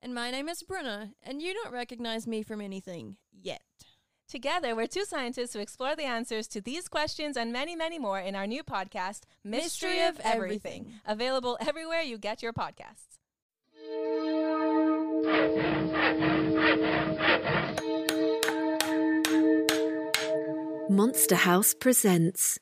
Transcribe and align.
And 0.00 0.14
my 0.14 0.30
name 0.30 0.48
is 0.48 0.62
Bruna, 0.62 1.12
and 1.24 1.42
you 1.42 1.52
don't 1.52 1.72
recognize 1.72 2.26
me 2.26 2.42
from 2.42 2.60
anything 2.60 3.16
yet. 3.32 3.62
Together, 4.28 4.76
we're 4.76 4.86
two 4.86 5.04
scientists 5.04 5.54
who 5.54 5.58
explore 5.58 5.96
the 5.96 6.04
answers 6.04 6.46
to 6.48 6.60
these 6.60 6.86
questions 6.86 7.36
and 7.36 7.52
many, 7.52 7.74
many 7.74 7.98
more 7.98 8.20
in 8.20 8.36
our 8.36 8.46
new 8.46 8.62
podcast, 8.62 9.22
Mystery, 9.42 9.90
Mystery 9.90 10.00
of 10.02 10.16
of 10.16 10.20
Everything, 10.24 10.82
Everything. 10.82 11.00
available 11.06 11.58
everywhere 11.60 12.02
you 12.02 12.18
get 12.18 12.42
your 12.42 12.52
podcasts. 12.52 13.18
Monster 20.90 21.36
House 21.36 21.74
presents 21.74 22.58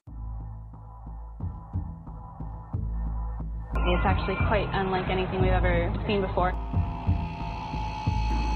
It's 3.89 4.05
actually 4.05 4.35
quite 4.49 4.69
unlike 4.73 5.09
anything 5.09 5.43
we've 5.43 5.53
ever 5.53 5.95
seen 6.07 6.21
before. 6.21 6.53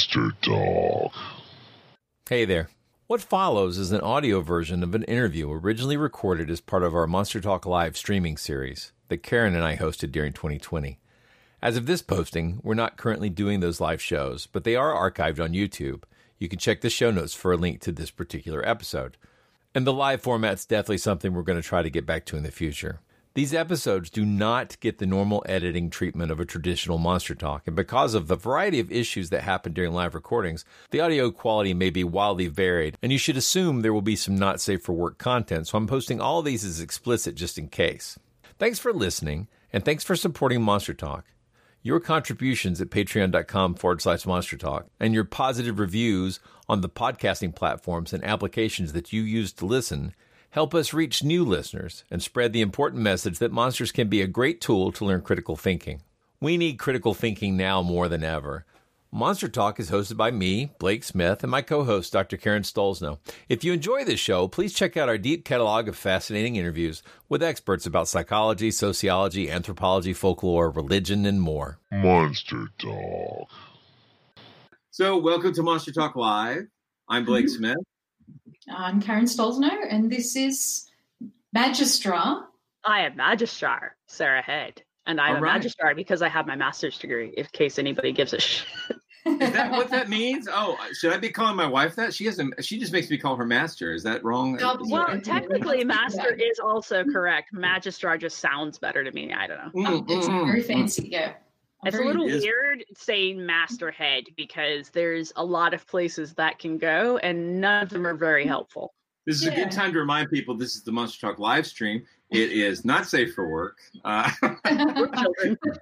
Monster 0.00 0.30
Talk. 0.40 1.12
Hey 2.26 2.46
there. 2.46 2.70
What 3.06 3.20
follows 3.20 3.76
is 3.76 3.92
an 3.92 4.00
audio 4.00 4.40
version 4.40 4.82
of 4.82 4.94
an 4.94 5.02
interview 5.02 5.52
originally 5.52 5.98
recorded 5.98 6.48
as 6.48 6.62
part 6.62 6.82
of 6.82 6.94
our 6.94 7.06
Monster 7.06 7.38
Talk 7.38 7.66
Live 7.66 7.98
streaming 7.98 8.38
series 8.38 8.92
that 9.08 9.22
Karen 9.22 9.54
and 9.54 9.62
I 9.62 9.76
hosted 9.76 10.10
during 10.10 10.32
2020. 10.32 10.98
As 11.60 11.76
of 11.76 11.84
this 11.84 12.00
posting, 12.00 12.60
we're 12.62 12.72
not 12.72 12.96
currently 12.96 13.28
doing 13.28 13.60
those 13.60 13.78
live 13.78 14.00
shows, 14.00 14.46
but 14.46 14.64
they 14.64 14.74
are 14.74 14.94
archived 14.94 15.38
on 15.38 15.52
YouTube. 15.52 16.04
You 16.38 16.48
can 16.48 16.58
check 16.58 16.80
the 16.80 16.88
show 16.88 17.10
notes 17.10 17.34
for 17.34 17.52
a 17.52 17.58
link 17.58 17.82
to 17.82 17.92
this 17.92 18.10
particular 18.10 18.66
episode. 18.66 19.18
And 19.74 19.86
the 19.86 19.92
live 19.92 20.22
format's 20.22 20.64
definitely 20.64 20.96
something 20.96 21.34
we're 21.34 21.42
going 21.42 21.60
to 21.60 21.68
try 21.68 21.82
to 21.82 21.90
get 21.90 22.06
back 22.06 22.24
to 22.26 22.38
in 22.38 22.42
the 22.42 22.50
future. 22.50 23.00
These 23.34 23.54
episodes 23.54 24.10
do 24.10 24.24
not 24.24 24.78
get 24.80 24.98
the 24.98 25.06
normal 25.06 25.44
editing 25.46 25.88
treatment 25.88 26.32
of 26.32 26.40
a 26.40 26.44
traditional 26.44 26.98
Monster 26.98 27.36
Talk, 27.36 27.62
and 27.68 27.76
because 27.76 28.14
of 28.14 28.26
the 28.26 28.34
variety 28.34 28.80
of 28.80 28.90
issues 28.90 29.30
that 29.30 29.44
happen 29.44 29.72
during 29.72 29.92
live 29.92 30.16
recordings, 30.16 30.64
the 30.90 30.98
audio 30.98 31.30
quality 31.30 31.72
may 31.72 31.90
be 31.90 32.02
wildly 32.02 32.48
varied, 32.48 32.98
and 33.00 33.12
you 33.12 33.18
should 33.18 33.36
assume 33.36 33.82
there 33.82 33.92
will 33.92 34.02
be 34.02 34.16
some 34.16 34.34
not 34.34 34.60
safe 34.60 34.82
for 34.82 34.94
work 34.94 35.18
content, 35.18 35.68
so 35.68 35.78
I'm 35.78 35.86
posting 35.86 36.20
all 36.20 36.42
these 36.42 36.64
as 36.64 36.80
explicit 36.80 37.36
just 37.36 37.56
in 37.56 37.68
case. 37.68 38.18
Thanks 38.58 38.80
for 38.80 38.92
listening, 38.92 39.46
and 39.72 39.84
thanks 39.84 40.02
for 40.02 40.16
supporting 40.16 40.60
Monster 40.60 40.92
Talk. 40.92 41.26
Your 41.82 42.00
contributions 42.00 42.80
at 42.80 42.90
patreon.com 42.90 43.76
forward 43.76 44.02
slash 44.02 44.26
monster 44.26 44.58
talk 44.58 44.88
and 44.98 45.14
your 45.14 45.24
positive 45.24 45.78
reviews 45.78 46.40
on 46.68 46.80
the 46.80 46.90
podcasting 46.90 47.54
platforms 47.54 48.12
and 48.12 48.22
applications 48.24 48.92
that 48.92 49.14
you 49.14 49.22
use 49.22 49.52
to 49.54 49.64
listen 49.64 50.14
help 50.50 50.74
us 50.74 50.92
reach 50.92 51.22
new 51.24 51.44
listeners 51.44 52.04
and 52.10 52.22
spread 52.22 52.52
the 52.52 52.60
important 52.60 53.02
message 53.02 53.38
that 53.38 53.52
monsters 53.52 53.92
can 53.92 54.08
be 54.08 54.20
a 54.20 54.26
great 54.26 54.60
tool 54.60 54.92
to 54.92 55.04
learn 55.04 55.22
critical 55.22 55.56
thinking. 55.56 56.02
We 56.40 56.56
need 56.56 56.78
critical 56.78 57.14
thinking 57.14 57.56
now 57.56 57.82
more 57.82 58.08
than 58.08 58.24
ever. 58.24 58.64
Monster 59.12 59.48
Talk 59.48 59.80
is 59.80 59.90
hosted 59.90 60.16
by 60.16 60.30
me, 60.30 60.70
Blake 60.78 61.02
Smith, 61.02 61.42
and 61.42 61.50
my 61.50 61.62
co 61.62 61.82
host, 61.82 62.12
Dr. 62.12 62.36
Karen 62.36 62.62
Stollznow. 62.62 63.18
If 63.48 63.64
you 63.64 63.72
enjoy 63.72 64.04
this 64.04 64.20
show, 64.20 64.46
please 64.46 64.72
check 64.72 64.96
out 64.96 65.08
our 65.08 65.18
deep 65.18 65.44
catalog 65.44 65.88
of 65.88 65.96
fascinating 65.96 66.54
interviews 66.54 67.02
with 67.28 67.42
experts 67.42 67.86
about 67.86 68.06
psychology, 68.06 68.70
sociology, 68.70 69.50
anthropology, 69.50 70.12
folklore, 70.12 70.70
religion, 70.70 71.26
and 71.26 71.40
more. 71.42 71.80
Monster 71.90 72.68
Talk. 72.78 73.48
So, 74.92 75.18
welcome 75.18 75.52
to 75.54 75.62
Monster 75.64 75.90
Talk 75.90 76.14
Live. 76.14 76.62
I'm 77.08 77.24
Blake 77.24 77.46
Mm-hmm. 77.46 77.54
Smith. 77.56 77.76
I'm 78.68 79.00
Karen 79.00 79.24
Stollznow, 79.24 79.76
and 79.88 80.10
this 80.10 80.36
is 80.36 80.90
Magistra. 81.56 82.44
I 82.84 83.02
am 83.02 83.16
Magistrar, 83.16 83.90
Sarah 84.06 84.42
Head. 84.42 84.82
And 85.06 85.20
I'm 85.20 85.36
All 85.36 85.44
a. 85.44 85.46
Magistrar 85.46 85.96
because 85.96 86.22
I 86.22 86.28
have 86.28 86.46
my 86.46 86.56
master's 86.56 86.98
degree, 86.98 87.32
in 87.36 87.46
case 87.52 87.78
anybody 87.78 88.12
gives 88.12 88.32
a 88.32 88.40
shit. 88.40 88.66
Is 89.26 89.52
that 89.52 89.70
what 89.70 89.90
that 89.90 90.08
means? 90.08 90.48
Oh, 90.50 90.78
should 90.92 91.12
I 91.12 91.18
be 91.18 91.30
calling 91.30 91.56
my 91.56 91.66
wife 91.66 91.94
that? 91.96 92.14
She 92.14 92.24
hasn't. 92.24 92.64
She 92.64 92.78
just 92.78 92.92
makes 92.92 93.10
me 93.10 93.18
call 93.18 93.36
her 93.36 93.44
master. 93.44 93.92
Is 93.92 94.02
that 94.04 94.24
wrong? 94.24 94.56
God, 94.56 94.80
Well, 94.88 95.06
Yeah. 95.10 95.20
technically, 95.20 95.84
master 95.84 96.34
is 96.34 96.58
also 96.58 97.04
correct. 97.04 97.52
Magistrar 97.54 98.18
just 98.18 98.38
sounds 98.38 98.78
better 98.78 99.04
to 99.04 99.12
me. 99.12 99.32
I 99.32 99.46
don't 99.46 99.74
know. 99.74 100.00
Mm, 100.00 100.10
it's 100.10 100.26
mm, 100.26 100.46
very 100.46 100.62
mm. 100.62 100.66
fancy, 100.66 101.08
yeah. 101.10 101.34
I'm 101.82 101.88
It's 101.88 101.98
a 101.98 102.02
little 102.02 102.26
It 102.26 102.34
is. 102.34 102.42
weird 102.42 102.84
saying 102.96 103.44
master 103.44 103.90
head 103.90 104.24
because 104.36 104.90
there's 104.90 105.32
a 105.36 105.44
lot 105.44 105.72
of 105.74 105.86
places 105.86 106.34
that 106.34 106.58
can 106.58 106.76
go, 106.78 107.16
and 107.18 107.60
none 107.60 107.82
of 107.82 107.88
them 107.88 108.06
are 108.06 108.14
very 108.14 108.46
helpful. 108.46 108.92
This 109.26 109.36
is 109.36 109.46
a 109.46 109.50
good 109.54 109.70
time 109.70 109.92
to 109.92 109.98
remind 109.98 110.30
people 110.30 110.56
this 110.56 110.74
is 110.76 110.82
the 110.82 110.92
Monster 110.92 111.26
Talk 111.26 111.38
live 111.38 111.66
stream. 111.66 112.02
It 112.30 112.52
is 112.52 112.84
not 112.84 113.06
safe 113.06 113.34
for 113.34 113.48
work. 113.48 113.76
Uh, 114.04 114.30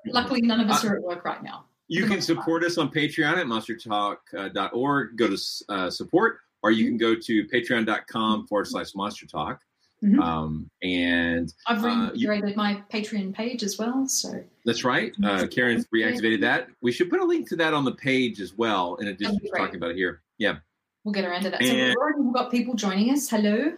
Luckily, 0.07 0.41
none 0.43 0.61
of 0.61 0.69
us 0.71 0.85
are 0.85 0.97
at 0.97 1.03
work 1.03 1.25
right 1.25 1.43
now. 1.43 1.65
you 1.89 2.07
can 2.07 2.21
support 2.21 2.65
us 2.65 2.79
on 2.79 2.91
Patreon 2.91 3.37
at 3.39 3.47
monstertalk.org. 3.47 5.17
Go 5.17 5.29
to 5.29 5.39
uh, 5.69 5.91
support, 5.91 6.39
or 6.63 6.71
you 6.71 6.87
can 6.87 6.97
go 6.97 7.15
to 7.15 7.45
patreon.com 7.47 8.47
forward 8.47 8.67
slash 8.67 8.95
monster 8.95 9.27
talk. 9.27 9.61
Mhm. 10.03 10.21
Um, 10.23 10.71
and 10.83 11.53
I've 11.67 11.85
uh, 11.85 12.11
my 12.55 12.83
Patreon 12.93 13.35
page 13.35 13.65
as 13.65 13.79
well, 13.79 14.07
so 14.07 14.45
That's 14.65 14.85
right. 14.85 15.13
Uh, 15.25 15.47
Karen 15.49 15.85
reactivated 15.95 16.41
that. 16.43 16.69
We 16.81 16.93
should 16.93 17.11
put 17.11 17.21
a 17.21 17.25
link 17.25 17.49
to 17.49 17.57
that 17.57 17.75
on 17.75 17.85
the 17.85 17.93
page 17.93 18.41
as 18.41 18.55
well, 18.55 18.95
in 18.97 19.09
addition 19.09 19.41
to 19.41 19.49
talking 19.49 19.77
about 19.77 19.91
it 19.91 19.97
here. 19.97 20.23
Yeah. 20.39 20.59
we'll 21.05 21.13
get 21.15 21.25
around 21.25 21.43
to 21.43 21.51
that. 21.51 21.63
So 21.63 21.71
And- 21.71 21.89
we've 21.89 21.97
already 21.97 22.33
got 22.33 22.51
people 22.51 22.75
joining 22.75 23.11
us. 23.11 23.29
Hello. 23.29 23.73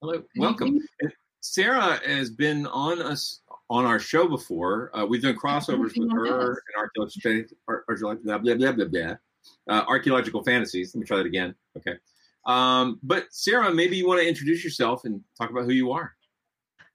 Hello. 0.00 0.22
Welcome. 0.36 0.80
Sarah 1.40 2.00
has 2.06 2.30
been 2.30 2.66
on 2.66 3.02
us 3.02 3.40
on 3.68 3.84
our 3.84 3.98
show 3.98 4.26
before. 4.28 4.90
Uh, 4.96 5.04
we've 5.04 5.22
done 5.22 5.36
crossovers 5.36 5.96
with 5.98 6.10
her 6.12 6.50
and 6.50 6.76
archaeological, 6.76 7.56
ar- 7.68 7.84
archaeological 7.88 8.24
blah, 8.24 8.38
blah, 8.38 8.54
blah, 8.54 8.72
blah, 8.72 8.84
blah. 8.86 9.16
Uh, 9.68 9.84
archaeological 9.88 10.42
fantasies. 10.44 10.94
Let 10.94 11.00
me 11.00 11.06
try 11.06 11.16
that 11.18 11.26
again. 11.26 11.54
Okay. 11.76 11.96
Um, 12.46 12.98
but 13.02 13.26
Sarah, 13.30 13.72
maybe 13.72 13.96
you 13.96 14.06
want 14.06 14.20
to 14.20 14.28
introduce 14.28 14.64
yourself 14.64 15.04
and 15.04 15.20
talk 15.38 15.50
about 15.50 15.64
who 15.64 15.72
you 15.72 15.92
are. 15.92 16.12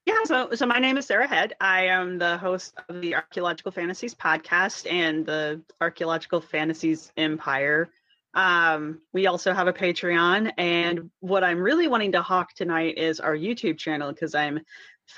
Yeah, 0.08 0.24
so 0.24 0.48
so 0.54 0.64
my 0.64 0.78
name 0.78 0.96
is 0.96 1.04
Sarah 1.04 1.26
Head. 1.26 1.54
I 1.60 1.84
am 1.86 2.16
the 2.16 2.38
host 2.38 2.74
of 2.88 3.02
the 3.02 3.14
Archaeological 3.14 3.70
Fantasies 3.70 4.14
podcast 4.14 4.90
and 4.90 5.26
the 5.26 5.60
Archaeological 5.82 6.40
Fantasies 6.40 7.12
Empire. 7.18 7.90
Um, 8.32 9.02
we 9.12 9.26
also 9.26 9.52
have 9.52 9.66
a 9.66 9.72
Patreon, 9.72 10.52
and 10.56 11.10
what 11.20 11.44
I'm 11.44 11.58
really 11.58 11.88
wanting 11.88 12.12
to 12.12 12.22
hawk 12.22 12.54
tonight 12.54 12.96
is 12.96 13.20
our 13.20 13.36
YouTube 13.36 13.76
channel 13.76 14.10
because 14.10 14.34
I'm 14.34 14.60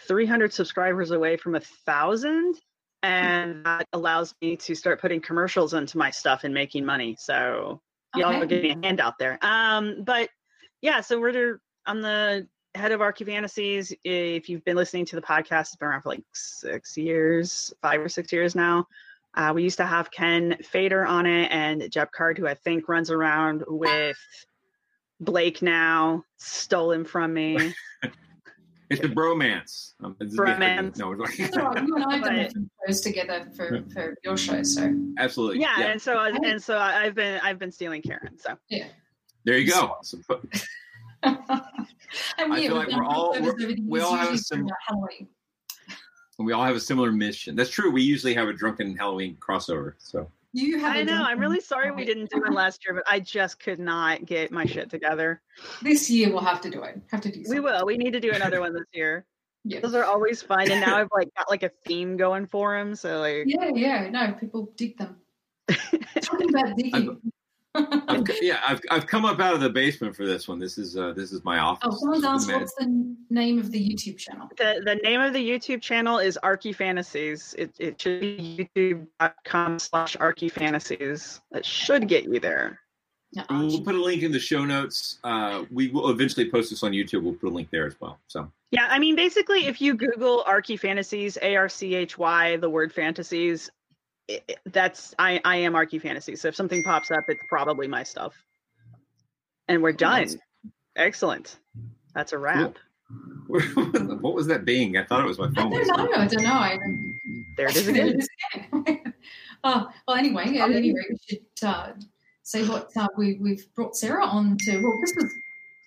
300 0.09 0.53
subscribers 0.53 1.13
away 1.13 1.37
from 1.37 1.55
a 1.55 1.61
thousand, 1.61 2.57
and 3.05 3.65
that 3.65 3.87
allows 3.93 4.35
me 4.43 4.57
to 4.57 4.75
start 4.75 5.01
putting 5.01 5.21
commercials 5.21 5.73
into 5.73 5.99
my 5.99 6.11
stuff 6.11 6.43
and 6.43 6.53
making 6.53 6.85
money. 6.85 7.17
So 7.17 7.81
y'all 8.17 8.35
Okay. 8.35 8.47
give 8.47 8.63
me 8.63 8.71
a 8.71 8.87
hand 8.87 9.01
out 9.01 9.19
there. 9.19 9.39
Um, 9.43 10.03
but 10.05 10.29
yeah, 10.83 11.01
so 11.01 11.21
we're 11.21 11.61
I'm 11.87 12.01
the 12.03 12.47
head 12.75 12.93
of 12.93 13.01
Archy 13.01 13.25
Fantasies. 13.25 13.93
If 14.05 14.49
you've 14.49 14.65
been 14.65 14.77
listening 14.77 15.05
to 15.07 15.17
the 15.17 15.23
podcast, 15.23 15.61
it's 15.63 15.77
been 15.77 15.89
around 15.89 16.03
for 16.03 16.11
like 16.11 16.23
six 16.33 16.97
years, 16.97 17.73
five 17.83 18.01
or 18.01 18.09
six 18.09 18.33
years 18.33 18.55
now. 18.55 18.87
Uh, 19.35 19.53
we 19.55 19.63
used 19.63 19.77
to 19.77 19.87
have 19.87 20.11
Ken 20.11 20.57
Feder 20.63 21.07
on 21.07 21.27
it 21.27 21.51
and 21.53 21.91
Jeb 21.91 22.11
Card, 22.13 22.37
who 22.37 22.47
I 22.47 22.55
think 22.55 22.89
runs 22.89 23.11
around 23.11 23.65
with 23.69 24.17
Blake 25.21 25.63
now, 25.63 26.25
stolen 26.39 27.05
from 27.05 27.33
me. 27.33 27.75
It's 28.91 29.05
a 29.05 29.09
bromance. 29.09 29.93
Um, 30.03 30.17
this 30.19 30.33
is- 30.33 30.39
Bromance. 30.39 30.99
No, 30.99 31.13
it's 31.13 31.37
That's 31.39 31.57
all 31.57 31.65
right. 31.73 31.87
You 31.87 31.95
and 31.95 32.05
I 32.05 32.15
have 32.43 32.53
done 32.53 32.71
But- 32.81 32.89
shows 32.89 33.01
together 33.01 33.49
for, 33.57 33.85
for 33.93 34.17
your 34.25 34.37
show, 34.37 34.63
so 34.65 34.93
absolutely. 35.19 35.61
yeah, 35.61 35.81
and 35.87 36.03
so 36.03 36.15
I, 36.19 36.31
and 36.31 36.61
so 36.63 36.77
I- 36.77 37.05
I've 37.05 37.15
been 37.15 37.41
I've 37.43 37.59
been 37.59 37.71
stealing 37.71 38.03
Karen. 38.03 38.37
So 38.39 38.57
yeah. 38.69 38.89
There 39.45 39.57
you 39.59 39.71
go. 39.71 39.97
So, 40.03 40.19
And 41.23 42.53
I 42.53 42.57
feel 42.61 42.75
like 42.75 42.89
we're 42.91 43.05
all- 43.05 43.33
we're- 43.41 43.77
we 43.87 44.01
all 44.01 44.15
have 44.17 44.33
usually 44.33 44.39
some- 44.39 44.69
Halloween. 44.89 45.29
we 46.39 46.53
all 46.53 46.65
have 46.65 46.75
a 46.77 46.81
similar 46.81 47.13
mission. 47.13 47.55
That's 47.55 47.71
true. 47.71 47.91
We 47.91 48.03
usually 48.03 48.35
have 48.35 48.49
a 48.49 48.53
drunken 48.53 48.97
Halloween 48.97 49.37
crossover. 49.37 49.95
So 49.99 50.29
You 50.53 50.81
have 50.81 50.97
I 50.97 51.01
a 51.01 51.05
know. 51.05 51.23
I'm 51.23 51.39
really 51.39 51.61
sorry 51.61 51.93
we 51.93 52.05
didn't 52.05 52.31
do 52.31 52.43
it 52.45 52.53
last 52.53 52.85
year, 52.85 52.95
but 52.95 53.05
I 53.07 53.21
just 53.21 53.61
could 53.61 53.79
not 53.79 54.25
get 54.25 54.51
my 54.51 54.65
shit 54.65 54.91
together. 54.91 55.41
This 55.81 56.11
year 56.11 56.31
we'll 56.31 56.41
have 56.41 56.61
to 56.63 56.71
do 56.71 56.83
it. 56.83 57.01
Have 57.11 57.21
to 57.21 57.31
do 57.31 57.45
We 57.49 57.61
will. 57.61 57.87
We 57.87 57.97
need 57.97 58.13
to 58.15 58.21
do 58.21 58.33
another 58.33 58.61
one 58.61 58.75
this 58.75 58.87
year. 58.93 59.27
Yeah. 59.63 59.81
Those 59.81 59.95
are 59.95 60.05
always 60.05 60.41
fun, 60.41 60.71
and 60.71 60.81
now 60.81 60.97
I've 60.97 61.11
like 61.15 61.29
got 61.37 61.51
like 61.51 61.63
a 61.63 61.69
theme 61.85 62.17
going 62.17 62.47
for 62.47 62.79
them. 62.79 62.95
So 62.95 63.21
like, 63.21 63.43
Yeah, 63.45 63.69
yeah. 63.75 64.09
No, 64.09 64.33
people 64.33 64.73
dig 64.75 64.97
them. 64.97 65.17
Talking 66.23 66.49
about 66.49 66.79
digging. 66.79 67.21
I've, 67.75 68.25
yeah, 68.43 68.61
I've 68.67 68.81
I've 68.91 69.07
come 69.07 69.25
up 69.25 69.41
out 69.41 69.55
of 69.55 69.61
the 69.61 69.71
basement 69.71 70.17
for 70.17 70.27
this 70.27 70.49
one. 70.49 70.59
This 70.59 70.79
is 70.79 70.97
uh 70.97 71.13
this 71.13 71.33
is 71.33 71.45
my 71.45 71.59
office. 71.59 71.89
Oh, 71.93 71.97
someone's 71.97 72.25
asked 72.25 72.49
Man. 72.49 72.61
what's 72.61 72.75
the 72.75 73.17
name 73.31 73.59
of 73.59 73.71
the 73.71 73.79
YouTube 73.79 74.19
channel? 74.19 74.49
the 74.57 74.83
the 74.85 74.97
name 74.97 75.21
of 75.21 75.33
the 75.33 75.51
YouTube 75.51 75.81
channel 75.81 76.19
is 76.19 76.37
Archy 76.39 76.73
Fantasies. 76.73 77.55
It 77.59 77.73
it 77.79 78.01
should 78.01 78.21
be 78.21 78.69
youtube.com 78.77 79.79
slash 79.79 80.17
Archy 80.19 80.49
Fantasies. 80.49 81.41
That 81.53 81.65
should 81.65 82.09
get 82.09 82.25
you 82.25 82.41
there. 82.41 82.81
Yeah, 83.33 83.45
We'll 83.49 83.83
put 83.83 83.95
a 83.95 84.03
link 84.03 84.25
in 84.25 84.33
the 84.33 84.41
show 84.41 84.65
notes. 84.65 85.21
Uh, 85.23 85.65
we 85.71 85.87
will 85.87 86.11
eventually 86.11 86.51
post 86.51 86.71
this 86.71 86.83
on 86.83 86.91
YouTube. 86.91 87.23
We'll 87.23 87.35
put 87.35 87.51
a 87.51 87.55
link 87.55 87.71
there 87.71 87.87
as 87.87 87.95
well. 88.01 88.19
So 88.27 88.51
Yeah, 88.73 88.89
I 88.91 88.99
mean, 88.99 89.15
basically, 89.15 89.67
if 89.67 89.81
you 89.81 89.95
Google 89.95 90.43
Archy 90.49 90.77
Fantasies, 90.77 91.39
A 91.41 91.55
R 91.55 91.69
C 91.69 91.95
H 91.95 92.19
Y, 92.19 92.57
the 92.57 92.69
word 92.69 92.93
fantasies, 92.93 93.71
i 94.31 94.41
i- 94.49 94.55
that's 94.67 95.15
I 95.19 95.41
I 95.45 95.57
am 95.57 95.75
Archy 95.75 95.99
Fantasy. 95.99 96.37
So 96.37 96.49
if 96.49 96.55
something 96.55 96.83
pops 96.83 97.11
up, 97.11 97.25
it's 97.29 97.43
probably 97.49 97.89
my 97.89 98.03
stuff. 98.03 98.35
And 99.69 99.83
we're 99.83 99.93
done. 99.93 100.29
Excellent. 100.97 101.59
That's 102.15 102.33
a 102.33 102.39
wrap. 102.39 102.77
what 103.47 104.35
was 104.35 104.47
that 104.47 104.65
being? 104.65 104.97
I 104.97 105.05
thought 105.05 105.25
it 105.25 105.27
was 105.27 105.39
my 105.39 105.51
phone. 105.51 105.73
I 105.75 105.85
don't 105.85 106.11
know. 106.11 106.17
I 106.17 106.27
don't 106.27 106.43
know. 106.43 106.53
I, 106.53 106.79
There 107.57 107.69
it 107.69 107.77
is 107.77 107.89
again. 107.89 108.21
it 108.87 109.01
is 109.05 109.13
oh, 109.65 109.89
well, 110.07 110.17
anyway, 110.17 110.57
at 110.59 110.71
any 110.71 110.95
rate, 110.95 111.07
we 111.11 111.17
should 111.29 111.69
uh, 111.69 111.93
say 112.43 112.67
what 112.67 112.91
uh, 112.97 113.09
we, 113.19 113.35
we've 113.41 113.67
brought 113.75 113.97
Sarah 113.97 114.25
on 114.25 114.57
to. 114.61 114.81
Well, 114.81 114.99
this 115.01 115.13
was, 115.17 115.33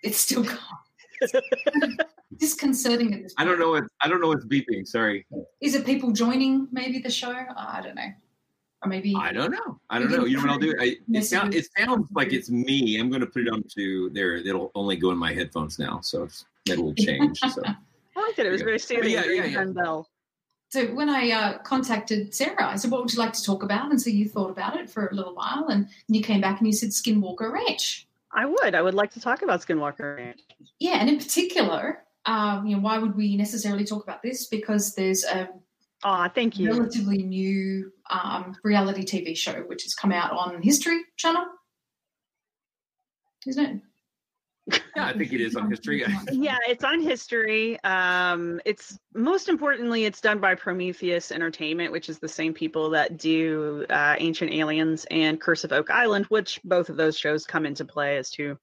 it's 0.04 0.18
still 0.18 0.44
gone. 0.44 1.98
Disconcerting 2.38 3.14
at 3.14 3.24
this 3.24 3.34
I 3.38 3.46
don't 3.46 3.60
know 3.60 3.70
what 3.70 3.84
I 4.02 4.08
don't 4.10 4.20
know 4.20 4.28
what's 4.28 4.46
beeping. 4.46 4.86
Sorry. 4.86 5.26
Is 5.62 5.76
it 5.76 5.86
people 5.86 6.12
joining 6.12 6.68
maybe 6.72 7.00
the 7.00 7.10
show? 7.10 7.32
I 7.32 7.82
don't 7.82 7.96
know. 7.96 8.12
Or 8.84 8.90
maybe. 8.90 9.16
I 9.18 9.32
don't 9.32 9.52
know. 9.52 9.80
I 9.90 10.00
don't 10.00 10.12
know. 10.12 10.26
You 10.26 10.38
know 10.38 10.44
what 10.44 10.52
I'll 10.52 10.60
do? 10.60 10.76
I, 10.80 10.98
it, 11.12 11.24
sound, 11.24 11.56
it 11.56 11.68
sounds 11.78 12.08
like 12.12 12.34
it's 12.34 12.50
me. 12.50 13.00
I'm 13.00 13.10
going 13.10 13.22
to 13.22 13.28
put 13.28 13.44
it 13.44 13.50
onto 13.50 14.10
there. 14.10 14.36
It'll 14.36 14.72
only 14.76 14.98
go 14.98 15.12
in 15.12 15.18
my 15.18 15.34
headphones 15.34 15.80
now, 15.80 16.02
so 16.02 16.24
it's, 16.24 16.46
it'll 16.70 16.94
change. 16.98 17.40
So 17.40 17.62
I 17.66 18.22
liked 18.22 18.40
it. 18.40 18.46
It 18.46 18.52
was 18.52 18.62
very 18.62 18.80
soothing. 18.80 19.12
yeah, 19.12 19.24
yeah, 19.26 19.46
yeah. 19.46 19.54
Glenn 19.54 19.74
Bell. 19.74 20.10
So 20.70 20.88
when 20.88 21.08
I 21.08 21.32
uh, 21.32 21.58
contacted 21.60 22.34
Sarah, 22.34 22.68
I 22.68 22.76
said, 22.78 22.90
"What 22.90 23.02
would 23.02 23.14
you 23.14 23.20
like 23.20 23.34
to 23.34 23.44
talk 23.44 23.62
about?" 23.62 23.92
And 23.92 24.02
so 24.02 24.10
you 24.10 24.28
thought 24.28 24.50
about 24.50 24.76
it 24.76 24.90
for 24.90 25.08
a 25.08 25.14
little 25.14 25.36
while, 25.36 25.68
and 25.70 25.88
you 26.08 26.24
came 26.24 26.42
back 26.42 26.60
and 26.60 26.68
you 26.68 26.74
said 26.74 26.90
Skinwalker 26.90 27.52
Ranch. 27.52 28.08
I 28.32 28.46
would. 28.46 28.74
I 28.74 28.82
would 28.82 28.96
like 28.96 29.12
to 29.12 29.20
talk 29.20 29.44
about 29.44 29.62
Skinwalker 29.62 30.18
Ranch. 30.18 30.40
Yeah, 30.80 30.98
and 31.00 31.10
in 31.10 31.20
particular, 31.20 32.04
um, 32.26 32.66
you 32.66 32.76
know, 32.76 32.82
why 32.82 32.98
would 32.98 33.16
we 33.16 33.38
necessarily 33.38 33.86
talk 33.86 34.04
about 34.04 34.24
this? 34.24 34.48
Because 34.48 34.96
there's 34.96 35.24
a 35.24 35.50
Aw, 36.04 36.28
thank 36.30 36.60
you. 36.60 36.70
relatively 36.72 37.24
new 37.24 37.92
um, 38.10 38.56
reality 38.64 39.04
TV 39.04 39.36
show 39.38 39.54
which 39.68 39.84
has 39.84 39.94
come 39.94 40.12
out 40.12 40.32
on 40.32 40.62
History 40.62 41.02
Channel, 41.18 41.46
isn't 43.48 43.66
it? 43.66 43.82
yeah, 44.96 45.08
I 45.08 45.14
think 45.14 45.34
it 45.34 45.42
is 45.42 45.56
on 45.58 45.70
history. 45.70 46.06
Yeah, 46.32 46.58
it's 46.68 46.84
on 46.86 47.02
history. 47.02 47.82
Um, 47.84 48.62
it's 48.64 48.98
most 49.14 49.50
importantly, 49.50 50.06
it's 50.06 50.22
done 50.22 50.40
by 50.40 50.56
Prometheus 50.56 51.32
Entertainment, 51.34 51.92
which 51.92 52.08
is 52.08 52.20
the 52.20 52.30
same 52.30 52.54
people 52.54 52.90
that 52.92 53.18
do 53.18 53.86
uh, 53.90 54.16
Ancient 54.20 54.52
Aliens 54.52 55.06
and 55.12 55.40
Curse 55.40 55.66
of 55.66 55.74
Oak 55.74 55.90
Island, 55.90 56.26
which 56.28 56.62
both 56.64 56.90
of 56.90 56.96
those 56.96 57.18
shows 57.18 57.46
come 57.46 57.66
into 57.66 57.84
play 57.84 58.18
as 58.18 58.30
to 58.32 58.58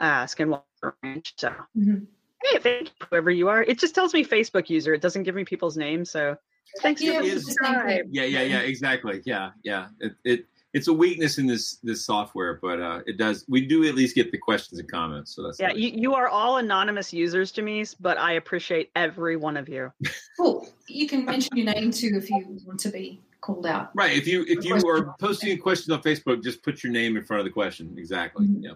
uh, 0.00 0.24
Skinwalker 0.24 0.94
Ranch. 1.02 1.34
So, 1.36 1.52
Mhm. 1.78 2.06
hey, 2.44 2.58
thank 2.58 2.88
you, 2.88 3.06
whoever 3.10 3.30
you 3.30 3.48
are. 3.48 3.62
It 3.62 3.78
just 3.78 3.94
tells 3.94 4.12
me 4.12 4.24
Facebook 4.24 4.68
user. 4.68 4.94
It 4.94 5.02
doesn't 5.02 5.22
give 5.24 5.34
me 5.36 5.44
people's 5.44 5.76
names. 5.76 6.10
So, 6.10 6.36
thanks 6.78 7.02
you. 7.02 7.14
for 7.14 7.22
it's 7.22 7.46
the 7.46 7.56
same 7.64 7.86
thing. 7.86 8.02
yeah, 8.10 8.24
yeah, 8.24 8.42
yeah. 8.42 8.60
Exactly. 8.60 9.22
Yeah, 9.24 9.50
yeah. 9.62 9.88
It, 10.00 10.12
it 10.24 10.46
it's 10.72 10.88
a 10.88 10.92
weakness 10.92 11.38
in 11.38 11.46
this 11.46 11.78
this 11.82 12.04
software, 12.04 12.58
but 12.62 12.80
uh, 12.80 13.00
it 13.06 13.16
does. 13.18 13.44
We 13.48 13.66
do 13.66 13.84
at 13.86 13.94
least 13.94 14.14
get 14.14 14.30
the 14.30 14.38
questions 14.38 14.78
and 14.78 14.90
comments. 14.90 15.34
So 15.34 15.42
that's 15.42 15.58
Yeah, 15.58 15.68
nice. 15.68 15.76
you, 15.78 15.90
you 15.94 16.14
are 16.14 16.28
all 16.28 16.58
anonymous 16.58 17.12
users, 17.12 17.50
Jamise, 17.52 17.96
but 17.98 18.18
I 18.18 18.32
appreciate 18.34 18.90
every 18.94 19.36
one 19.36 19.56
of 19.56 19.68
you. 19.68 19.92
Cool. 20.38 20.66
You 20.88 21.06
can 21.06 21.26
mention 21.26 21.54
your 21.54 21.66
name 21.66 21.90
too 21.90 22.12
if 22.14 22.30
you 22.30 22.58
want 22.64 22.80
to 22.80 22.88
be 22.88 23.20
called 23.42 23.66
out. 23.66 23.90
Right. 23.94 24.16
If 24.16 24.26
you 24.26 24.44
if 24.48 24.64
you 24.64 24.74
are 24.88 25.14
posting 25.20 25.52
a 25.52 25.56
question 25.56 25.92
on 25.92 26.00
Facebook, 26.00 26.42
just 26.42 26.62
put 26.62 26.82
your 26.82 26.92
name 26.92 27.18
in 27.18 27.24
front 27.24 27.40
of 27.40 27.44
the 27.44 27.50
question. 27.50 27.94
Exactly. 27.98 28.46
Mm-hmm. 28.46 28.62
Yeah. 28.62 28.72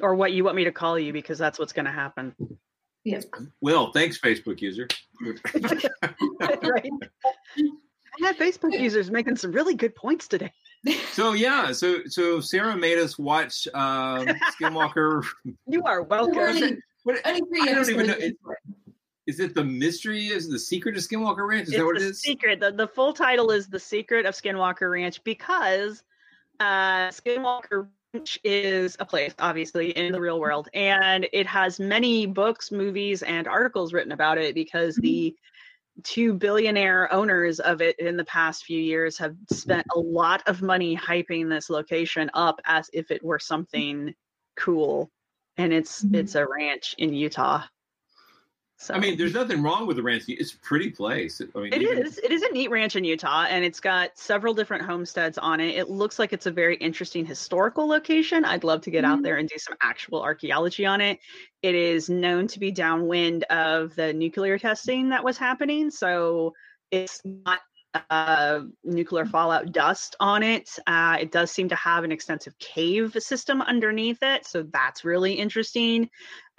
Or 0.00 0.14
what 0.14 0.32
you 0.32 0.44
want 0.44 0.54
me 0.54 0.62
to 0.64 0.70
call 0.70 0.96
you, 0.96 1.12
because 1.12 1.38
that's 1.38 1.58
what's 1.58 1.72
going 1.72 1.86
to 1.86 1.90
happen. 1.90 2.36
Yeah. 3.02 3.20
Well, 3.60 3.90
thanks, 3.90 4.16
Facebook 4.18 4.60
user. 4.60 4.86
Right. 5.20 6.90
I 8.22 8.26
had 8.26 8.38
Facebook 8.38 8.78
users 8.78 9.10
making 9.10 9.36
some 9.36 9.52
really 9.52 9.74
good 9.74 9.94
points 9.94 10.28
today. 10.28 10.52
So 11.12 11.32
yeah, 11.32 11.72
so 11.72 11.98
so 12.06 12.40
Sarah 12.40 12.76
made 12.76 12.98
us 12.98 13.18
watch 13.18 13.68
um, 13.74 14.26
Skinwalker. 14.60 15.24
You 15.66 15.82
are 15.84 16.02
welcome. 16.02 16.38
Only, 16.38 16.78
What, 17.04 17.18
only 17.26 17.40
three 17.42 17.62
I 17.70 17.74
don't 17.74 17.90
even 17.90 18.06
know. 18.06 18.14
Is, 18.14 18.32
is 19.26 19.40
it 19.40 19.54
the 19.54 19.64
mystery? 19.64 20.26
Is 20.26 20.48
it 20.48 20.50
the 20.50 20.58
secret 20.58 20.96
of 20.96 21.02
Skinwalker 21.02 21.46
Ranch? 21.46 21.64
Is 21.64 21.68
it's 21.68 21.78
that 21.78 21.84
what 21.86 21.96
it 21.96 22.00
the 22.00 22.08
is? 22.08 22.20
secret. 22.22 22.60
The, 22.60 22.72
the 22.72 22.88
full 22.88 23.12
title 23.12 23.50
is 23.50 23.68
The 23.68 23.78
Secret 23.78 24.26
of 24.26 24.34
Skinwalker 24.34 24.90
Ranch 24.90 25.22
because 25.22 26.02
uh, 26.58 27.08
Skinwalker 27.08 27.70
Ranch 27.72 27.90
is 28.44 28.96
a 28.98 29.04
place, 29.04 29.34
obviously, 29.38 29.90
in 29.90 30.12
the 30.12 30.20
real 30.20 30.40
world. 30.40 30.68
And 30.74 31.26
it 31.32 31.46
has 31.46 31.78
many 31.78 32.26
books, 32.26 32.72
movies, 32.72 33.22
and 33.22 33.46
articles 33.46 33.92
written 33.92 34.12
about 34.12 34.38
it 34.38 34.54
because 34.54 34.96
the 34.96 35.32
mm-hmm. 35.32 36.00
two 36.02 36.34
billionaire 36.34 37.12
owners 37.12 37.60
of 37.60 37.80
it 37.80 37.98
in 37.98 38.16
the 38.16 38.24
past 38.24 38.64
few 38.64 38.80
years 38.80 39.18
have 39.18 39.36
spent 39.50 39.86
a 39.94 39.98
lot 40.00 40.42
of 40.46 40.62
money 40.62 40.96
hyping 40.96 41.48
this 41.48 41.70
location 41.70 42.30
up 42.34 42.60
as 42.64 42.90
if 42.92 43.10
it 43.10 43.24
were 43.24 43.38
something 43.38 44.14
cool 44.56 45.10
and 45.56 45.72
it's 45.72 46.04
it's 46.12 46.34
mm-hmm. 46.34 46.44
a 46.44 46.54
ranch 46.54 46.94
in 46.98 47.14
utah 47.14 47.62
So 48.82 48.94
I 48.94 48.98
mean, 48.98 49.18
there's 49.18 49.34
nothing 49.34 49.62
wrong 49.62 49.86
with 49.86 49.98
the 49.98 50.02
ranch. 50.02 50.24
It's 50.26 50.54
a 50.54 50.58
pretty 50.60 50.88
place. 50.88 51.42
I 51.54 51.58
mean, 51.58 51.70
It 51.74 51.82
even- 51.82 51.98
is. 51.98 52.16
It 52.16 52.30
is 52.30 52.40
a 52.40 52.50
neat 52.50 52.70
ranch 52.70 52.96
in 52.96 53.04
Utah, 53.04 53.44
and 53.44 53.62
it's 53.62 53.78
got 53.78 54.16
several 54.16 54.54
different 54.54 54.84
homesteads 54.84 55.36
on 55.36 55.60
it. 55.60 55.76
It 55.76 55.90
looks 55.90 56.18
like 56.18 56.32
it's 56.32 56.46
a 56.46 56.50
very 56.50 56.76
interesting 56.76 57.26
historical 57.26 57.86
location. 57.86 58.42
I'd 58.42 58.64
love 58.64 58.80
to 58.82 58.90
get 58.90 59.04
out 59.04 59.22
there 59.22 59.36
and 59.36 59.46
do 59.46 59.58
some 59.58 59.76
actual 59.82 60.22
archaeology 60.22 60.86
on 60.86 61.02
it. 61.02 61.18
It 61.60 61.74
is 61.74 62.08
known 62.08 62.46
to 62.46 62.58
be 62.58 62.70
downwind 62.70 63.44
of 63.44 63.94
the 63.96 64.14
nuclear 64.14 64.58
testing 64.58 65.10
that 65.10 65.22
was 65.22 65.36
happening, 65.36 65.90
so 65.90 66.54
it's 66.90 67.20
not 67.24 67.60
uh, 68.08 68.60
nuclear 68.84 69.26
fallout 69.26 69.72
dust 69.72 70.16
on 70.20 70.42
it. 70.42 70.70
Uh, 70.86 71.18
it 71.20 71.32
does 71.32 71.50
seem 71.50 71.68
to 71.68 71.74
have 71.74 72.04
an 72.04 72.12
extensive 72.12 72.56
cave 72.58 73.16
system 73.18 73.60
underneath 73.60 74.22
it, 74.22 74.46
so 74.46 74.62
that's 74.72 75.04
really 75.04 75.34
interesting. 75.34 76.08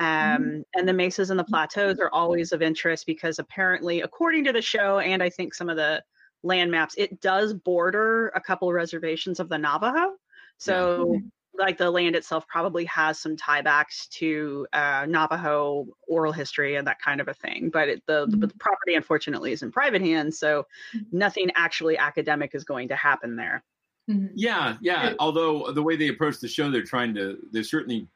Mm-hmm. 0.02 0.44
Um, 0.44 0.66
and 0.74 0.88
the 0.88 0.94
mesas 0.94 1.30
and 1.30 1.40
the 1.40 1.44
plateaus 1.44 2.00
are 2.00 2.10
always 2.10 2.52
of 2.52 2.62
interest 2.62 3.06
because 3.06 3.40
apparently, 3.40 4.02
according 4.02 4.46
to 4.46 4.54
the 4.54 4.62
show, 4.62 5.00
and 5.00 5.22
I 5.22 5.30
think 5.30 5.54
some 5.54 5.70
of 5.70 5.78
the 5.78 6.04
land 6.44 6.72
maps, 6.72 6.96
it 6.98 7.22
does 7.22 7.54
border 7.54 8.30
a 8.30 8.42
couple 8.42 8.68
of 8.68 8.74
reservations 8.74 9.40
of 9.40 9.50
the 9.50 9.58
Navajo. 9.58 10.16
So, 10.58 11.06
mm-hmm. 11.06 11.28
like 11.58 11.78
the 11.78 11.92
land 11.92 12.16
itself 12.16 12.48
probably 12.48 12.86
has 12.86 13.20
some 13.20 13.36
tiebacks 13.36 14.08
to 14.10 14.66
uh, 14.74 15.06
Navajo 15.08 15.88
oral 16.08 16.32
history 16.32 16.76
and 16.76 16.88
that 16.88 17.00
kind 17.00 17.22
of 17.22 17.28
a 17.28 17.34
thing. 17.34 17.70
But 17.72 17.90
it, 17.90 18.04
the, 18.08 18.26
the, 18.26 18.38
mm-hmm. 18.38 18.42
the 18.42 18.54
property, 18.60 18.96
unfortunately, 18.96 19.52
is 19.52 19.62
in 19.62 19.72
private 19.72 20.02
hands, 20.02 20.40
so 20.40 20.66
nothing 21.12 21.52
actually 21.56 21.98
academic 21.98 22.56
is 22.56 22.64
going 22.64 22.88
to 22.88 22.96
happen 22.96 23.36
there. 23.36 23.64
Yeah, 24.36 24.78
yeah. 24.82 25.14
Although 25.20 25.72
the 25.72 25.84
way 25.84 25.96
they 25.96 26.10
approach 26.10 26.40
the 26.40 26.48
show, 26.48 26.70
they're 26.70 26.84
trying 26.84 27.14
to, 27.16 27.38
they're 27.52 27.64
certainly 27.64 28.08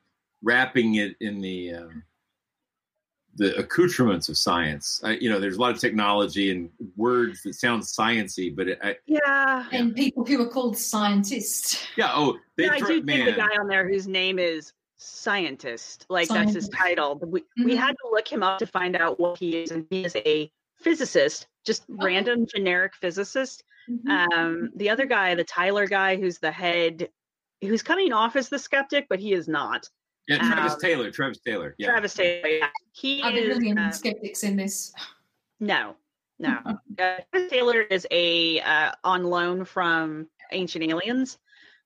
wrapping 0.46 0.96
it 0.96 1.16
in 1.20 1.42
the 1.42 1.74
um, 1.74 2.04
the 3.36 3.54
accoutrements 3.58 4.30
of 4.30 4.38
science. 4.38 5.02
I, 5.04 5.14
you 5.14 5.30
know, 5.30 5.42
there's 5.42 5.58
a 5.58 5.62
lot 5.62 5.74
of 5.74 5.82
technology 5.82 6.52
and 6.52 6.70
words 6.96 7.42
that 7.44 7.56
sound 7.56 7.84
sciency, 7.84 8.56
but 8.56 8.70
it, 8.70 8.80
I, 8.82 8.96
Yeah. 9.08 9.66
And 9.74 9.94
people 9.94 10.24
who 10.24 10.42
are 10.42 10.48
called 10.48 10.78
scientists. 10.78 11.86
yeah. 11.98 12.12
Oh, 12.14 12.38
they 12.56 12.64
Yeah, 12.66 12.74
I 12.74 12.80
try, 12.80 12.88
do 12.88 13.04
think 13.04 13.26
the 13.26 13.34
guy 13.34 13.58
on 13.60 13.68
there 13.68 13.90
whose 13.90 14.08
name 14.08 14.40
is 14.40 14.72
scientist, 14.96 16.06
like 16.08 16.30
that's 16.30 16.54
his 16.54 16.66
Scientist. 16.68 16.72
title. 16.82 17.16
But 17.16 17.30
We, 17.30 17.44
we 17.62 17.76
had 17.76 17.92
to 17.92 18.10
look 18.10 18.32
him 18.32 18.42
up 18.42 18.60
to 18.60 18.68
find 18.68 18.96
out 18.96 19.20
what 19.20 19.38
he 19.38 19.58
is, 19.64 19.72
and 19.72 19.86
he 19.90 20.06
is 20.06 20.16
a 20.16 20.50
physicist, 20.80 21.48
just 21.66 21.84
random 21.90 22.46
generic 22.46 22.94
physicist. 22.96 23.64
Um, 24.10 24.72
the 24.78 24.90
other 24.90 25.06
guy, 25.06 25.36
the 25.36 25.44
Tyler 25.44 25.88
guy, 25.88 26.16
who's 26.16 26.40
the 26.40 26.52
head, 26.52 27.10
who's 27.62 27.84
coming 27.84 28.14
off 28.14 28.36
as 28.38 28.48
the 28.48 28.58
skeptic, 28.58 29.08
but 29.10 29.20
he 29.20 29.34
is 29.34 29.48
not. 29.50 29.90
Yeah, 30.28 30.38
Travis 30.38 30.74
Um, 30.74 30.80
Taylor. 30.80 31.12
Travis 31.12 31.40
Taylor. 31.40 31.76
Yeah. 31.78 31.88
Travis 31.92 32.14
Taylor. 32.14 32.48
yeah. 32.48 32.68
He 32.94 33.22
Are 33.22 33.32
there 33.32 33.44
is. 33.52 33.58
really 33.58 33.70
any 33.72 33.82
uh, 33.82 33.92
skeptics 33.92 34.44
in 34.44 34.56
this? 34.56 34.94
no, 35.60 35.96
no. 36.40 36.58
Uh, 36.98 37.18
Travis 37.32 37.52
Taylor 37.52 37.82
is 37.82 38.08
a 38.12 38.60
uh, 38.62 38.92
on 39.04 39.24
loan 39.26 39.66
from 39.66 40.28
Ancient 40.52 40.84
Aliens. 40.86 41.38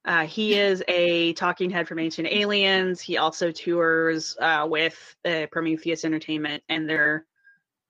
Uh, 0.05 0.25
he 0.25 0.53
is 0.57 0.81
a 0.87 1.33
talking 1.33 1.69
head 1.69 1.87
from 1.87 1.99
Ancient 1.99 2.27
Aliens. 2.27 3.01
He 3.01 3.17
also 3.17 3.51
tours 3.51 4.37
uh, 4.39 4.65
with 4.69 5.15
uh, 5.25 5.47
Prometheus 5.51 6.05
Entertainment 6.05 6.63
and 6.69 6.87
their 6.89 7.25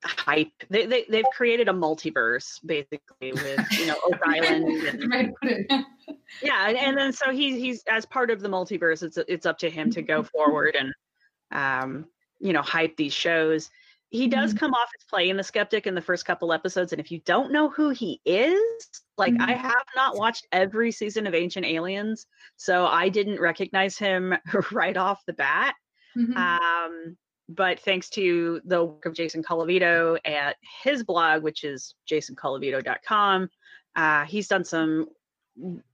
hype. 0.03 0.51
They, 0.69 0.85
they 0.85 1.05
they've 1.09 1.25
created 1.35 1.67
a 1.67 1.73
multiverse 1.73 2.59
basically 2.65 3.33
with 3.33 3.59
you 3.71 3.87
know 3.87 3.95
Oak 4.05 4.19
Island. 4.25 4.87
And, 4.87 5.11
Right, 5.11 5.31
put 5.41 5.51
it. 5.51 5.85
yeah, 6.41 6.67
and, 6.67 6.77
and 6.77 6.97
then 6.97 7.13
so 7.13 7.31
he's 7.31 7.57
he's 7.57 7.83
as 7.89 8.05
part 8.05 8.31
of 8.31 8.41
the 8.41 8.49
multiverse. 8.49 9.03
It's 9.03 9.17
it's 9.17 9.45
up 9.45 9.57
to 9.59 9.69
him 9.69 9.91
to 9.91 10.01
go 10.01 10.23
forward 10.35 10.75
and 10.77 10.93
um 11.51 12.05
you 12.39 12.53
know 12.53 12.61
hype 12.61 12.95
these 12.95 13.13
shows. 13.13 13.69
He 14.11 14.27
does 14.27 14.55
come 14.55 14.73
off 14.73 14.89
as 14.99 15.05
playing 15.07 15.37
the 15.37 15.43
skeptic 15.43 15.85
in 15.85 15.93
the 15.93 16.01
first 16.01 16.25
couple 16.25 16.51
episodes, 16.51 16.93
and 16.93 16.99
if 16.99 17.11
you 17.11 17.19
don't 17.25 17.51
know 17.51 17.69
who 17.69 17.89
he 17.91 18.19
is, 18.25 18.59
like 19.19 19.35
I 19.39 19.51
have 19.51 19.83
not 19.95 20.17
watched 20.17 20.47
every 20.51 20.91
season 20.91 21.27
of 21.27 21.35
Ancient 21.35 21.63
Aliens, 21.63 22.25
so 22.55 22.87
I 22.87 23.09
didn't 23.09 23.39
recognize 23.39 23.99
him 23.99 24.33
right 24.71 24.97
off 24.97 25.21
the 25.27 25.33
bat. 25.33 25.75
Mm-hmm. 26.17 26.35
Um, 26.35 27.17
but 27.49 27.79
thanks 27.79 28.09
to 28.11 28.61
the 28.63 28.85
work 28.85 29.05
of 29.05 29.13
Jason 29.13 29.43
Colavito 29.43 30.19
at 30.23 30.55
his 30.83 31.03
blog, 31.03 31.41
which 31.41 31.63
is 31.63 31.95
jasoncolavito.com, 32.09 33.49
uh, 33.95 34.25
he's 34.25 34.47
done 34.47 34.63
some 34.63 35.07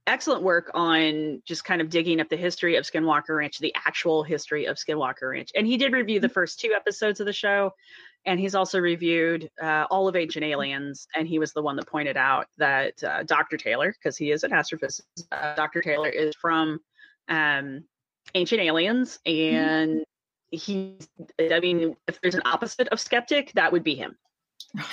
excellent 0.06 0.42
work 0.42 0.70
on 0.74 1.42
just 1.44 1.64
kind 1.64 1.80
of 1.80 1.88
digging 1.88 2.20
up 2.20 2.28
the 2.28 2.36
history 2.36 2.76
of 2.76 2.84
Skinwalker 2.84 3.38
Ranch, 3.38 3.58
the 3.58 3.74
actual 3.86 4.22
history 4.22 4.66
of 4.66 4.76
Skinwalker 4.76 5.30
Ranch. 5.30 5.50
And 5.54 5.66
he 5.66 5.78
did 5.78 5.92
review 5.92 6.20
the 6.20 6.28
first 6.28 6.60
two 6.60 6.72
episodes 6.74 7.20
of 7.20 7.26
the 7.26 7.32
show. 7.32 7.72
And 8.26 8.38
he's 8.38 8.54
also 8.54 8.78
reviewed 8.78 9.48
uh, 9.60 9.86
all 9.90 10.08
of 10.08 10.14
Ancient 10.14 10.44
Aliens. 10.44 11.08
And 11.16 11.26
he 11.26 11.38
was 11.38 11.52
the 11.52 11.62
one 11.62 11.76
that 11.76 11.86
pointed 11.86 12.16
out 12.16 12.46
that 12.58 13.02
uh, 13.02 13.22
Dr. 13.22 13.56
Taylor, 13.56 13.92
because 13.92 14.16
he 14.16 14.30
is 14.30 14.44
an 14.44 14.50
astrophysicist, 14.50 15.02
uh, 15.32 15.54
Dr. 15.54 15.80
Taylor 15.80 16.08
is 16.08 16.34
from 16.36 16.80
um, 17.28 17.84
Ancient 18.34 18.60
Aliens. 18.60 19.18
And 19.26 20.04
he's, 20.50 21.08
I 21.40 21.60
mean, 21.60 21.96
if 22.06 22.20
there's 22.20 22.34
an 22.34 22.42
opposite 22.44 22.88
of 22.88 23.00
skeptic, 23.00 23.52
that 23.54 23.72
would 23.72 23.84
be 23.84 23.94
him. 23.94 24.16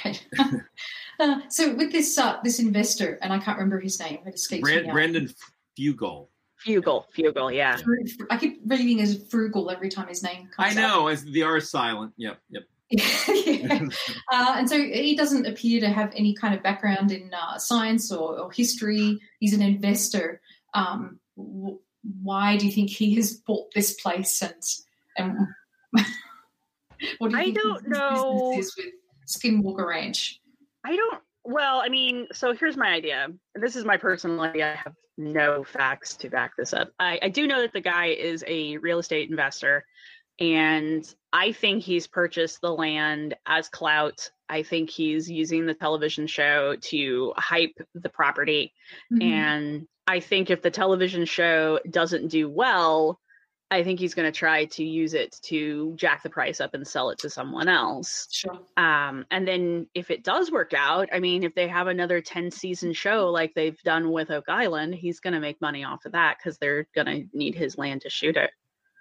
Right. 0.06 0.26
uh, 1.20 1.42
so 1.50 1.74
with 1.76 1.92
this 1.92 2.18
uh, 2.18 2.38
this 2.44 2.60
investor, 2.60 3.18
and 3.22 3.34
I 3.34 3.40
can't 3.40 3.58
remember 3.58 3.80
his 3.80 4.00
name. 4.00 4.20
It 4.26 4.36
escapes 4.36 4.62
Brand, 4.62 4.82
me 4.82 4.88
now. 4.88 4.94
Brandon 4.94 5.30
Fugel. 5.78 6.28
Fugal, 6.66 7.06
Fugal, 7.18 7.54
yeah. 7.54 7.76
Fru- 7.76 8.08
fru- 8.08 8.28
I 8.30 8.38
keep 8.38 8.62
reading 8.66 9.02
as 9.02 9.22
frugal 9.30 9.70
every 9.70 9.90
time 9.90 10.08
his 10.08 10.24
name 10.24 10.48
comes 10.56 10.78
up. 10.78 10.78
I 10.78 10.82
know. 10.82 11.08
As 11.08 11.24
the 11.26 11.44
R 11.44 11.58
is 11.58 11.70
silent. 11.70 12.14
Yep. 12.18 12.40
Yep. 12.50 12.64
Uh, 14.32 14.56
and 14.58 14.70
so 14.70 14.78
he 14.78 15.16
doesn't 15.16 15.46
appear 15.46 15.80
to 15.80 15.90
have 15.90 16.12
any 16.16 16.34
kind 16.34 16.56
of 16.56 16.64
background 16.64 17.12
in 17.12 17.32
uh, 17.34 17.58
science 17.58 18.12
or, 18.12 18.40
or 18.40 18.52
history. 18.52 19.20
He's 19.40 19.54
an 19.54 19.62
investor. 19.62 20.42
Um, 20.74 21.20
w- 21.38 21.80
why 22.22 22.58
do 22.58 22.66
you 22.66 22.72
think 22.72 22.90
he 22.90 23.16
has 23.16 23.34
bought 23.34 23.74
this 23.74 23.94
place? 23.94 24.42
And, 24.42 24.62
and 25.18 25.38
what 27.18 27.32
do 27.32 27.38
you 27.38 27.44
I 27.44 27.52
don't 27.52 27.88
know. 27.88 28.54
is 28.58 28.74
with 28.78 28.94
Skinwalker 29.28 29.88
Ranch? 29.88 30.40
I 30.86 30.96
don't. 30.96 31.22
Well, 31.46 31.82
I 31.84 31.90
mean, 31.90 32.28
so 32.34 32.54
here's 32.54 32.78
my 32.78 32.88
idea. 32.88 33.28
This 33.56 33.76
is 33.76 33.84
my 33.86 33.98
personal 33.98 34.42
idea. 34.42 34.74
I 34.74 34.76
have 34.76 34.94
no 35.18 35.64
facts 35.64 36.16
to 36.18 36.30
back 36.30 36.52
this 36.58 36.74
up. 36.74 36.92
I, 37.00 37.20
I 37.22 37.30
do 37.30 37.48
know 37.48 37.62
that 37.62 37.74
the 37.74 37.82
guy 37.82 38.08
is 38.08 38.44
a 38.48 38.78
real 38.78 39.00
estate 39.00 39.30
investor, 39.30 39.86
and 40.40 41.04
I 41.34 41.52
think 41.52 41.84
he's 41.84 42.08
purchased 42.08 42.62
the 42.62 42.74
land 42.74 43.36
as 43.46 43.68
clout. 43.70 44.30
I 44.50 44.64
think 44.64 44.90
he's 44.90 45.30
using 45.30 45.66
the 45.66 45.74
television 45.74 46.28
show 46.28 46.76
to 46.76 47.34
hype 47.36 47.76
the 47.96 48.10
property. 48.10 48.74
Mhm. 49.12 49.24
And 49.24 49.88
I 50.08 50.20
think 50.20 50.50
if 50.50 50.62
the 50.62 50.72
television 50.72 51.26
show 51.26 51.80
doesn't 51.90 52.28
do 52.28 52.50
well, 52.50 53.20
I 53.74 53.84
think 53.84 54.00
he's 54.00 54.14
going 54.14 54.32
to 54.32 54.38
try 54.38 54.66
to 54.66 54.84
use 54.84 55.14
it 55.14 55.40
to 55.44 55.94
jack 55.96 56.24
the 56.24 56.30
price 56.30 56.62
up 56.62 56.74
and 56.74 56.88
sell 56.88 57.10
it 57.10 57.20
to 57.20 57.30
someone 57.30 57.68
else. 57.68 58.28
Sure. 58.32 58.60
Um, 58.78 59.26
and 59.32 59.48
then 59.48 59.88
if 59.94 60.10
it 60.12 60.24
does 60.24 60.52
work 60.52 60.74
out, 60.74 61.10
I 61.12 61.20
mean, 61.20 61.44
if 61.44 61.56
they 61.56 61.68
have 61.68 61.88
another 61.88 62.22
10 62.22 62.52
season 62.52 62.94
show 62.94 63.30
like 63.30 63.54
they've 63.56 63.82
done 63.84 64.12
with 64.12 64.32
Oak 64.32 64.46
Island, 64.48 64.96
he's 64.96 65.20
going 65.20 65.34
to 65.34 65.40
make 65.40 65.60
money 65.62 65.84
off 65.84 66.06
of 66.06 66.12
that 66.14 66.38
because 66.38 66.58
they're 66.58 66.88
going 66.96 67.08
to 67.08 67.26
need 67.38 67.56
his 67.56 67.78
land 67.78 68.02
to 68.02 68.10
shoot 68.10 68.38
it. 68.38 68.52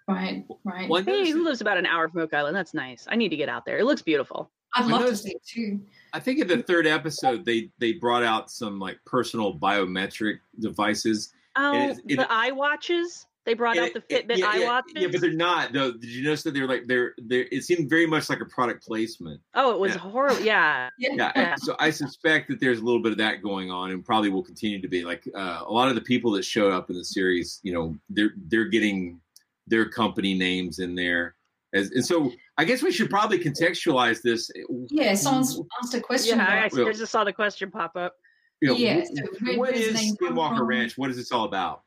Right, 0.09 0.45
right. 0.65 0.89
Well, 0.89 1.01
I 1.01 1.05
Hey, 1.05 1.13
noticed- 1.19 1.33
who 1.33 1.45
lives 1.45 1.61
about 1.61 1.79
an 1.79 1.87
hour 1.87 2.09
from 2.09 2.21
Oak 2.23 2.35
Island? 2.35 2.57
That's 2.57 2.75
nice. 2.75 3.07
I 3.09 3.15
need 3.17 3.29
to 3.29 3.37
get 3.37 3.49
out 3.49 3.65
there. 3.65 3.79
It 3.79 3.85
looks 3.85 4.03
beautiful. 4.03 4.51
I'd 4.75 4.85
I 4.85 4.87
love 4.89 5.07
to 5.07 5.17
see 5.17 5.33
it 5.33 5.43
too. 5.47 5.81
I 6.15 6.19
think 6.21 6.41
in 6.41 6.49
the 6.49 6.63
third 6.63 6.87
episode 6.87 7.45
they 7.45 7.71
they 7.79 7.93
brought 7.93 8.23
out 8.23 8.51
some 8.51 8.79
like 8.79 8.99
personal 9.05 9.59
biometric 9.59 10.39
devices. 10.59 11.33
Oh, 11.57 11.91
it- 11.91 11.99
it- 12.09 12.17
the 12.17 12.27
eye 12.33 12.53
watches. 12.53 13.27
They 13.45 13.55
brought 13.55 13.77
out 13.77 13.93
the 13.93 14.01
Fitbit 14.03 14.37
yeah, 14.39 14.47
eye 14.47 14.57
yeah. 14.59 14.81
Yeah, 14.95 15.09
but 15.11 15.21
they're 15.21 15.33
not. 15.33 15.73
Though, 15.73 15.91
did 15.93 16.05
you 16.05 16.23
notice 16.23 16.45
that 16.45 16.55
they're 16.55 16.69
like 16.69 16.87
they're 16.87 17.15
they 17.21 17.41
It 17.51 17.65
seemed 17.65 17.91
very 17.91 18.07
much 18.07 18.31
like 18.31 18.41
a 18.41 18.45
product 18.45 18.85
placement. 18.87 19.41
oh, 19.55 19.73
it 19.73 19.81
was 19.81 19.93
Yeah. 19.93 19.99
horrible. 19.99 20.41
Yeah. 20.43 20.89
Yeah, 20.97 21.33
Yeah. 21.35 21.55
so 21.59 21.75
I 21.81 21.91
suspect 21.91 22.49
that 22.51 22.61
there's 22.61 22.79
a 22.79 22.85
little 22.85 23.03
bit 23.03 23.11
of 23.13 23.19
that 23.19 23.43
going 23.43 23.71
on, 23.71 23.91
and 23.91 24.05
probably 24.05 24.31
will 24.31 24.45
continue 24.45 24.81
to 24.81 24.87
be. 24.89 25.05
Like 25.05 25.29
uh, 25.35 25.63
a 25.67 25.73
lot 25.73 25.89
of 25.89 25.97
the 25.97 26.01
people 26.03 26.31
that 26.33 26.45
showed 26.45 26.73
up 26.73 26.89
in 26.89 26.97
the 26.97 27.05
series, 27.05 27.59
you 27.65 27.73
know, 27.73 27.97
they're 28.11 28.33
they're 28.47 28.67
getting 28.67 29.21
their 29.67 29.89
company 29.89 30.35
names 30.35 30.79
in 30.79 30.95
there, 30.95 31.35
as, 31.75 31.91
and 31.91 32.05
so 32.07 32.31
I 32.59 32.65
guess 32.65 32.81
we 32.83 32.93
should 32.93 33.11
probably 33.11 33.39
contextualize 33.41 34.23
this. 34.23 34.51
Yeah, 34.89 35.15
someone's 35.15 35.61
asked 35.83 35.95
a 35.95 36.01
question. 36.01 36.39
Yeah, 36.39 36.69
I, 36.73 36.81
I 36.81 36.93
just 36.93 37.11
saw 37.11 37.25
the 37.25 37.33
question 37.33 37.71
pop 37.73 37.97
up. 37.97 38.15
You 38.61 38.69
know, 38.69 38.77
Yeah, 38.77 39.01
wh- 39.01 39.07
so 39.07 39.23
where 39.47 39.59
what 39.59 39.75
does 39.75 39.83
is 39.87 39.93
the 39.95 39.99
name 40.01 40.17
come 40.17 40.37
Skinwalker 40.37 40.59
from? 40.59 40.67
Ranch? 40.69 40.97
What 40.97 41.11
is 41.11 41.17
this 41.17 41.33
all 41.33 41.45
about? 41.45 41.83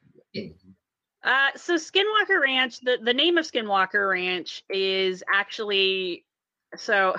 Uh, 1.25 1.49
so 1.55 1.75
Skinwalker 1.75 2.39
Ranch, 2.39 2.79
the, 2.81 2.99
the 3.01 3.13
name 3.13 3.39
of 3.39 3.51
Skinwalker 3.51 4.11
Ranch 4.11 4.63
is 4.69 5.23
actually 5.33 6.23
so 6.77 7.15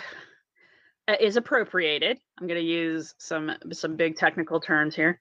uh, 1.09 1.17
is 1.21 1.37
appropriated. 1.37 2.19
I'm 2.41 2.47
going 2.47 2.61
to 2.61 2.67
use 2.67 3.15
some 3.19 3.51
some 3.73 3.97
big 3.97 4.17
technical 4.17 4.61
terms 4.61 4.95
here. 4.95 5.21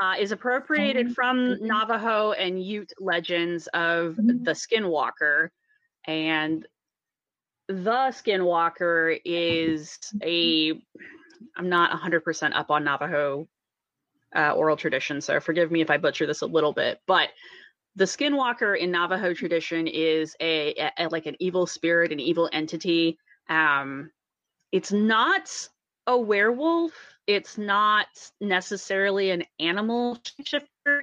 Uh, 0.00 0.14
is 0.18 0.32
appropriated 0.32 1.14
from 1.14 1.56
Navajo 1.64 2.32
and 2.32 2.62
Ute 2.62 2.92
legends 2.98 3.68
of 3.68 4.16
the 4.16 4.52
Skinwalker, 4.52 5.50
and 6.06 6.66
the 7.68 8.10
Skinwalker 8.10 9.18
is 9.24 9.98
a. 10.22 10.72
I'm 11.56 11.68
not 11.68 11.98
100% 11.98 12.54
up 12.54 12.70
on 12.70 12.84
Navajo 12.84 13.46
uh, 14.34 14.50
oral 14.52 14.76
tradition, 14.76 15.20
so 15.20 15.38
forgive 15.38 15.70
me 15.70 15.80
if 15.80 15.90
I 15.90 15.96
butcher 15.96 16.26
this 16.26 16.42
a 16.42 16.46
little 16.46 16.72
bit. 16.72 17.00
But 17.06 17.28
the 17.96 18.04
Skinwalker 18.04 18.78
in 18.78 18.90
Navajo 18.90 19.32
tradition 19.32 19.86
is 19.86 20.36
a, 20.40 20.74
a, 20.74 20.92
a 20.98 21.08
like 21.08 21.26
an 21.26 21.36
evil 21.40 21.66
spirit, 21.66 22.12
an 22.12 22.20
evil 22.20 22.48
entity. 22.52 23.18
Um, 23.48 24.10
it's 24.70 24.92
not 24.92 25.68
a 26.06 26.16
werewolf. 26.16 26.92
It's 27.26 27.56
not 27.58 28.06
necessarily 28.40 29.30
an 29.30 29.44
animal 29.58 30.16
shapeshifter. 30.16 31.00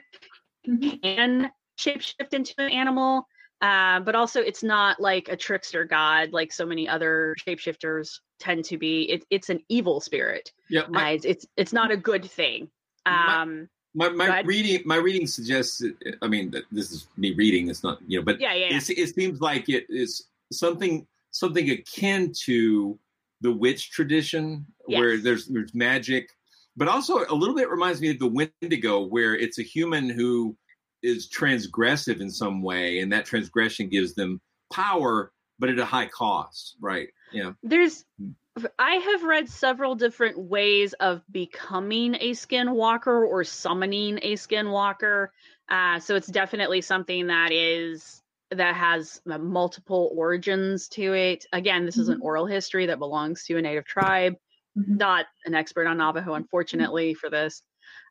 Can 0.65 1.51
shapeshift 1.77 2.33
into 2.33 2.53
an 2.59 2.71
animal, 2.71 3.27
uh, 3.61 3.99
but 3.99 4.15
also 4.15 4.39
it's 4.39 4.63
not 4.63 4.99
like 5.01 5.27
a 5.27 5.35
trickster 5.35 5.83
god 5.83 6.31
like 6.31 6.53
so 6.53 6.65
many 6.65 6.87
other 6.87 7.35
shapeshifters 7.45 8.19
tend 8.39 8.63
to 8.65 8.77
be. 8.77 9.03
It, 9.11 9.25
it's 9.29 9.49
an 9.49 9.59
evil 9.67 9.99
spirit. 9.99 10.51
Yeah, 10.69 10.83
uh, 10.83 11.07
it's, 11.07 11.25
it's 11.25 11.47
it's 11.57 11.73
not 11.73 11.91
a 11.91 11.97
good 11.97 12.23
thing. 12.23 12.69
Um, 13.05 13.67
my, 13.93 14.09
my 14.09 14.41
reading 14.41 14.81
my 14.85 14.95
reading 14.95 15.27
suggests 15.27 15.83
i 16.21 16.27
mean 16.27 16.51
that 16.51 16.63
this 16.71 16.91
is 16.91 17.07
me 17.17 17.33
reading 17.33 17.69
it's 17.69 17.83
not 17.83 17.99
you 18.07 18.19
know 18.19 18.25
but 18.25 18.39
Yeah, 18.39 18.53
yeah, 18.53 18.69
yeah. 18.71 18.77
It, 18.77 18.89
it 18.89 19.15
seems 19.15 19.41
like 19.41 19.69
it 19.69 19.85
is 19.89 20.27
something 20.51 21.05
something 21.31 21.69
akin 21.69 22.31
to 22.45 22.97
the 23.41 23.51
witch 23.51 23.91
tradition 23.91 24.65
where 24.85 25.17
there's 25.17 25.47
there's 25.47 25.73
magic 25.73 26.29
but 26.75 26.87
also 26.87 27.25
a 27.29 27.35
little 27.35 27.55
bit 27.55 27.69
reminds 27.69 28.01
me 28.01 28.09
of 28.09 28.19
the 28.19 28.27
wendigo 28.27 29.01
where 29.01 29.35
it's 29.35 29.59
a 29.59 29.63
human 29.63 30.09
who 30.09 30.55
is 31.01 31.29
transgressive 31.29 32.21
in 32.21 32.29
some 32.29 32.61
way 32.61 32.99
and 32.99 33.11
that 33.11 33.25
transgression 33.25 33.89
gives 33.89 34.13
them 34.13 34.39
power 34.71 35.31
but 35.59 35.69
at 35.69 35.79
a 35.79 35.85
high 35.85 36.07
cost 36.07 36.75
right? 36.81 37.09
Yeah. 37.31 37.53
There's 37.63 38.05
hmm. 38.19 38.31
I 38.77 38.95
have 38.95 39.23
read 39.23 39.49
several 39.49 39.95
different 39.95 40.37
ways 40.37 40.93
of 40.93 41.23
becoming 41.31 42.15
a 42.15 42.31
skinwalker 42.31 43.27
or 43.27 43.43
summoning 43.43 44.19
a 44.21 44.33
skinwalker. 44.33 45.29
Uh, 45.69 45.99
so 45.99 46.15
it's 46.15 46.27
definitely 46.27 46.81
something 46.81 47.27
that 47.27 47.51
is 47.51 48.21
that 48.51 48.75
has 48.75 49.19
uh, 49.31 49.39
multiple 49.39 50.11
origins 50.15 50.87
to 50.89 51.13
it. 51.13 51.47
Again, 51.51 51.85
this 51.85 51.97
is 51.97 52.09
an 52.09 52.21
oral 52.21 52.45
history 52.45 52.85
that 52.85 52.99
belongs 52.99 53.43
to 53.45 53.57
a 53.57 53.61
native 53.61 53.85
tribe. 53.85 54.35
Not 54.75 55.25
an 55.45 55.55
expert 55.55 55.87
on 55.87 55.97
Navajo, 55.97 56.35
unfortunately, 56.35 57.15
for 57.15 57.31
this. 57.31 57.63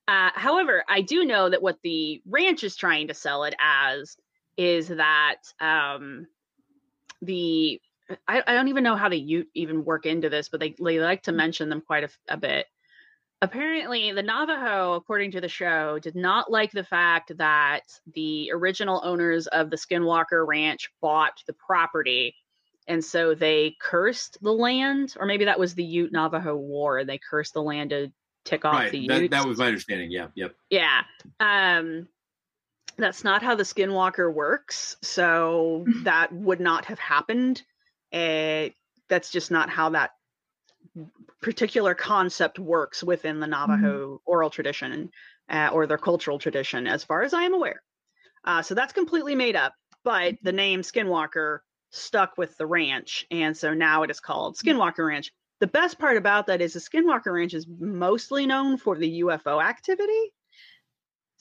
Uh, 0.08 0.30
however, 0.34 0.82
I 0.88 1.02
do 1.02 1.24
know 1.24 1.50
that 1.50 1.62
what 1.62 1.78
the 1.84 2.20
ranch 2.26 2.64
is 2.64 2.74
trying 2.74 3.08
to 3.08 3.14
sell 3.14 3.44
it 3.44 3.54
as 3.60 4.16
is 4.56 4.88
that 4.88 5.36
um, 5.60 6.26
the 7.20 7.80
I, 8.28 8.42
I 8.46 8.54
don't 8.54 8.68
even 8.68 8.84
know 8.84 8.96
how 8.96 9.08
to 9.08 9.16
u- 9.16 9.46
even 9.54 9.84
work 9.84 10.06
into 10.06 10.28
this, 10.28 10.48
but 10.48 10.60
they, 10.60 10.74
they 10.82 11.00
like 11.00 11.22
to 11.24 11.32
mention 11.32 11.68
them 11.68 11.80
quite 11.80 12.10
a 12.28 12.36
bit. 12.36 12.66
Apparently, 13.40 14.12
the 14.12 14.22
Navajo, 14.22 14.94
according 14.94 15.32
to 15.32 15.40
the 15.40 15.48
show, 15.48 15.98
did 15.98 16.14
not 16.14 16.50
like 16.50 16.70
the 16.70 16.84
fact 16.84 17.36
that 17.38 17.82
the 18.14 18.50
original 18.52 19.00
owners 19.04 19.48
of 19.48 19.70
the 19.70 19.76
Skinwalker 19.76 20.46
Ranch 20.46 20.90
bought 21.00 21.42
the 21.46 21.52
property. 21.54 22.36
And 22.86 23.04
so 23.04 23.34
they 23.34 23.76
cursed 23.80 24.38
the 24.42 24.52
land, 24.52 25.14
or 25.18 25.26
maybe 25.26 25.46
that 25.46 25.58
was 25.58 25.74
the 25.74 25.84
Ute 25.84 26.12
Navajo 26.12 26.56
War. 26.56 26.98
And 26.98 27.08
they 27.08 27.18
cursed 27.18 27.54
the 27.54 27.62
land 27.62 27.90
to 27.90 28.12
tick 28.44 28.64
off 28.64 28.74
right 28.74 28.90
the 28.92 29.06
that, 29.06 29.30
that 29.30 29.46
was 29.46 29.58
my 29.58 29.66
understanding 29.68 30.10
yeah 30.10 30.26
yep 30.34 30.52
Yeah. 30.68 31.02
Um 31.38 32.08
that's 32.98 33.24
not 33.24 33.42
how 33.42 33.54
the 33.54 33.62
skinwalker 33.62 34.32
works. 34.32 34.96
So 35.02 35.86
that 36.04 36.32
would 36.32 36.60
not 36.60 36.84
have 36.86 36.98
happened. 36.98 37.62
Uh, 38.12 38.68
that's 39.08 39.30
just 39.30 39.50
not 39.50 39.70
how 39.70 39.90
that 39.90 40.10
particular 41.40 41.94
concept 41.94 42.58
works 42.58 43.02
within 43.02 43.40
the 43.40 43.46
Navajo 43.46 44.20
oral 44.24 44.50
tradition 44.50 45.10
uh, 45.48 45.70
or 45.72 45.86
their 45.86 45.98
cultural 45.98 46.38
tradition, 46.38 46.86
as 46.86 47.04
far 47.04 47.22
as 47.22 47.34
I 47.34 47.42
am 47.42 47.54
aware. 47.54 47.82
Uh, 48.44 48.62
so 48.62 48.74
that's 48.74 48.92
completely 48.92 49.34
made 49.34 49.56
up. 49.56 49.74
But 50.04 50.36
the 50.42 50.52
name 50.52 50.82
Skinwalker 50.82 51.60
stuck 51.90 52.36
with 52.36 52.56
the 52.56 52.66
ranch. 52.66 53.26
And 53.30 53.56
so 53.56 53.74
now 53.74 54.02
it 54.02 54.10
is 54.10 54.20
called 54.20 54.56
Skinwalker 54.56 55.06
Ranch. 55.06 55.32
The 55.60 55.66
best 55.66 55.98
part 55.98 56.16
about 56.16 56.48
that 56.48 56.60
is 56.60 56.72
the 56.72 56.80
Skinwalker 56.80 57.32
Ranch 57.32 57.54
is 57.54 57.66
mostly 57.68 58.46
known 58.46 58.78
for 58.78 58.96
the 58.96 59.20
UFO 59.20 59.62
activity. 59.62 60.32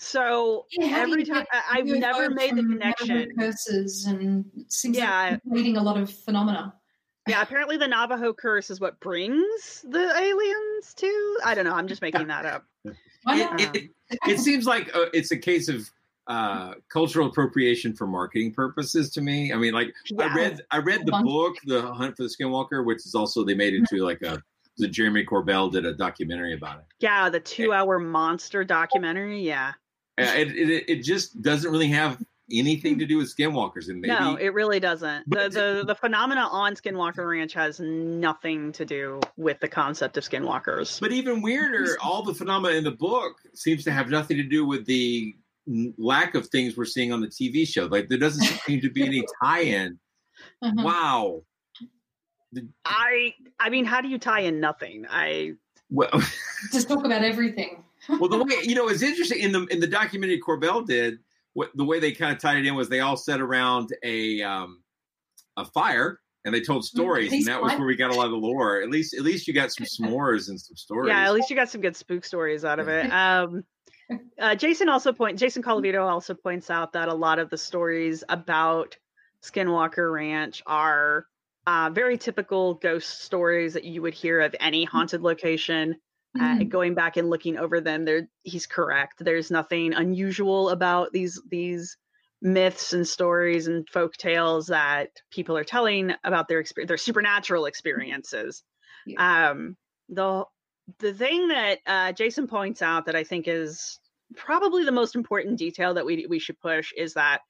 So 0.03 0.65
Yeah, 0.72 0.98
every 0.98 1.24
time 1.24 1.46
I, 1.51 1.77
I've 1.77 1.86
never 1.86 2.31
made 2.31 2.55
the 2.55 2.63
connection. 2.63 3.30
curses 3.38 4.06
and 4.08 4.45
it 4.58 4.71
seems 4.71 4.97
Yeah. 4.97 5.21
like 5.21 5.34
it's 5.34 5.45
leading 5.45 5.78
a 5.78 5.84
lot 5.84 5.95
of 5.97 6.12
phenomena. 6.12 6.73
Yeah, 7.28 7.43
apparently 7.43 7.78
the 7.78 7.88
Navajo 7.88 8.34
curse 8.34 8.71
is 8.71 8.80
what 8.82 8.99
brings 8.99 9.86
the 9.88 9.99
aliens 10.17 10.95
to. 10.95 11.39
I 11.45 11.54
don't 11.54 11.65
know. 11.65 11.73
I'm 11.75 11.88
just 11.88 12.02
making 12.02 12.25
that 12.28 12.47
up. 12.47 12.65
Why 13.23 13.36
not? 13.38 13.62
it, 13.62 13.75
it, 13.75 13.89
it 14.28 14.39
seems 14.39 14.65
like 14.65 14.89
uh, 14.95 15.06
it's 15.13 15.30
a 15.30 15.38
case 15.38 15.69
of 15.69 15.88
uh, 16.25 16.73
cultural 16.91 17.28
appropriation 17.28 17.93
for 17.95 18.08
marketing 18.08 18.54
purposes 18.56 19.12
to 19.12 19.21
me. 19.21 19.54
I 19.54 19.58
mean, 19.58 19.75
like 19.75 19.93
I 20.19 20.34
read 20.36 20.62
I 20.71 20.80
read 20.80 21.06
the 21.06 21.12
book, 21.23 21.58
The 21.65 21.84
Hunt 21.93 22.17
for 22.17 22.23
the 22.23 22.30
Skinwalker, 22.30 22.84
which 22.84 23.06
is 23.06 23.13
also 23.13 23.43
they 23.45 23.54
made 23.54 23.75
into 23.75 23.97
like 24.04 24.23
a 24.23 24.41
the 24.78 24.88
Jeremy 24.88 25.23
Corbell 25.23 25.71
did 25.71 25.86
a 25.86 25.93
documentary 25.93 26.56
about 26.56 26.80
it. 26.80 26.86
Yeah, 26.99 27.30
the 27.30 27.39
two-hour 27.39 27.99
monster 27.99 28.63
documentary. 28.63 29.41
Yeah. 29.41 29.73
It, 30.17 30.50
it 30.56 30.84
it 30.89 31.04
just 31.04 31.41
doesn't 31.41 31.71
really 31.71 31.88
have 31.88 32.21
anything 32.52 33.00
to 33.00 33.06
do 33.06 33.17
with 33.17 33.36
skinwalkers, 33.36 33.89
and 33.89 34.02
maybe 34.02 34.13
no, 34.13 34.36
it 34.36 34.54
really 34.54 34.80
doesn't. 34.80 35.30
The, 35.30 35.36
But- 35.36 35.54
the 35.54 35.84
the 35.88 35.95
phenomena 35.95 36.47
on 36.52 36.76
Skinwalker 36.76 37.28
Ranch 37.30 37.54
has 37.54 37.80
nothing 37.80 38.71
to 38.74 38.86
do 38.86 39.19
with 39.38 39.60
the 39.62 39.67
concept 39.67 40.17
of 40.17 40.24
skinwalkers. 40.24 41.00
But 41.00 41.12
even 41.12 41.41
weirder, 41.41 41.97
all 42.04 42.24
the 42.24 42.34
phenomena 42.34 42.76
in 42.76 42.84
the 42.84 42.91
book 42.91 43.38
seems 43.54 43.84
to 43.86 43.91
have 43.91 44.10
nothing 44.10 44.38
to 44.38 44.43
do 44.43 44.65
with 44.65 44.86
the 44.86 45.34
lack 45.97 46.36
of 46.36 46.47
things 46.47 46.76
we're 46.76 46.86
seeing 46.86 47.12
on 47.13 47.21
the 47.21 47.28
TV 47.28 47.67
show. 47.67 47.86
Like 47.86 48.10
there 48.10 48.17
doesn't 48.17 48.43
seem 48.65 48.82
to 48.82 48.89
be 48.89 49.06
any 49.06 49.24
tie-in. 49.43 50.00
Uh-huh. 50.62 50.84
Wow. 50.84 51.41
I 52.84 53.34
I 53.60 53.69
mean, 53.69 53.86
how 53.86 54.02
do 54.02 54.10
you 54.10 54.17
tie 54.17 54.41
in 54.41 54.60
nothing? 54.60 55.06
I 55.10 55.54
Well, 55.89 56.10
Just 56.71 56.88
talk 56.89 57.06
about 57.06 57.24
everything. 57.24 57.84
Well, 58.09 58.29
the 58.29 58.43
way 58.43 58.55
you 58.63 58.75
know 58.75 58.87
it's 58.87 59.01
interesting 59.01 59.39
in 59.39 59.51
the 59.51 59.65
in 59.67 59.79
the 59.79 59.87
documentary 59.87 60.39
Corbell 60.39 60.85
did. 60.85 61.19
What 61.53 61.69
the 61.75 61.83
way 61.83 61.99
they 61.99 62.13
kind 62.13 62.33
of 62.33 62.41
tied 62.41 62.57
it 62.57 62.65
in 62.65 62.75
was 62.75 62.87
they 62.87 63.01
all 63.01 63.17
sat 63.17 63.41
around 63.41 63.89
a 64.03 64.41
um, 64.41 64.81
a 65.57 65.65
fire 65.65 66.19
and 66.45 66.53
they 66.53 66.61
told 66.61 66.83
stories, 66.83 67.31
and 67.31 67.45
that 67.45 67.61
was 67.61 67.73
where 67.73 67.85
we 67.85 67.95
got 67.95 68.11
a 68.11 68.15
lot 68.15 68.25
of 68.25 68.31
the 68.31 68.37
lore. 68.37 68.81
At 68.81 68.89
least, 68.89 69.13
at 69.13 69.21
least 69.21 69.47
you 69.47 69.53
got 69.53 69.71
some 69.71 69.85
s'mores 69.85 70.49
and 70.49 70.59
some 70.59 70.75
stories. 70.75 71.09
yeah, 71.09 71.25
at 71.25 71.33
least 71.33 71.49
you 71.49 71.55
got 71.55 71.69
some 71.69 71.81
good 71.81 71.95
spook 71.95 72.25
stories 72.25 72.65
out 72.65 72.79
of 72.79 72.87
it. 72.87 73.11
Um, 73.11 73.63
uh, 74.39 74.55
Jason 74.55 74.89
also 74.89 75.13
point 75.13 75.37
Jason 75.37 75.61
Colavito 75.61 76.07
also 76.07 76.33
points 76.33 76.69
out 76.69 76.93
that 76.93 77.09
a 77.09 77.13
lot 77.13 77.37
of 77.37 77.49
the 77.49 77.57
stories 77.57 78.23
about 78.29 78.97
Skinwalker 79.43 80.11
Ranch 80.11 80.63
are 80.65 81.25
uh, 81.67 81.91
very 81.93 82.17
typical 82.17 82.75
ghost 82.75 83.21
stories 83.21 83.73
that 83.73 83.83
you 83.83 84.01
would 84.01 84.13
hear 84.13 84.41
of 84.41 84.55
any 84.59 84.83
haunted 84.83 85.21
location. 85.21 85.95
Uh, 86.39 86.63
Mhm. 86.63 86.70
going 86.70 86.94
back 86.94 87.17
and 87.17 87.30
looking 87.30 87.58
over 87.58 87.82
them, 87.82 88.06
there 88.06 88.30
he's 88.44 88.65
correct. 88.67 89.24
There's 89.24 89.52
nothing 89.52 89.94
unusual 89.94 90.70
about 90.70 91.12
these 91.12 91.41
these 91.50 91.98
myths 92.41 92.94
and 92.94 93.08
stories 93.08 93.67
and 93.67 93.88
folk 93.89 94.13
tales 94.17 94.67
that 94.67 95.10
people 95.32 95.58
are 95.58 95.63
telling 95.63 96.13
about 96.24 96.48
their 96.48 96.60
experience, 96.60 96.88
their 96.88 96.98
supernatural 96.98 97.65
experiences. 97.65 98.63
Um, 99.17 99.78
the 100.10 100.46
the 101.00 101.13
thing 101.13 101.50
that 101.50 101.80
uh, 101.86 102.12
Jason 102.13 102.48
points 102.48 102.82
out 102.82 103.06
that 103.06 103.15
I 103.15 103.24
think 103.24 103.48
is 103.48 104.00
probably 104.36 104.84
the 104.86 104.91
most 104.91 105.15
important 105.15 105.60
detail 105.60 105.94
that 105.96 106.06
we 106.06 106.28
we 106.28 106.39
should 106.39 106.60
push 106.60 106.91
is 106.98 107.13
that 107.15 107.41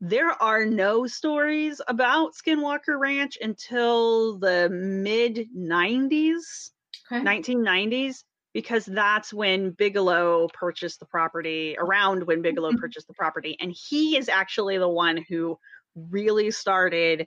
there 0.00 0.30
are 0.42 0.64
no 0.66 1.06
stories 1.06 1.80
about 1.88 2.32
Skinwalker 2.34 2.98
Ranch 2.98 3.36
until 3.40 4.38
the 4.38 4.68
mid 4.70 5.48
90s, 5.54 6.72
Okay. 7.10 7.22
1990s, 7.22 8.24
because 8.52 8.84
that's 8.84 9.32
when 9.32 9.70
Bigelow 9.70 10.48
purchased 10.52 11.00
the 11.00 11.06
property, 11.06 11.76
around 11.78 12.26
when 12.26 12.42
Bigelow 12.42 12.72
Mhm. 12.72 12.78
purchased 12.78 13.06
the 13.08 13.14
property. 13.14 13.56
And 13.60 13.72
he 13.72 14.16
is 14.16 14.28
actually 14.28 14.78
the 14.78 14.88
one 14.88 15.24
who 15.28 15.58
really 15.94 16.50
started 16.50 17.26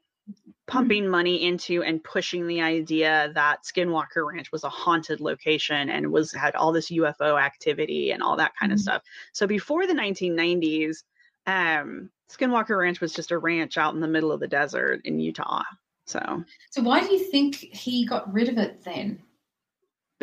pumping 0.68 1.08
money 1.10 1.44
into 1.44 1.84
and 1.84 2.02
pushing 2.02 2.48
the 2.48 2.62
idea 2.62 3.32
that 3.36 3.64
Skinwalker 3.64 4.26
Ranch 4.26 4.52
was 4.54 4.64
a 4.64 4.70
haunted 4.70 5.20
location 5.20 5.90
and 5.90 6.12
was 6.14 6.32
had 6.32 6.56
all 6.56 6.72
this 6.72 6.90
UFO 6.90 7.38
activity 7.38 8.12
and 8.12 8.24
all 8.24 8.38
that 8.38 8.54
kind 8.58 8.72
of 8.72 8.78
Mhm. 8.78 8.84
stuff. 8.84 9.04
So 9.34 9.48
before 9.48 9.86
the 9.86 9.94
1990s, 9.94 11.04
um, 11.46 12.10
Skinwalker 12.30 12.78
Ranch 12.80 13.02
was 13.02 13.14
just 13.14 13.32
a 13.32 13.38
ranch 13.38 13.78
out 13.78 13.94
in 13.94 14.00
the 14.00 14.08
middle 14.08 14.32
of 14.32 14.40
the 14.40 14.48
desert 14.48 15.02
in 15.04 15.20
Utah. 15.20 15.64
So 16.06 16.44
So 16.72 16.82
why 16.82 17.02
do 17.06 17.14
you 17.14 17.20
think 17.20 17.56
he 17.56 18.06
got 18.06 18.32
rid 18.32 18.48
of 18.48 18.58
it 18.58 18.82
then? 18.84 19.22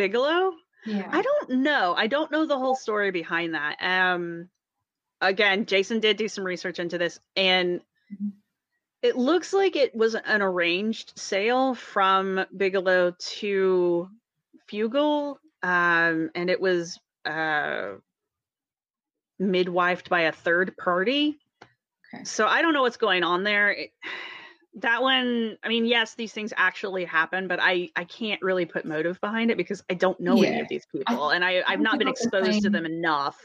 Bigelow, 0.01 0.53
Yeah. 0.87 1.07
I 1.13 1.21
don't 1.21 1.51
know. 1.63 1.95
I 1.95 2.07
don't 2.07 2.31
know 2.31 2.47
the 2.47 2.59
whole 2.59 2.75
story 2.75 3.11
behind 3.11 3.53
that. 3.55 3.77
Um, 3.83 4.49
again, 5.21 5.67
Jason 5.67 6.01
did 6.01 6.17
do 6.17 6.27
some 6.27 6.43
research 6.45 6.79
into 6.79 6.97
this, 6.97 7.21
and 7.37 7.83
It 9.03 9.15
looks 9.17 9.53
like 9.53 9.77
it 9.77 9.95
was 9.95 10.15
an 10.15 10.41
arranged 10.43 11.19
sale 11.19 11.75
from 11.75 12.45
Bigelow 12.57 13.15
to 13.19 14.09
Fugal, 14.71 15.37
um, 15.63 16.31
and 16.35 16.49
it 16.51 16.61
was 16.61 16.99
uh, 17.27 17.93
midwifed 19.41 20.09
by 20.09 20.23
a 20.23 20.33
third 20.33 20.77
party. 20.79 21.39
Okay. 22.15 22.25
So 22.25 22.47
I 22.47 22.63
don't 22.63 22.73
know 22.73 22.83
what's 22.83 22.97
going 22.97 23.23
on 23.23 23.43
there. 23.45 23.71
It, 23.71 23.91
that 24.75 25.03
one, 25.03 25.57
I 25.65 25.69
mean, 25.69 25.85
yes, 25.85 26.15
these 26.15 26.33
things 26.33 26.53
actually 26.57 27.05
happen, 27.05 27.49
but 27.49 27.59
I 27.61 27.91
I 27.97 28.05
can't 28.05 28.41
really 28.43 28.67
put 28.67 28.85
motive 28.85 29.21
behind 29.21 29.51
it 29.51 29.57
because 29.57 29.83
I 29.91 29.95
don't 29.95 30.19
know 30.21 30.43
any 30.43 30.61
of 30.61 30.69
these 30.69 30.87
people, 30.95 31.31
and 31.31 31.45
I 31.45 31.59
I've 31.61 31.67
think 31.67 31.81
not 31.81 31.99
been 31.99 32.07
they've 32.07 32.15
the 32.15 32.23
exposed 32.39 32.63
to 32.63 32.71
them 32.71 32.87
enough 32.87 33.37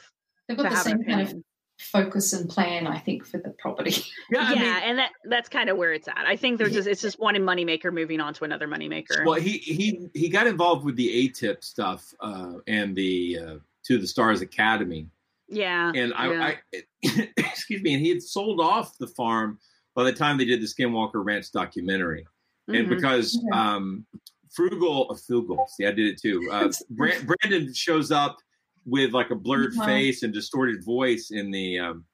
They've 0.48 0.58
to 0.58 0.64
got 0.64 0.70
the 0.70 0.76
have 0.76 0.86
same 0.86 1.04
kind 1.04 1.22
of 1.22 1.36
focus 1.80 2.32
and 2.34 2.48
plan, 2.50 2.88
I 2.88 3.00
think, 3.00 3.26
for 3.26 3.38
the 3.40 3.50
property. 3.58 4.04
Yeah, 4.32 4.54
Yeah, 4.54 4.56
I 4.56 4.56
mean, 4.56 4.64
and 4.84 5.00
that 5.00 5.12
that's 5.26 5.50
kind 5.50 5.70
of 5.70 5.78
where 5.78 5.94
it's 5.94 6.08
at. 6.08 6.26
I 6.28 6.36
think 6.36 6.58
there's 6.60 6.70
He- 6.70 6.76
just 6.76 6.88
it's 6.88 7.02
just 7.02 7.20
one 7.20 7.36
moneymaker 7.36 7.92
moving 7.92 8.20
on 8.22 8.34
to 8.36 8.44
another 8.44 8.68
moneymaker. 8.68 9.26
well, 9.26 9.40
he 9.40 9.58
he 9.58 10.08
he 10.14 10.30
got 10.30 10.46
involved 10.48 10.86
with 10.86 10.96
the 10.96 11.30
AATIP 11.30 11.64
stuff 11.64 12.14
uh, 12.20 12.54
and 12.68 12.96
the 12.96 13.40
uh, 13.40 13.56
to 13.86 13.98
the 13.98 14.06
Stars 14.08 14.42
Academy, 14.42 15.08
yeah, 15.50 15.92
and 15.96 16.14
I, 16.14 16.32
yeah. 16.32 16.56
I 17.04 17.30
excuse 17.38 17.82
me, 17.82 17.94
and 17.96 18.02
he 18.04 18.10
had 18.10 18.22
sold 18.22 18.62
off 18.62 18.98
the 19.00 19.08
farm 19.08 19.60
by 19.96 20.04
the 20.04 20.14
time 20.14 20.38
they 20.38 20.46
did 20.46 20.62
the 20.62 20.66
Skinwalker 20.68 21.24
Ranch 21.26 21.52
documentary, 21.52 22.28
and 22.68 22.86
Mhm. 22.86 22.90
because 22.90 23.40
um, 23.54 24.06
Frugal, 24.52 25.08
uh, 25.10 25.16
Frugal, 25.16 25.66
see, 25.70 25.86
I 25.86 25.92
did 25.92 26.08
it 26.08 26.22
too. 26.22 26.48
Uh, 26.52 26.72
Brandon 26.90 27.74
shows 27.74 28.12
up 28.12 28.38
with 28.86 29.14
like 29.14 29.32
a 29.32 29.36
blurred 29.36 29.74
Uh-huh. 29.74 29.86
face 29.86 30.22
and 30.24 30.34
distorted 30.34 30.84
voice 30.84 31.32
in 31.32 31.50
the 31.50 31.80
um, 31.80 32.06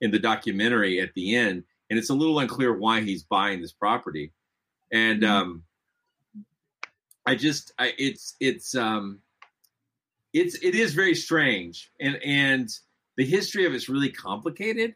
in 0.00 0.10
the 0.10 0.18
documentary 0.18 1.00
at 1.00 1.12
the 1.14 1.34
end, 1.36 1.62
and 1.90 1.98
it's 1.98 2.10
a 2.10 2.14
little 2.14 2.38
unclear 2.40 2.74
why 2.76 3.00
he's 3.00 3.22
buying 3.22 3.60
this 3.62 3.72
property, 3.72 4.32
and 4.90 5.22
Mhm. 5.22 5.28
um, 5.28 5.62
I 7.26 7.34
just, 7.34 7.72
I, 7.78 7.92
it's 7.98 8.36
it's 8.40 8.74
um, 8.74 9.20
it's 10.32 10.54
it 10.62 10.74
is 10.74 10.94
very 10.94 11.14
strange, 11.14 11.90
and 12.00 12.16
and 12.22 12.68
the 13.16 13.24
history 13.24 13.64
of 13.66 13.74
it's 13.74 13.88
really 13.88 14.10
complicated. 14.10 14.94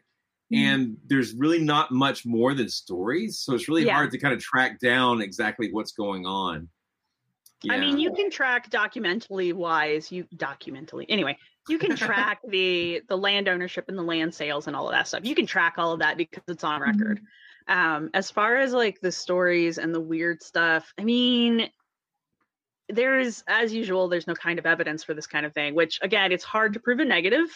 Mm-hmm. 0.51 0.63
And 0.65 0.97
there's 1.07 1.33
really 1.33 1.59
not 1.59 1.91
much 1.91 2.25
more 2.25 2.53
than 2.53 2.67
stories, 2.69 3.39
so 3.39 3.53
it's 3.53 3.67
really 3.67 3.85
Yeah. 3.85 3.95
hard 3.95 4.11
to 4.11 4.17
kind 4.17 4.33
of 4.33 4.41
track 4.41 4.79
down 4.79 5.21
exactly 5.21 5.71
what's 5.71 5.91
going 5.93 6.25
on. 6.25 6.67
I 7.69 7.77
mean, 7.79 7.99
you 7.99 8.11
can 8.13 8.31
track 8.31 8.71
documentally 8.71 9.53
wise. 9.53 10.11
You 10.11 10.25
documentally 10.35 11.05
anyway. 11.09 11.37
You 11.69 11.77
can 11.77 11.95
track 11.95 12.39
the 12.47 13.01
the 13.07 13.17
land 13.17 13.47
ownership 13.47 13.85
and 13.87 13.97
the 13.97 14.03
land 14.03 14.33
sales 14.33 14.65
and 14.67 14.75
all 14.75 14.87
of 14.87 14.93
that 14.93 15.07
stuff. 15.07 15.21
You 15.23 15.35
can 15.35 15.45
track 15.45 15.75
all 15.77 15.93
of 15.93 15.99
that 15.99 16.17
because 16.17 16.43
it's 16.47 16.63
on 16.63 16.81
record. 16.81 17.21
Um, 17.67 18.09
as 18.15 18.31
far 18.31 18.57
as 18.57 18.73
like 18.73 18.99
the 19.01 19.11
stories 19.11 19.77
and 19.77 19.93
the 19.93 20.01
weird 20.01 20.41
stuff, 20.41 20.91
I 20.97 21.03
mean, 21.03 21.69
there's 22.89 23.43
as 23.47 23.71
usual, 23.71 24.07
there's 24.07 24.27
no 24.27 24.33
kind 24.33 24.57
of 24.57 24.65
evidence 24.65 25.03
for 25.03 25.13
this 25.13 25.27
kind 25.27 25.45
of 25.45 25.53
thing. 25.53 25.75
Which 25.75 25.99
again, 26.01 26.31
it's 26.31 26.43
hard 26.43 26.73
to 26.73 26.79
prove 26.79 26.99
a 26.99 27.05
negative. 27.05 27.47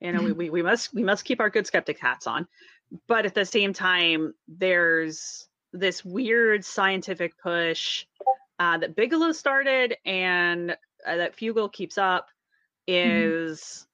You 0.00 0.12
know, 0.12 0.22
we, 0.22 0.32
we 0.32 0.50
we 0.50 0.62
must 0.62 0.92
we 0.92 1.02
must 1.02 1.24
keep 1.24 1.40
our 1.40 1.50
good 1.50 1.66
skeptic 1.66 1.98
hats 1.98 2.26
on, 2.26 2.46
but 3.08 3.24
at 3.26 3.34
the 3.34 3.44
same 3.44 3.72
time, 3.72 4.34
there's 4.48 5.46
this 5.72 6.04
weird 6.04 6.64
scientific 6.64 7.38
push 7.38 8.06
uh, 8.58 8.78
that 8.78 8.94
Bigelow 8.94 9.32
started 9.32 9.96
and 10.04 10.72
uh, 11.06 11.16
that 11.16 11.36
Fugal 11.36 11.72
keeps 11.72 11.98
up 11.98 12.28
is 12.86 13.86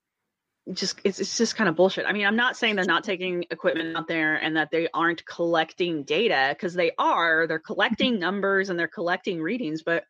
just 0.72 1.00
it's, 1.04 1.18
it's 1.18 1.36
just 1.36 1.56
kind 1.56 1.68
of 1.68 1.76
bullshit. 1.76 2.06
I 2.06 2.12
mean, 2.12 2.26
I'm 2.26 2.36
not 2.36 2.56
saying 2.56 2.76
they're 2.76 2.84
not 2.84 3.04
taking 3.04 3.44
equipment 3.50 3.96
out 3.96 4.08
there 4.08 4.36
and 4.36 4.56
that 4.56 4.70
they 4.70 4.88
aren't 4.92 5.24
collecting 5.24 6.04
data 6.04 6.48
because 6.50 6.74
they 6.74 6.92
are. 6.98 7.46
They're 7.46 7.58
collecting 7.58 8.18
numbers 8.18 8.68
and 8.68 8.78
they're 8.78 8.88
collecting 8.88 9.40
readings, 9.40 9.82
but 9.82 10.04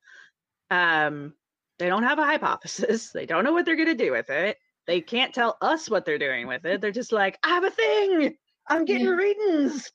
um, 0.71 1.35
they 1.79 1.89
don't 1.89 2.03
have 2.03 2.19
a 2.19 2.25
hypothesis. 2.25 3.11
They 3.13 3.27
don't 3.27 3.45
know 3.45 3.53
what 3.53 3.65
they're 3.65 3.77
going 3.77 3.89
to 3.89 3.95
do 3.95 4.13
with 4.13 4.31
it. 4.31 4.59
They 4.87 5.01
can't 5.01 5.35
tell 5.35 5.57
us 5.61 5.89
what 5.89 6.05
they're 6.05 6.19
doing 6.19 6.47
with 6.47 6.65
it. 6.65 6.81
They're 6.81 6.91
just 6.91 7.13
like, 7.13 7.39
I 7.45 7.49
have 7.51 7.65
a 7.65 7.71
thing. 7.71 8.37
I'm 8.69 8.85
getting 8.85 9.07
Yeah. 9.07 9.13
readings, 9.15 9.91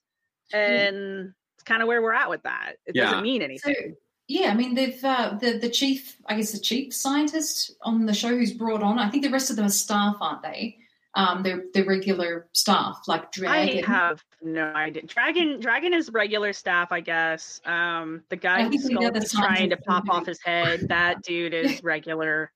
and 0.53 1.33
it's 1.55 1.63
kind 1.63 1.81
of 1.81 1.87
where 1.87 2.01
we're 2.01 2.13
at 2.13 2.29
with 2.29 2.43
that. 2.43 2.73
It 2.85 2.95
Yeah. 2.95 3.05
doesn't 3.05 3.23
mean 3.23 3.41
So, 3.41 3.45
anything. 3.45 3.95
yeah, 4.27 4.49
I 4.49 4.53
mean, 4.53 4.75
they've 4.75 5.03
uh, 5.03 5.37
the 5.39 5.57
the 5.57 5.69
chief, 5.69 6.17
I 6.27 6.35
guess, 6.37 6.51
the 6.51 6.59
chief 6.59 6.93
scientist 6.93 7.75
on 7.81 8.05
the 8.05 8.13
show 8.13 8.29
who's 8.29 8.53
brought 8.53 8.83
on. 8.83 8.99
I 8.99 9.09
think 9.09 9.23
the 9.23 9.29
rest 9.29 9.49
of 9.49 9.55
them 9.55 9.65
are 9.65 9.69
staff, 9.69 10.17
aren't 10.21 10.43
they? 10.43 10.77
Um, 11.13 11.43
they're 11.43 11.63
they're 11.73 11.85
regular 11.85 12.49
staff, 12.51 13.03
like 13.07 13.31
Dragon. 13.31 13.83
I 13.85 13.87
have 13.87 14.21
no 14.41 14.73
idea. 14.73 15.03
Dragon 15.03 15.59
Dragon 15.61 15.93
is 15.93 16.11
regular 16.11 16.51
staff, 16.51 16.91
I 16.91 16.99
guess. 16.99 17.61
Um 17.65 18.23
the 18.29 18.35
guy 18.35 18.59
I 18.59 18.63
whose 18.63 18.71
think 18.71 18.83
we 18.85 18.93
know 18.95 18.99
skull 19.01 19.11
the 19.13 19.19
is 19.19 19.31
trying 19.31 19.69
to 19.69 19.77
pop 19.77 20.09
off 20.09 20.25
his 20.25 20.41
head, 20.43 20.81
that 20.89 21.21
dude 21.23 21.53
is 21.53 21.81
regular. 21.83 22.51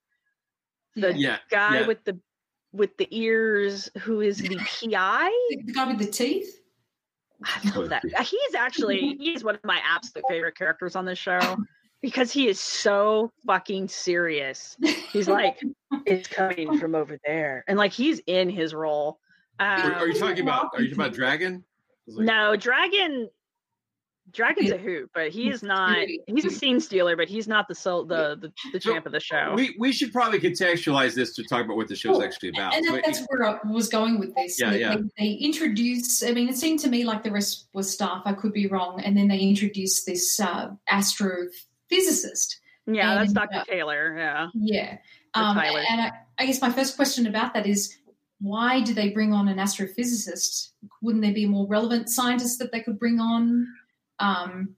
The 0.96 1.14
yeah, 1.14 1.38
guy 1.50 1.82
yeah. 1.82 1.88
with 1.88 2.04
the 2.04 2.20
with 2.72 2.96
the 2.98 3.08
ears 3.12 3.90
who 4.00 4.22
is 4.22 4.38
the 4.38 4.58
PI. 4.58 5.30
the, 5.50 5.62
the 5.66 5.74
guy 5.74 5.88
with 5.88 6.00
the 6.00 6.06
teeth. 6.06 6.62
I 7.44 7.70
love 7.76 7.90
that. 7.90 8.04
He's 8.22 8.56
actually 8.56 9.16
he's 9.20 9.44
one 9.44 9.56
of 9.56 9.64
my 9.64 9.80
absolute 9.86 10.26
favorite 10.28 10.58
characters 10.58 10.96
on 10.96 11.06
this 11.06 11.18
show 11.18 11.58
because 12.02 12.32
he 12.32 12.48
is 12.48 12.60
so 12.60 13.32
fucking 13.46 13.88
serious. 13.88 14.78
He's 15.12 15.28
like, 15.28 15.62
it's 16.06 16.28
coming 16.28 16.78
from 16.78 16.96
over 16.96 17.18
there. 17.26 17.64
And 17.68 17.78
like 17.78 17.94
he's 17.94 18.22
in 18.28 18.50
his 18.50 18.74
role. 18.74 19.20
Um, 19.60 19.68
Are, 19.68 19.94
are 19.96 20.08
you 20.08 20.14
talking 20.20 20.42
about? 20.42 20.70
Are 20.74 20.82
you 20.82 20.90
talking 20.90 21.02
about 21.04 21.14
Dragon? 21.14 21.64
Like- 22.08 22.26
No, 22.26 22.56
Dragon. 22.56 23.30
Dragon's 24.32 24.72
a 24.72 24.78
hoot, 24.78 25.10
but 25.14 25.30
he 25.30 25.50
is 25.50 25.64
not. 25.64 25.98
He's 26.28 26.46
a 26.46 26.50
scene 26.50 26.80
stealer, 26.80 27.16
but 27.16 27.28
he's 27.28 27.48
not 27.48 27.68
the 27.68 27.76
soul, 27.76 28.06
the 28.06 28.38
the, 28.40 28.52
the 28.74 28.80
champ 28.80 29.06
of 29.06 29.12
the 29.12 29.20
show. 29.20 29.54
We 29.56 29.76
we 29.80 29.92
should 29.92 30.12
probably 30.12 30.40
contextualize 30.40 31.16
this 31.16 31.34
to 31.36 31.44
talk 31.44 31.66
about 31.66 31.78
what 31.78 31.88
the 31.88 31.96
show's 31.96 32.18
Well, 32.18 32.26
actually 32.28 32.50
about. 32.50 32.74
And 32.76 32.86
So 32.86 32.92
that, 32.94 33.06
that's 33.06 33.26
where 33.28 33.46
I 33.48 33.60
was 33.70 33.90
going 33.90 34.20
with 34.20 34.36
this. 34.36 34.60
Yeah, 34.60 34.72
They- 34.72 34.80
yeah. 34.80 34.96
They, 34.96 35.04
they 35.18 35.32
introduce, 35.34 36.24
I 36.24 36.32
mean, 36.32 36.50
it 36.50 36.58
seemed 36.58 36.80
to 36.80 36.90
me 36.90 37.04
like 37.04 37.24
the 37.24 37.32
rest 37.32 37.68
was 37.74 37.92
staff. 37.92 38.22
I 38.26 38.34
could 38.34 38.54
be 38.54 38.68
wrong. 38.68 39.02
And 39.02 39.16
then 39.18 39.28
they 39.28 39.40
introduce 39.40 40.04
this 40.04 40.40
uh, 40.40 40.70
astrophysicist. 40.92 42.56
yeah, 42.88 43.16
that's 43.16 43.34
Doctor 43.34 43.60
uh, 43.60 43.64
Taylor. 43.66 44.16
Yeah, 44.18 44.48
Yeah. 44.54 44.98
Um, 45.36 45.58
and 45.60 46.02
I, 46.02 46.12
I 46.40 46.46
guess 46.46 46.62
my 46.62 46.72
first 46.72 46.96
question 46.96 47.28
about 47.28 47.54
that 47.54 47.68
is 47.68 47.96
why 48.42 48.82
do 48.82 48.94
they 48.94 49.10
bring 49.10 49.34
on 49.34 49.48
an 49.48 49.58
astrophysicist? 49.58 50.72
Wouldn't 51.02 51.24
there 51.24 51.34
be 51.34 51.44
a 51.44 51.48
more 51.48 51.68
relevant 51.68 52.10
scientist 52.10 52.58
that 52.60 52.72
they 52.72 52.82
could 52.82 52.98
bring 52.98 53.20
on? 53.20 53.68
Um, 54.20 54.76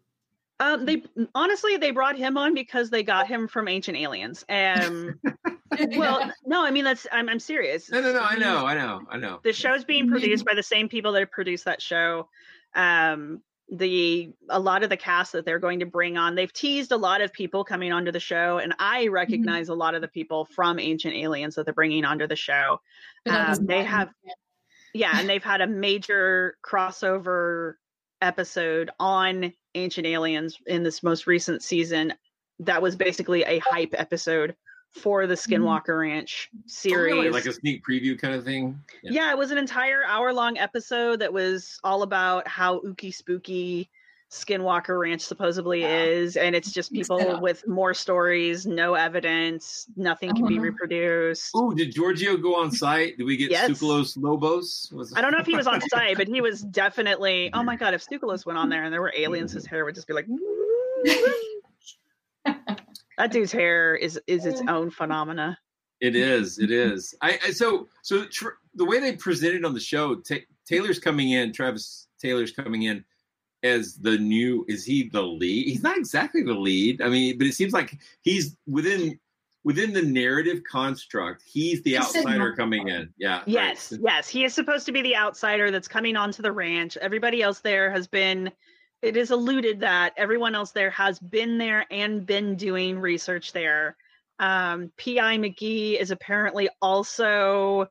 um, 0.60 0.86
they 0.86 1.04
honestly 1.34 1.78
they 1.78 1.92
brought 1.92 2.16
him 2.18 2.38
on 2.38 2.54
because 2.54 2.90
they 2.90 3.04
got 3.04 3.28
him 3.28 3.48
from 3.48 3.68
Ancient 3.68 3.98
Aliens. 3.98 4.46
Um, 4.48 5.20
well, 5.96 6.32
no, 6.46 6.64
I 6.64 6.72
mean 6.72 6.84
that's 6.84 7.08
I'm 7.12 7.30
I'm 7.30 7.40
serious. 7.40 7.90
no, 7.90 8.02
no, 8.02 8.14
no. 8.14 8.22
I 8.22 8.36
know, 8.36 8.66
I 8.66 8.76
know, 8.76 9.02
I 9.10 9.18
know. 9.18 9.40
the 9.44 9.54
show's 9.54 9.84
being 9.84 10.08
produced 10.10 10.46
by 10.46 10.54
the 10.54 10.64
same 10.64 10.88
people 10.88 11.12
that 11.14 11.32
produced 11.32 11.66
that 11.66 11.82
show 11.82 12.30
um 12.76 13.42
the 13.70 14.32
a 14.50 14.60
lot 14.60 14.84
of 14.84 14.90
the 14.90 14.98
cast 14.98 15.32
that 15.32 15.46
they're 15.46 15.60
going 15.60 15.80
to 15.80 15.86
bring 15.86 16.18
on 16.18 16.36
they've 16.36 16.52
teased 16.54 16.92
a 16.92 16.98
lot 16.98 17.22
of 17.22 17.32
people 17.32 17.64
coming 17.64 17.92
onto 17.94 18.12
the 18.12 18.20
show 18.20 18.58
and 18.60 18.74
i 18.80 19.08
recognize 19.08 19.70
a 19.70 19.74
lot 19.74 19.96
of 19.96 20.02
the 20.02 20.08
people 20.08 20.46
from 20.46 20.78
ancient 20.78 21.14
aliens 21.14 21.56
that 21.56 21.66
they're 21.66 21.74
bringing 21.74 22.04
onto 22.06 22.28
the 22.28 22.36
show 22.36 22.80
Um, 23.30 23.66
they 23.66 23.84
have 23.84 24.10
yeah 24.94 25.20
and 25.20 25.30
they've 25.30 25.44
had 25.44 25.62
a 25.62 25.68
major 25.68 26.58
crossover 26.66 27.76
episode 28.22 28.90
on 29.00 29.54
ancient 29.76 30.06
aliens 30.08 30.58
in 30.68 30.84
this 30.84 31.04
most 31.04 31.28
recent 31.28 31.64
season 31.64 32.14
that 32.60 32.82
was 32.82 32.96
basically 32.96 33.44
a 33.44 33.60
hype 33.60 33.94
episode 33.98 34.56
for 34.92 35.26
the 35.26 35.34
mm-hmm. 35.36 35.54
skinwalker 35.54 36.02
ranch 36.02 36.50
series 36.66 37.14
Oh, 37.14 37.18
really? 37.18 37.30
like 37.30 37.46
a 37.46 37.54
sneak 37.54 37.84
preview 37.86 38.20
kind 38.20 38.36
of 38.36 38.44
thing. 38.44 38.80
yeah. 39.04 39.32
it 39.32 39.38
was 39.38 39.52
an 39.52 39.58
entire 39.58 40.04
hour 40.06 40.34
long 40.34 40.58
episode 40.58 41.20
that 41.20 41.32
was 41.32 41.80
all 41.84 42.04
about 42.04 42.48
how 42.48 42.80
ooky 42.82 43.14
spooky 43.14 43.90
Skinwalker 44.32 44.98
Ranch 45.00 45.22
supposedly 45.22 45.84
is. 45.84 46.38
And 46.38 46.56
it's 46.56 46.72
just 46.72 46.94
people 46.94 47.18
it 47.20 47.42
with 47.42 47.68
more 47.68 47.94
stories, 47.94 48.66
no 48.66 48.94
evidence, 48.94 49.88
nothing 49.98 50.34
can 50.34 50.48
be 50.48 50.56
Uh-huh. 50.56 50.64
reproduced. 50.64 51.52
Oh, 51.54 51.74
did 51.74 51.94
Giorgio 51.94 52.38
go 52.38 52.56
on 52.56 52.72
site? 52.72 53.18
Did 53.18 53.26
we 53.26 53.36
get 53.36 53.52
Yes. 53.52 53.70
Tsoukalos 53.70 54.16
Lobos? 54.18 54.90
Was 54.96 55.14
I 55.16 55.22
don't 55.22 55.34
know 55.34 55.40
if 55.40 55.46
he 55.48 55.56
was 55.56 55.68
on 55.68 55.82
site, 55.90 56.16
but 56.18 56.30
he 56.30 56.40
was 56.40 56.62
definitely. 56.62 57.50
Oh 57.54 57.62
my 57.62 57.76
god! 57.76 57.94
If 57.94 58.08
Tsoukalos 58.08 58.46
went 58.46 58.58
on 58.58 58.70
there 58.70 58.84
and 58.86 58.94
there 58.94 59.02
were 59.02 59.14
aliens, 59.18 59.52
his 59.52 59.66
hair 59.66 59.84
would 59.84 59.96
just 59.96 60.08
be 60.08 60.14
like. 60.14 60.28
that 63.18 63.32
dude's 63.32 63.52
hair 63.52 63.96
is 63.96 64.20
is 64.28 64.46
its 64.46 64.62
own 64.68 64.90
phenomena. 64.92 65.58
It 66.00 66.16
is. 66.16 66.58
It 66.58 66.72
is. 66.72 67.14
I, 67.22 67.40
I 67.46 67.52
so 67.52 67.88
so 68.02 68.26
tr- 68.26 68.58
the 68.76 68.86
way 68.86 69.00
they 69.00 69.16
presented 69.16 69.66
on 69.66 69.74
the 69.74 69.80
show, 69.80 70.16
Ta 70.16 70.36
Taylor's 70.66 71.00
coming 71.00 71.32
in. 71.32 71.52
Travis 71.52 72.08
Taylor's 72.20 72.52
coming 72.52 72.84
in 72.84 73.04
as 73.64 73.96
the 73.96 74.18
new. 74.18 74.66
Is 74.68 74.86
he 74.86 75.10
the 75.10 75.22
lead? 75.22 75.68
He's 75.68 75.84
not 75.84 75.98
exactly 75.98 76.44
the 76.44 76.54
lead. 76.54 77.02
I 77.02 77.10
mean, 77.10 77.38
but 77.38 77.48
it 77.48 77.54
seems 77.54 77.74
like 77.74 77.98
he's 78.22 78.56
within 78.68 79.20
within 79.64 79.94
the 79.94 80.02
narrative 80.02 80.64
construct, 80.70 81.44
he's 81.46 81.82
the 81.84 81.92
He's 81.92 82.00
outsider 82.00 82.54
coming 82.56 82.88
in. 82.88 83.14
Yeah. 83.18 83.42
Yes, 83.46 83.94
yes. 84.02 84.28
He 84.28 84.44
is 84.44 84.54
supposed 84.54 84.86
to 84.88 84.92
be 84.92 85.02
the 85.02 85.16
outsider 85.16 85.72
that's 85.72 85.88
coming 85.88 86.16
onto 86.16 86.42
the 86.42 86.52
ranch. 86.52 86.98
Everybody 86.98 87.42
else 87.42 87.60
there 87.60 87.92
has 87.92 88.08
been, 88.08 88.52
it 89.02 89.18
is 89.18 89.32
alluded 89.32 89.82
that 89.82 90.14
everyone 90.18 90.56
else 90.56 90.72
there 90.72 90.90
has 90.92 91.20
been 91.20 91.58
there 91.58 91.86
and 91.92 92.26
been 92.26 92.56
doing 92.56 93.00
research 93.00 93.54
there. 93.54 93.96
Um, 94.40 94.92
P.I. 94.98 95.38
McGee 95.38 96.00
is 96.00 96.10
apparently 96.10 96.70
also 96.82 97.88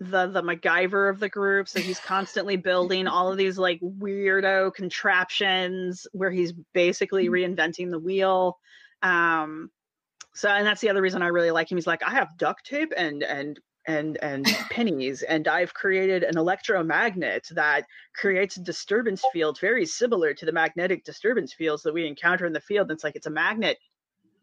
the 0.00 0.26
the 0.28 0.42
MacGyver 0.42 1.10
of 1.10 1.20
the 1.20 1.28
group. 1.28 1.68
So 1.68 1.78
he's 1.78 2.00
constantly 2.00 2.56
building 2.56 3.06
all 3.06 3.30
of 3.30 3.36
these 3.36 3.58
like 3.58 3.80
weirdo 3.80 4.74
contraptions 4.74 6.06
where 6.12 6.30
he's 6.30 6.52
basically 6.72 7.28
reinventing 7.28 7.90
the 7.90 7.98
wheel. 7.98 8.58
Um, 9.02 9.70
so 10.34 10.48
and 10.48 10.66
that's 10.66 10.80
the 10.80 10.88
other 10.88 11.02
reason 11.02 11.22
I 11.22 11.28
really 11.28 11.50
like 11.50 11.70
him. 11.70 11.76
He's 11.76 11.86
like, 11.86 12.02
I 12.02 12.10
have 12.10 12.38
duct 12.38 12.64
tape 12.64 12.92
and 12.96 13.22
and 13.22 13.60
and 13.86 14.16
and 14.22 14.46
pennies, 14.70 15.22
and 15.22 15.46
I've 15.46 15.74
created 15.74 16.22
an 16.22 16.38
electromagnet 16.38 17.48
that 17.50 17.84
creates 18.14 18.56
a 18.56 18.62
disturbance 18.62 19.22
field 19.34 19.60
very 19.60 19.84
similar 19.84 20.32
to 20.32 20.46
the 20.46 20.52
magnetic 20.52 21.04
disturbance 21.04 21.52
fields 21.52 21.82
that 21.82 21.92
we 21.92 22.06
encounter 22.06 22.46
in 22.46 22.54
the 22.54 22.60
field. 22.60 22.88
And 22.90 22.96
it's 22.96 23.04
like 23.04 23.16
it's 23.16 23.26
a 23.26 23.30
magnet. 23.30 23.78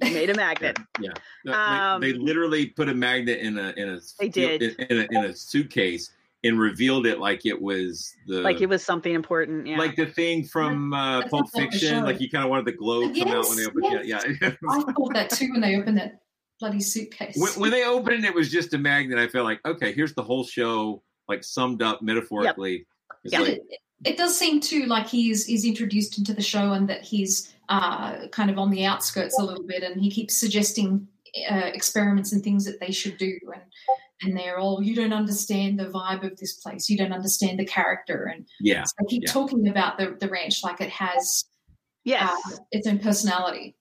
He 0.03 0.13
made 0.13 0.29
a 0.29 0.33
magnet. 0.35 0.77
Yeah. 0.99 1.09
No, 1.45 1.99
they- 1.99 2.11
they, 2.11 2.17
Um, 2.17 2.23
literally 2.25 2.67
put 2.67 2.89
a 2.89 2.93
magnet 2.93 3.39
in 3.39 3.57
a 3.57 3.73
in 3.77 3.89
a 3.89 3.99
They 4.19 4.29
did. 4.29 4.61
in, 4.61 4.85
in 4.85 4.97
a, 4.99 5.07
in 5.19 5.25
a 5.29 5.35
suitcase 5.35 6.11
and 6.43 6.59
revealed 6.59 7.07
it 7.07 7.19
like 7.19 7.45
it 7.45 7.59
was 7.59 8.13
the 8.27 8.41
like 8.41 8.61
it 8.61 8.67
was 8.69 8.83
something 8.83 9.13
important. 9.13 9.65
Yeah. 9.67 9.77
like 9.79 9.95
the 9.95 10.05
thing 10.05 10.43
from 10.43 10.93
uh, 10.93 11.19
That's 11.21 11.31
Pulp 11.31 11.47
Fiction. 11.55 11.79
showed. 11.89 12.03
Like 12.03 12.21
you 12.21 12.29
kind 12.29 12.43
of 12.43 12.49
wanted 12.51 12.65
the 12.65 12.73
glow 12.73 13.07
to 13.11 13.19
come 13.19 13.29
out 13.29 13.47
when 13.49 13.57
they 13.57 13.63
Yes, 13.63 13.69
opened 13.69 13.85
it. 13.85 14.05
Yeah. 14.05 14.21
yeah. 14.41 14.53
I 14.69 14.83
thought 14.93 15.13
that 15.13 15.29
too 15.31 15.49
when 15.51 15.61
they 15.61 15.75
opened 15.75 15.97
that 15.97 16.19
bloody 16.59 16.79
suitcase. 16.79 17.35
when, 17.37 17.51
when 17.53 17.71
they 17.71 17.83
opened 17.85 18.23
it, 18.23 18.29
it 18.29 18.33
was 18.35 18.51
just 18.51 18.73
a 18.73 18.77
magnet. 18.77 19.17
I 19.19 19.27
felt 19.27 19.45
like, 19.45 19.59
okay, 19.65 19.93
here's 19.93 20.13
the 20.13 20.23
whole 20.23 20.43
show, 20.43 21.01
like 21.27 21.43
summed 21.43 21.81
up 21.81 22.01
metaphorically. 22.03 22.85
It's 23.23 23.33
Yeah, 23.33 23.39
like, 23.41 23.49
it, 23.53 23.61
it 24.05 24.17
does 24.17 24.37
seem 24.37 24.59
too 24.59 24.85
like 24.85 25.07
he's 25.07 25.45
he's 25.47 25.65
introduced 25.65 26.19
into 26.19 26.33
the 26.33 26.41
show 26.41 26.73
and 26.73 26.87
that 26.87 27.01
he's 27.01 27.51
uh, 27.69 28.27
kind 28.29 28.49
of 28.49 28.57
on 28.57 28.69
the 28.69 28.85
outskirts 28.85 29.37
a 29.39 29.43
little 29.43 29.65
bit, 29.65 29.83
and 29.83 30.01
he 30.01 30.09
keeps 30.09 30.39
suggesting 30.39 31.07
uh, 31.49 31.69
experiments 31.73 32.33
and 32.33 32.43
things 32.43 32.65
that 32.65 32.79
they 32.79 32.91
should 32.91 33.17
do, 33.17 33.37
and 33.53 33.63
and 34.23 34.37
they're 34.37 34.57
all 34.57 34.81
you 34.81 34.95
don't 34.95 35.13
understand 35.13 35.79
the 35.79 35.85
vibe 35.85 36.23
of 36.23 36.37
this 36.37 36.53
place, 36.55 36.89
you 36.89 36.97
don't 36.97 37.13
understand 37.13 37.59
the 37.59 37.65
character, 37.65 38.31
and 38.33 38.47
yeah, 38.59 38.83
so 38.83 38.93
they 38.99 39.05
keep 39.07 39.23
yeah. 39.23 39.31
talking 39.31 39.67
about 39.67 39.97
the 39.97 40.17
the 40.19 40.29
ranch 40.29 40.63
like 40.63 40.81
it 40.81 40.89
has 40.89 41.45
yes. 42.03 42.31
uh, 42.51 42.57
its 42.71 42.87
own 42.87 42.99
personality. 42.99 43.75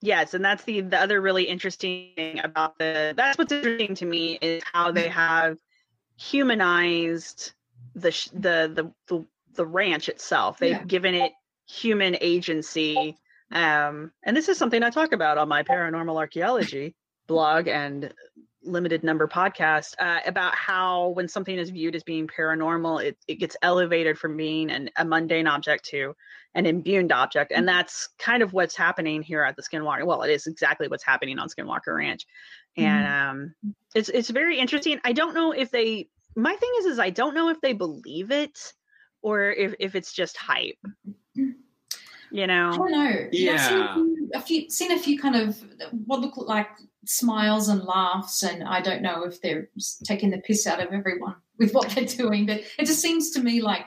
Yes, 0.00 0.34
and 0.34 0.44
that's 0.44 0.64
the 0.64 0.80
the 0.80 0.98
other 0.98 1.20
really 1.20 1.44
interesting 1.44 2.12
thing 2.16 2.40
about 2.40 2.78
the 2.78 3.14
that's 3.16 3.36
what's 3.36 3.52
interesting 3.52 3.94
to 3.96 4.06
me 4.06 4.38
is 4.40 4.62
how 4.72 4.92
they 4.92 5.08
have 5.08 5.58
humanized 6.16 7.52
the 7.94 8.10
the 8.32 8.70
the 8.74 8.92
the, 9.08 9.24
the 9.54 9.66
ranch 9.66 10.08
itself. 10.08 10.58
They've 10.58 10.72
Yeah. 10.72 10.84
given 10.84 11.14
it 11.14 11.32
human 11.68 12.16
agency. 12.20 13.16
Um, 13.52 14.12
and 14.24 14.36
this 14.36 14.48
is 14.48 14.58
something 14.58 14.82
I 14.82 14.90
talk 14.90 15.12
about 15.12 15.38
on 15.38 15.48
my 15.48 15.62
paranormal 15.62 16.16
archaeology 16.16 16.94
blog 17.26 17.68
and 17.68 18.12
limited 18.64 19.04
number 19.04 19.28
podcast 19.28 19.94
uh, 19.98 20.20
about 20.26 20.54
how 20.54 21.08
when 21.10 21.28
something 21.28 21.56
is 21.56 21.70
viewed 21.70 21.94
as 21.94 22.02
being 22.02 22.26
paranormal, 22.26 23.02
it, 23.02 23.16
it 23.28 23.36
gets 23.36 23.56
elevated 23.62 24.18
from 24.18 24.36
being 24.36 24.70
an, 24.70 24.90
a 24.96 25.04
mundane 25.04 25.46
object 25.46 25.84
to 25.84 26.14
an 26.54 26.66
imbued 26.66 27.12
object. 27.12 27.52
And 27.54 27.68
that's 27.68 28.08
kind 28.18 28.42
of 28.42 28.52
what's 28.52 28.76
happening 28.76 29.22
here 29.22 29.42
at 29.42 29.56
the 29.56 29.62
Skinwalker. 29.62 30.04
Well, 30.04 30.22
it 30.22 30.30
is 30.30 30.46
exactly 30.46 30.88
what's 30.88 31.04
happening 31.04 31.38
on 31.38 31.48
Skinwalker 31.48 31.96
Ranch. 31.96 32.26
And 32.76 33.06
um, 33.06 33.54
it's 33.94 34.08
it's 34.08 34.30
very 34.30 34.58
interesting. 34.58 35.00
I 35.04 35.12
don't 35.12 35.34
know 35.34 35.52
if 35.52 35.70
they 35.70 36.08
my 36.36 36.54
thing 36.54 36.70
is 36.78 36.86
is 36.86 36.98
I 36.98 37.10
don't 37.10 37.34
know 37.34 37.48
if 37.48 37.60
they 37.60 37.72
believe 37.72 38.30
it 38.30 38.72
or 39.22 39.50
if, 39.50 39.74
if 39.78 39.94
it's 39.94 40.12
just 40.12 40.36
hype. 40.36 40.78
You 42.30 42.46
know? 42.46 42.70
I 42.72 42.76
don't 42.76 42.90
know. 42.92 43.00
I've 43.08 43.34
seen 43.34 43.44
Yeah. 43.46 43.90
a 43.90 43.94
few, 43.94 44.30
a 44.34 44.40
few, 44.40 44.70
seen 44.70 44.92
a 44.92 44.98
few 44.98 45.18
kind 45.18 45.34
of 45.36 45.58
what 46.04 46.20
look 46.20 46.36
like 46.36 46.68
smiles 47.06 47.68
and 47.68 47.82
laughs, 47.84 48.42
and 48.42 48.62
I 48.64 48.80
don't 48.82 49.00
know 49.02 49.24
if 49.24 49.40
they're 49.40 49.70
taking 50.04 50.30
the 50.30 50.38
piss 50.38 50.66
out 50.66 50.80
of 50.84 50.92
everyone 50.92 51.36
with 51.58 51.72
what 51.72 51.88
they're 51.90 52.04
doing, 52.04 52.44
but 52.46 52.58
it 52.78 52.84
just 52.86 53.00
seems 53.00 53.30
to 53.30 53.40
me 53.42 53.62
like 53.62 53.86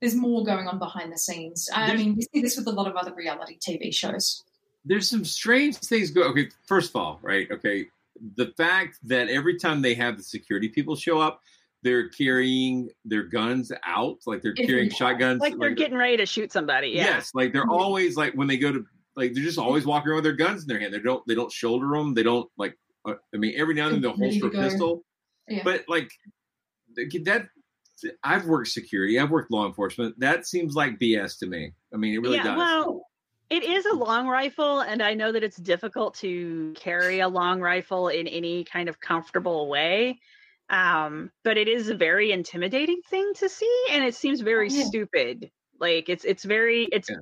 there's 0.00 0.16
more 0.16 0.44
going 0.44 0.66
on 0.66 0.78
behind 0.78 1.12
the 1.12 1.18
scenes. 1.18 1.68
I 1.72 1.86
There's- 1.88 2.00
mean, 2.00 2.16
we 2.16 2.22
see 2.22 2.40
this 2.42 2.56
with 2.56 2.66
a 2.66 2.72
lot 2.72 2.86
of 2.88 2.96
other 2.96 3.14
reality 3.14 3.58
TV 3.58 3.94
shows. 3.94 4.42
there's 4.84 5.08
some 5.08 5.24
strange 5.26 5.76
things 5.76 6.10
go. 6.10 6.22
Okay, 6.30 6.48
first 6.66 6.90
of 6.90 6.96
all, 6.96 7.18
right? 7.22 7.46
Okay, 7.52 7.86
the 8.36 8.46
fact 8.56 8.98
that 9.04 9.28
every 9.28 9.58
time 9.58 9.80
they 9.82 9.94
have 9.94 10.16
the 10.16 10.22
security 10.22 10.68
people 10.68 10.96
show 10.96 11.20
up, 11.20 11.42
they're 11.82 12.08
carrying 12.10 12.90
their 13.04 13.22
guns 13.22 13.72
out, 13.84 14.18
like 14.26 14.42
they're 14.42 14.54
carrying 14.54 14.90
shotguns, 14.90 15.40
Like 15.40 15.58
they're 15.58 15.70
getting 15.70 15.96
ready 15.96 16.16
to 16.18 16.26
shoot 16.26 16.52
somebody. 16.52 16.88
Yeah. 16.88 17.04
Yes, 17.04 17.30
like 17.34 17.52
they're 17.52 17.68
always 17.70 18.16
like 18.16 18.34
when 18.34 18.48
they 18.48 18.58
go 18.58 18.72
to 18.72 18.84
like 19.16 19.32
they're 19.34 19.44
just 19.44 19.58
always 19.58 19.86
walking 19.86 20.10
around 20.10 20.16
with 20.16 20.24
their 20.24 20.32
guns 20.34 20.62
in 20.62 20.68
their 20.68 20.78
hand. 20.78 20.92
They 20.92 21.00
don't 21.00 21.22
they 21.26 21.34
don't 21.34 21.52
shoulder 21.52 21.88
them. 21.88 22.14
They 22.14 22.22
don't 22.22 22.48
like. 22.56 22.76
Uh, 23.06 23.14
I 23.34 23.38
mean, 23.38 23.54
every 23.56 23.74
now 23.74 23.86
and 23.86 23.94
then 23.94 24.02
they'll 24.02 24.16
holster 24.16 24.48
a 24.48 24.50
pistol, 24.50 25.04
Yeah. 25.48 25.62
but 25.64 25.84
like 25.88 26.10
that. 26.96 27.48
I've 28.24 28.46
worked 28.46 28.68
security. 28.68 29.18
I've 29.18 29.30
worked 29.30 29.50
law 29.50 29.66
enforcement. 29.66 30.18
That 30.20 30.46
seems 30.46 30.74
like 30.74 30.98
BS 30.98 31.38
to 31.40 31.46
me. 31.46 31.72
I 31.92 31.98
mean, 31.98 32.14
it 32.14 32.18
really 32.18 32.36
yeah, 32.36 32.44
does. 32.44 32.56
well, 32.56 33.02
it 33.50 33.62
is 33.62 33.84
a 33.84 33.94
long 33.94 34.26
rifle, 34.26 34.80
and 34.80 35.02
I 35.02 35.12
know 35.12 35.32
that 35.32 35.42
it's 35.42 35.56
difficult 35.58 36.14
to 36.16 36.72
carry 36.76 37.20
a 37.20 37.28
long 37.28 37.60
rifle 37.60 38.08
in 38.08 38.26
any 38.26 38.64
kind 38.64 38.88
of 38.88 39.00
comfortable 39.00 39.68
way. 39.68 40.18
Um, 40.70 41.30
but 41.44 41.58
it 41.58 41.68
is 41.68 41.88
a 41.88 41.94
very 41.96 42.30
intimidating 42.32 43.00
thing 43.10 43.32
to 43.36 43.48
see, 43.48 43.84
and 43.90 44.04
it 44.04 44.14
seems 44.14 44.40
very 44.40 44.68
Yeah. 44.68 44.84
stupid. 44.84 45.50
Like 45.78 46.08
it's 46.08 46.24
it's 46.24 46.44
very 46.44 46.84
it's 46.92 47.10
Yeah. 47.10 47.16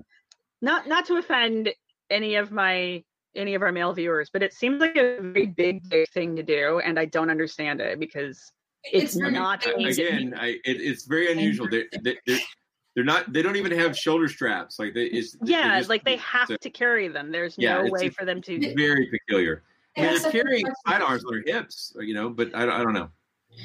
not 0.61 0.87
not 0.87 1.07
to 1.07 1.17
offend 1.17 1.71
any 2.11 2.35
of 2.37 2.53
my 2.53 3.03
any 3.35 3.55
of 3.55 3.63
our 3.63 3.73
male 3.73 3.93
viewers, 3.93 4.31
but 4.31 4.43
it 4.43 4.53
seems 4.53 4.81
like 4.81 4.97
a 4.97 5.19
very 5.21 5.47
big 5.47 5.89
big 5.89 6.09
thing 6.11 6.37
to 6.37 6.43
do, 6.43 6.81
and 6.81 6.99
I 6.99 7.07
don't 7.07 7.31
understand 7.31 7.81
it 7.81 7.99
because 7.99 8.53
it's, 8.85 9.15
very- 9.15 9.33
not 9.33 9.67
easy. 9.79 10.05
again, 10.05 10.35
I, 10.37 10.49
it, 10.49 10.61
it's 10.81 11.05
very 11.05 11.33
unusual. 11.33 11.69
They're, 11.71 11.87
they're, 12.03 12.39
they're, 12.95 13.05
not. 13.05 13.33
They 13.33 13.43
don't 13.43 13.57
even 13.57 13.73
have 13.73 13.97
shoulder 13.97 14.29
straps. 14.29 14.79
Like 14.79 14.95
they, 14.95 15.05
it's, 15.07 15.33
they're 15.41 15.51
yeah, 15.61 15.79
just- 15.79 15.89
like 15.89 16.05
they 16.05 16.17
have 16.17 16.51
it's 16.51 16.63
to 16.63 16.71
carry 16.71 17.09
them. 17.09 17.33
There's 17.33 17.55
Yeah, 17.59 17.83
no 17.83 17.91
way 17.91 18.01
it's- 18.07 18.15
for 18.15 18.25
them 18.25 18.43
to. 18.43 18.75
very 18.75 19.07
peculiar. 19.07 19.63
I 19.97 20.03
mean, 20.03 20.23
they're 20.23 20.31
carrying 20.31 20.67
sidearms 20.87 21.25
on 21.25 21.33
their 21.45 21.55
hips, 21.57 21.93
you 21.99 22.15
know, 22.15 22.29
but 22.29 22.55
I, 22.55 22.63
I 22.63 22.85
don't 22.85 22.93
know. 22.93 23.11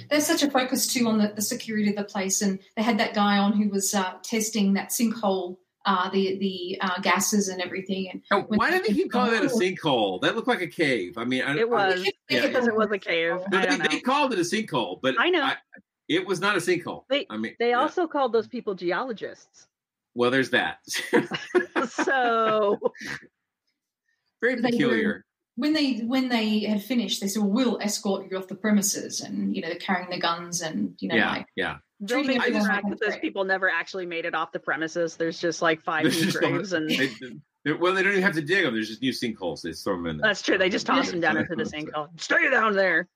There's 0.09 0.25
such 0.25 0.43
a 0.43 0.49
focus 0.51 0.87
too 0.91 1.07
on 1.07 1.17
the, 1.17 1.33
the 1.35 1.41
security 1.41 1.89
of 1.89 1.95
the 1.95 2.03
place, 2.03 2.41
and 2.41 2.59
they 2.75 2.83
had 2.83 2.97
that 2.99 3.13
guy 3.13 3.37
on 3.37 3.53
who 3.53 3.69
was 3.69 3.93
uh, 3.93 4.13
testing 4.23 4.73
that 4.73 4.89
sinkhole, 4.89 5.57
uh, 5.85 6.09
the 6.09 6.37
the 6.39 6.77
uh, 6.81 6.99
gases 7.01 7.47
and 7.49 7.61
everything. 7.61 8.09
And 8.11 8.21
Oh, 8.31 8.41
why 8.47 8.71
did 8.71 8.83
they 8.85 8.93
keep 8.93 9.11
calling 9.11 9.31
that 9.31 9.43
a 9.43 9.51
Oh, 9.51 9.57
sinkhole? 9.59 10.21
That 10.21 10.35
looked 10.35 10.47
like 10.47 10.61
a 10.61 10.67
cave. 10.67 11.17
I 11.17 11.25
mean, 11.25 11.41
I, 11.43 11.57
It 11.57 11.69
was 11.69 12.01
think 12.03 12.15
Yeah, 12.29 12.47
because 12.47 12.67
it 12.67 12.75
was 12.75 12.89
a 12.91 12.97
cave. 12.99 13.35
No, 13.51 13.57
I 13.57 13.61
they, 13.61 13.67
don't 13.67 13.79
know. 13.79 13.85
they 13.89 13.99
called 13.99 14.33
it 14.33 14.39
a 14.39 14.43
sinkhole, 14.43 14.99
but 15.01 15.15
I 15.19 15.29
know. 15.29 15.49
it 16.07 16.25
was 16.25 16.39
not 16.39 16.55
a 16.55 16.59
sinkhole. 16.59 17.03
They 17.09 17.25
I 17.29 17.37
mean, 17.37 17.55
they 17.59 17.69
yeah. 17.69 17.79
also 17.81 18.07
called 18.07 18.33
those 18.33 18.47
people 18.47 18.75
geologists. 18.75 19.67
well, 20.15 20.31
there's 20.31 20.51
that. 20.51 20.79
So 21.89 22.79
Very 24.41 24.61
peculiar. 24.61 25.25
When 25.55 25.73
they 25.73 25.97
when 25.99 26.29
they 26.29 26.61
had 26.61 26.81
finished, 26.83 27.21
they 27.21 27.27
said, 27.27 27.41
well, 27.43 27.51
"We'll 27.51 27.79
escort 27.79 28.29
you 28.31 28.37
off 28.37 28.47
the 28.47 28.55
premises," 28.55 29.21
and 29.21 29.55
you 29.55 29.61
know, 29.61 29.67
they're 29.69 29.77
carrying 29.77 30.09
the 30.09 30.19
guns 30.19 30.61
and 30.61 30.95
you 30.99 31.09
know, 31.09 31.15
Yeah, 31.15 31.29
like 31.31 31.45
yeah. 31.55 31.77
they'll 31.99 32.23
Treating 32.23 32.39
make 32.39 32.53
the 32.53 32.61
fact 32.61 32.89
that 32.89 32.99
those 32.99 33.17
people 33.17 33.43
never 33.43 33.69
actually 33.69 34.05
made 34.05 34.25
it 34.25 34.33
off 34.33 34.51
the 34.51 34.59
premises. 34.59 35.15
There's 35.15 35.39
just 35.39 35.61
like 35.61 35.81
five 35.83 36.03
There's 36.03 36.17
new 36.19 36.25
just 36.25 36.37
graves, 36.39 36.73
and 36.73 36.89
they- 36.89 37.07
they- 37.65 37.71
well, 37.73 37.93
they 37.93 38.03
don't 38.03 38.11
even 38.11 38.23
have 38.23 38.33
to 38.33 38.41
dig 38.41 38.65
them. 38.65 38.73
There's 38.73 38.89
just 38.89 39.01
new 39.01 39.13
sinkholes. 39.13 39.61
They 39.61 39.71
throw 39.71 39.95
them 39.95 40.07
in 40.07 40.17
there. 40.17 40.27
that's 40.27 40.41
true. 40.41 40.57
They 40.57 40.69
just 40.69 40.85
toss 40.85 41.09
them 41.11 41.21
down 41.21 41.37
into 41.37 41.55
the 41.55 41.63
sinkhole. 41.63 42.09
Stay 42.19 42.49
down 42.51 42.73
there. 42.73 43.07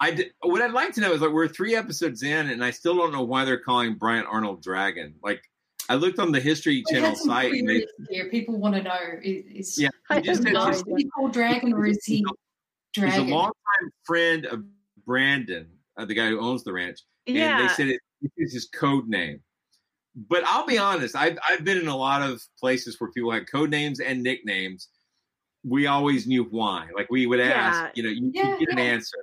I 0.00 0.12
did, 0.12 0.32
what 0.40 0.62
I'd 0.62 0.72
like 0.72 0.94
to 0.94 1.00
know 1.02 1.12
is 1.12 1.20
like 1.20 1.30
we're 1.30 1.46
three 1.46 1.74
episodes 1.76 2.22
in, 2.22 2.48
and 2.48 2.64
I 2.64 2.70
still 2.70 2.96
don't 2.96 3.12
know 3.12 3.22
why 3.22 3.44
they're 3.44 3.58
calling 3.60 3.96
Bryant 3.96 4.26
Arnold 4.30 4.62
Dragon. 4.62 5.16
Like 5.22 5.42
I 5.88 5.94
looked 5.96 6.18
on 6.18 6.32
the 6.32 6.40
History 6.40 6.84
we 6.86 6.94
Channel 6.94 7.16
site, 7.16 7.52
and 7.52 7.68
they 7.68 7.86
here. 8.08 8.28
People 8.28 8.56
want 8.58 8.74
to 8.76 8.82
know 8.82 8.98
is, 9.22 9.44
is 9.74 9.80
yeah, 9.80 9.88
I 10.10 10.16
he 10.16 10.22
just 10.22 10.44
have 10.44 10.44
said 10.44 10.52
no 10.54 10.66
he's, 10.68 10.78
is 10.78 10.84
he 10.96 11.04
called 11.10 11.32
Dragon 11.32 11.72
or 11.72 11.86
is 11.86 12.04
he 12.04 12.16
he's 12.16 12.24
Dragon? 12.94 13.28
a 13.28 13.34
longtime 13.34 13.90
friend 14.04 14.46
of 14.46 14.64
Brandon, 15.04 15.68
uh, 15.96 16.04
the 16.04 16.14
guy 16.14 16.28
who 16.28 16.40
owns 16.40 16.64
the 16.64 16.72
ranch, 16.72 17.00
and 17.26 17.36
they 17.58 17.68
said 17.68 17.88
it, 17.88 18.00
it's 18.36 18.54
his 18.54 18.66
code 18.66 19.08
name. 19.08 19.40
But 20.14 20.44
I'll 20.46 20.66
be 20.66 20.78
honest, 20.78 21.16
I've 21.16 21.38
I've 21.48 21.64
been 21.64 21.78
in 21.78 21.88
a 21.88 21.96
lot 21.96 22.22
of 22.22 22.42
places 22.60 23.00
where 23.00 23.10
people 23.10 23.32
had 23.32 23.50
code 23.50 23.70
names 23.70 24.00
and 24.00 24.22
nicknames. 24.22 24.88
We 25.64 25.86
always 25.86 26.26
knew 26.26 26.44
why. 26.44 26.88
Like 26.94 27.10
we 27.10 27.26
would 27.26 27.40
ask, 27.40 27.80
Yeah. 27.80 27.90
you 27.94 28.02
know, 28.02 28.08
you, 28.10 28.26
you 28.26 28.32
Yeah, 28.34 28.58
get 28.58 28.68
an 28.70 28.78
answer. 28.78 29.16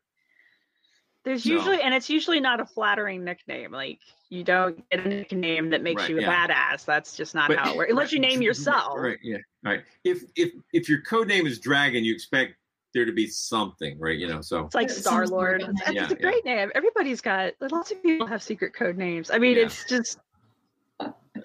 There's 1.30 1.44
So- 1.44 1.52
usually, 1.52 1.80
and 1.84 1.94
it's 1.94 2.10
usually 2.10 2.40
not 2.40 2.60
a 2.60 2.66
flattering 2.66 3.24
nickname. 3.24 3.72
Like 3.72 4.00
you 4.30 4.44
don't 4.44 4.84
get 4.90 5.06
a 5.06 5.10
nickname 5.10 5.70
that 5.70 5.84
makes 5.84 6.02
Right, 6.02 6.10
you 6.10 6.18
a 6.18 6.22
yeah. 6.22 6.48
badass. 6.48 6.86
That's 6.86 7.16
just 7.16 7.36
not 7.36 7.50
But- 7.50 7.60
how 7.60 7.70
it 7.74 7.78
works. 7.78 7.90
Unless 7.92 8.12
you 8.14 8.20
name 8.20 8.42
yourself. 8.42 8.98
Right. 8.98 9.20
Yeah. 9.22 9.38
Right. 9.64 9.84
If 10.04 10.24
if 10.36 10.54
if 10.74 10.90
your 10.90 11.02
code 11.02 11.28
name 11.28 11.46
is 11.46 11.60
Dragon, 11.60 12.04
you 12.04 12.16
expect 12.16 12.56
there 12.96 13.06
to 13.06 13.12
be 13.12 13.28
something, 13.28 14.00
right? 14.00 14.18
You 14.18 14.28
know, 14.28 14.42
so 14.42 14.66
It's 14.66 14.74
like 14.74 14.90
Star 14.90 15.28
Lord. 15.28 15.62
It's, 15.62 15.70
it's 15.82 15.92
Yeah, 15.92 16.06
a 16.08 16.10
yeah. 16.10 16.16
great 16.16 16.44
name. 16.46 16.72
Everybody's 16.74 17.22
got 17.22 17.54
lots 17.62 17.92
of 17.92 18.02
people 18.02 18.26
have 18.26 18.42
secret 18.42 18.74
code 18.74 18.98
names. 18.98 19.30
I 19.30 19.38
mean, 19.38 19.56
Yeah. 19.58 19.66
it's 19.66 19.86
just 19.88 20.18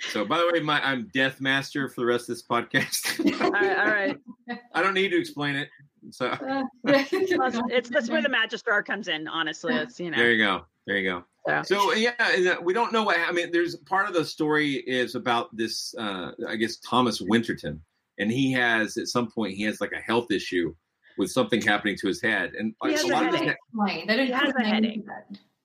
So, 0.01 0.25
by 0.25 0.39
the 0.39 0.51
way, 0.51 0.61
my 0.61 0.81
I'm 0.83 1.11
Death 1.13 1.43
Master 1.43 1.91
for 1.91 2.01
the 2.01 2.07
rest 2.07 2.23
of 2.31 2.37
this 2.37 2.43
podcast. 2.43 3.21
all 3.43 3.51
right. 3.51 3.79
All 3.79 3.85
right. 3.87 4.19
I 4.75 4.83
don't 4.83 4.95
need 4.95 5.11
to 5.11 5.21
explain 5.21 5.57
it. 5.57 5.69
So 6.11 6.37
Well, 6.43 6.69
it's, 6.85 7.13
it's 7.71 7.89
that's 7.89 8.11
where 8.11 8.23
the 8.23 8.29
magistrar 8.29 8.85
comes 8.85 9.09
in. 9.09 9.29
Honestly, 9.29 9.75
it's 9.75 9.99
you 10.01 10.11
know. 10.11 10.17
there 10.17 10.33
you 10.33 10.45
go. 10.45 10.65
There 10.87 10.99
you 10.99 11.11
go. 11.11 11.25
So, 11.47 11.63
So 11.63 11.93
yeah, 11.95 12.13
uh, 12.19 12.61
we 12.63 12.73
don't 12.73 12.93
know 12.93 13.03
what 13.05 13.19
I 13.19 13.33
mean. 13.33 13.51
There's 13.53 13.77
part 13.77 14.07
of 14.09 14.15
the 14.15 14.25
story 14.25 14.75
is 14.75 15.15
about 15.15 15.55
this. 15.57 15.95
Uh, 15.99 16.33
I 16.49 16.57
guess 16.57 16.77
Thomas 16.77 17.21
Winterton, 17.21 17.81
and 18.19 18.31
he 18.31 18.53
has 18.53 18.97
at 18.97 19.09
some 19.09 19.31
point 19.31 19.55
he 19.55 19.63
has 19.65 19.81
like 19.81 19.93
a 19.93 20.01
health 20.01 20.31
issue 20.31 20.75
with 21.17 21.31
something 21.31 21.61
happening 21.63 21.97
to 22.01 22.09
his 22.09 22.21
head, 22.21 22.55
and 22.59 22.75
He 22.83 22.89
like, 22.89 22.97
has 22.97 23.05
a 23.05 23.07
a 23.07 23.13
lot 23.13 23.27
of 23.27 23.31
his 23.33 23.41
headache. 23.41 23.57
Explain. 23.69 24.07
They 24.07 24.17
don't 24.17 24.27
He 24.27 24.33
put 24.33 24.41
has 24.43 24.55
a 24.55 24.59
to 24.59 24.65
headache. 24.65 25.07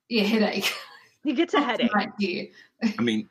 Yeah, 0.09 0.23
headache. 0.23 0.73
he 1.23 1.33
gets 1.33 1.53
a 1.53 1.61
headache. 1.61 1.91
I 1.95 3.01
mean, 3.01 3.29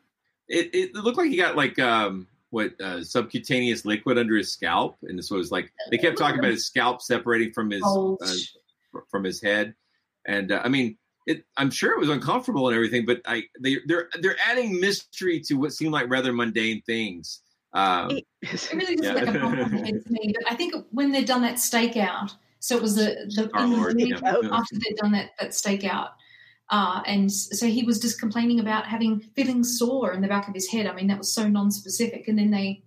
it, 0.49 0.75
it 0.75 0.94
looked 0.94 1.18
like 1.18 1.31
he 1.31 1.37
got 1.37 1.57
like 1.57 1.79
um 1.79 2.27
what 2.50 2.80
uh, 2.80 3.02
subcutaneous 3.02 3.84
liquid 3.84 4.18
under 4.18 4.37
his 4.37 4.52
scalp, 4.52 4.96
and 5.02 5.22
so 5.24 5.37
it 5.37 5.38
was 5.38 5.50
like 5.50 5.72
they 5.90 5.98
kept 5.98 6.18
talking 6.18 6.38
about 6.38 6.50
his 6.52 6.66
scalp 6.66 7.02
separating 7.02 7.52
from 7.52 7.70
his 7.70 7.82
uh, 7.84 9.00
from 9.11 9.24
his 9.24 9.42
head, 9.42 9.74
and 10.26 10.52
uh, 10.52 10.61
I 10.64 10.68
mean. 10.68 10.96
It, 11.26 11.44
I'm 11.58 11.70
sure 11.70 11.92
it 11.92 11.98
was 11.98 12.08
uncomfortable 12.08 12.68
and 12.68 12.74
everything, 12.74 13.04
but 13.04 13.20
I 13.26 13.42
they 13.61 13.76
they're 13.87 14.08
they're 14.22 14.38
adding 14.46 14.80
mystery 14.80 15.40
to 15.40 15.56
what 15.56 15.74
seemed 15.74 15.92
like 15.92 16.08
rather 16.08 16.32
mundane 16.32 16.80
things. 16.87 17.42
Um, 17.74 18.12
It 18.40 18.72
really 18.72 18.96
does 18.96 19.04
Yeah. 19.04 19.12
like 19.12 19.26
a 19.28 19.32
bump 19.38 19.58
on 19.58 19.70
head 19.72 20.04
to 20.04 20.11
me. 20.11 20.32
But 20.34 20.50
I 20.50 20.54
think 20.54 20.74
when 20.90 21.12
they'd 21.12 21.26
done 21.26 21.42
that 21.42 21.56
stakeout, 21.56 22.34
so 22.61 22.76
it 22.76 22.82
was 22.82 22.96
the, 22.96 23.30
the 23.37 23.50
in 23.61 23.70
the 23.70 23.76
Lord, 23.76 24.00
yeah. 24.00 24.18
after 24.50 24.74
they'd 24.76 24.96
done 24.96 25.12
that 25.12 25.32
that 25.38 25.50
stakeout. 25.50 26.11
Uh, 26.70 27.02
and 27.07 27.33
so 27.33 27.66
he 27.66 27.83
was 27.85 27.98
just 27.98 28.20
complaining 28.20 28.61
about 28.61 28.87
having 28.87 29.20
feeling 29.35 29.64
sore 29.64 30.12
in 30.12 30.20
the 30.20 30.28
back 30.28 30.48
of 30.48 30.54
his 30.54 30.68
head. 30.68 30.87
I 30.87 30.92
mean, 30.94 31.07
that 31.07 31.18
was 31.18 31.33
so 31.33 31.48
non-specific. 31.48 32.28
And 32.28 32.38
then 32.38 32.50
they 32.50 32.83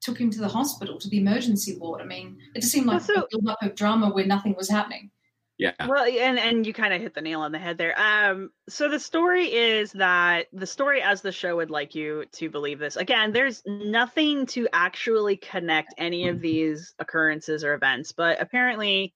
took 0.00 0.18
him 0.18 0.30
to 0.30 0.38
the 0.40 0.48
hospital 0.48 0.98
to 0.98 1.08
the 1.08 1.18
emergency 1.18 1.76
ward. 1.78 2.00
I 2.00 2.04
mean, 2.04 2.38
it 2.54 2.60
just 2.60 2.72
seemed 2.72 2.86
like 2.86 3.06
Well, 3.08 3.16
so- 3.16 3.22
a 3.22 3.26
build-up 3.30 3.62
of 3.62 3.74
drama 3.74 4.10
where 4.10 4.24
nothing 4.26 4.54
was 4.56 4.70
happening. 4.70 5.10
yeah, 5.58 5.72
Well, 5.86 6.04
and 6.04 6.38
and 6.38 6.66
you 6.66 6.72
kind 6.74 6.92
of 6.94 7.00
hit 7.00 7.14
the 7.14 7.20
nail 7.22 7.40
on 7.40 7.50
the 7.52 7.58
head 7.58 7.76
there. 7.78 7.98
Um, 7.98 8.50
so 8.68 8.88
the 8.88 9.00
story 9.00 9.46
is 9.52 9.90
that 9.92 10.46
the 10.52 10.66
story, 10.66 11.00
as 11.02 11.22
the 11.22 11.32
show 11.32 11.56
would 11.56 11.70
like 11.70 11.94
you 11.94 12.24
to 12.32 12.50
believe 12.50 12.78
this. 12.78 12.96
Again, 12.96 13.32
there's 13.32 13.62
nothing 13.66 14.46
to 14.46 14.68
actually 14.72 15.36
connect 15.38 15.94
any 15.98 16.28
of 16.28 16.40
these 16.40 16.94
occurrences 16.98 17.64
or 17.64 17.72
events, 17.74 18.12
but 18.12 18.40
apparently, 18.40 19.14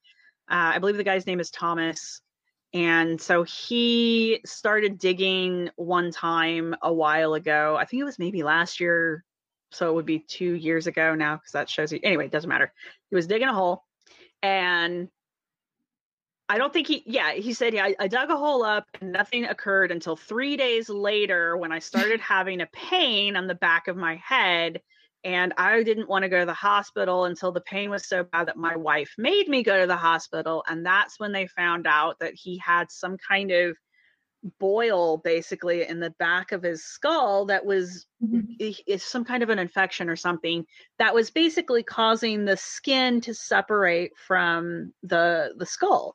uh, 0.50 0.72
I 0.74 0.78
believe 0.78 0.96
the 0.96 1.04
guy's 1.04 1.26
name 1.26 1.40
is 1.40 1.50
Thomas, 1.50 2.20
and 2.72 3.20
so 3.20 3.42
he 3.42 4.40
started 4.44 4.98
digging 4.98 5.70
one 5.76 6.10
time 6.10 6.76
a 6.82 6.92
while 6.92 7.34
ago. 7.34 7.76
I 7.78 7.84
think 7.84 8.00
it 8.00 8.04
was 8.04 8.18
maybe 8.18 8.42
last 8.42 8.80
year, 8.80 9.24
so 9.70 9.88
it 9.90 9.94
would 9.94 10.06
be 10.06 10.20
two 10.20 10.52
years 10.52 10.86
ago 10.86 11.14
now 11.14 11.36
because 11.36 11.52
that 11.52 11.68
shows 11.68 11.92
you. 11.92 12.00
Anyway, 12.02 12.26
it 12.26 12.32
doesn't 12.32 12.48
matter. 12.48 12.72
He 13.08 13.16
was 13.16 13.26
digging 13.26 13.48
a 13.48 13.54
hole, 13.54 13.84
and 14.42 15.08
I 16.50 16.58
don't 16.58 16.72
think 16.72 16.88
he, 16.88 17.04
yeah, 17.06 17.32
he 17.32 17.52
said, 17.52 17.74
yeah, 17.74 17.84
I, 17.84 17.94
I 18.00 18.08
dug 18.08 18.28
a 18.28 18.36
hole 18.36 18.64
up 18.64 18.84
and 19.00 19.12
nothing 19.12 19.44
occurred 19.44 19.92
until 19.92 20.16
three 20.16 20.56
days 20.56 20.88
later 20.88 21.56
when 21.56 21.70
I 21.70 21.78
started 21.78 22.20
having 22.20 22.60
a 22.60 22.66
pain 22.66 23.36
on 23.36 23.46
the 23.46 23.54
back 23.54 23.86
of 23.86 23.96
my 23.96 24.16
head. 24.16 24.80
And 25.22 25.52
I 25.58 25.82
didn't 25.82 26.08
want 26.08 26.22
to 26.22 26.28
go 26.28 26.40
to 26.40 26.46
the 26.46 26.54
hospital 26.54 27.26
until 27.26 27.52
the 27.52 27.60
pain 27.60 27.90
was 27.90 28.08
so 28.08 28.24
bad 28.24 28.48
that 28.48 28.56
my 28.56 28.76
wife 28.76 29.12
made 29.18 29.48
me 29.48 29.62
go 29.62 29.80
to 29.80 29.86
the 29.86 29.96
hospital. 29.96 30.64
And 30.68 30.84
that's 30.84 31.20
when 31.20 31.32
they 31.32 31.46
found 31.46 31.86
out 31.86 32.18
that 32.20 32.34
he 32.34 32.58
had 32.58 32.90
some 32.90 33.16
kind 33.28 33.50
of 33.50 33.76
boil 34.58 35.18
basically 35.18 35.86
in 35.86 36.00
the 36.00 36.10
back 36.18 36.52
of 36.52 36.62
his 36.62 36.84
skull 36.84 37.44
that 37.46 37.64
was 37.64 38.06
mm-hmm. 38.24 38.70
is 38.86 39.02
some 39.02 39.24
kind 39.24 39.42
of 39.42 39.50
an 39.50 39.58
infection 39.58 40.08
or 40.08 40.16
something 40.16 40.64
that 40.98 41.14
was 41.14 41.30
basically 41.30 41.82
causing 41.82 42.44
the 42.44 42.56
skin 42.56 43.20
to 43.20 43.34
separate 43.34 44.12
from 44.16 44.92
the 45.02 45.52
the 45.58 45.66
skull 45.66 46.14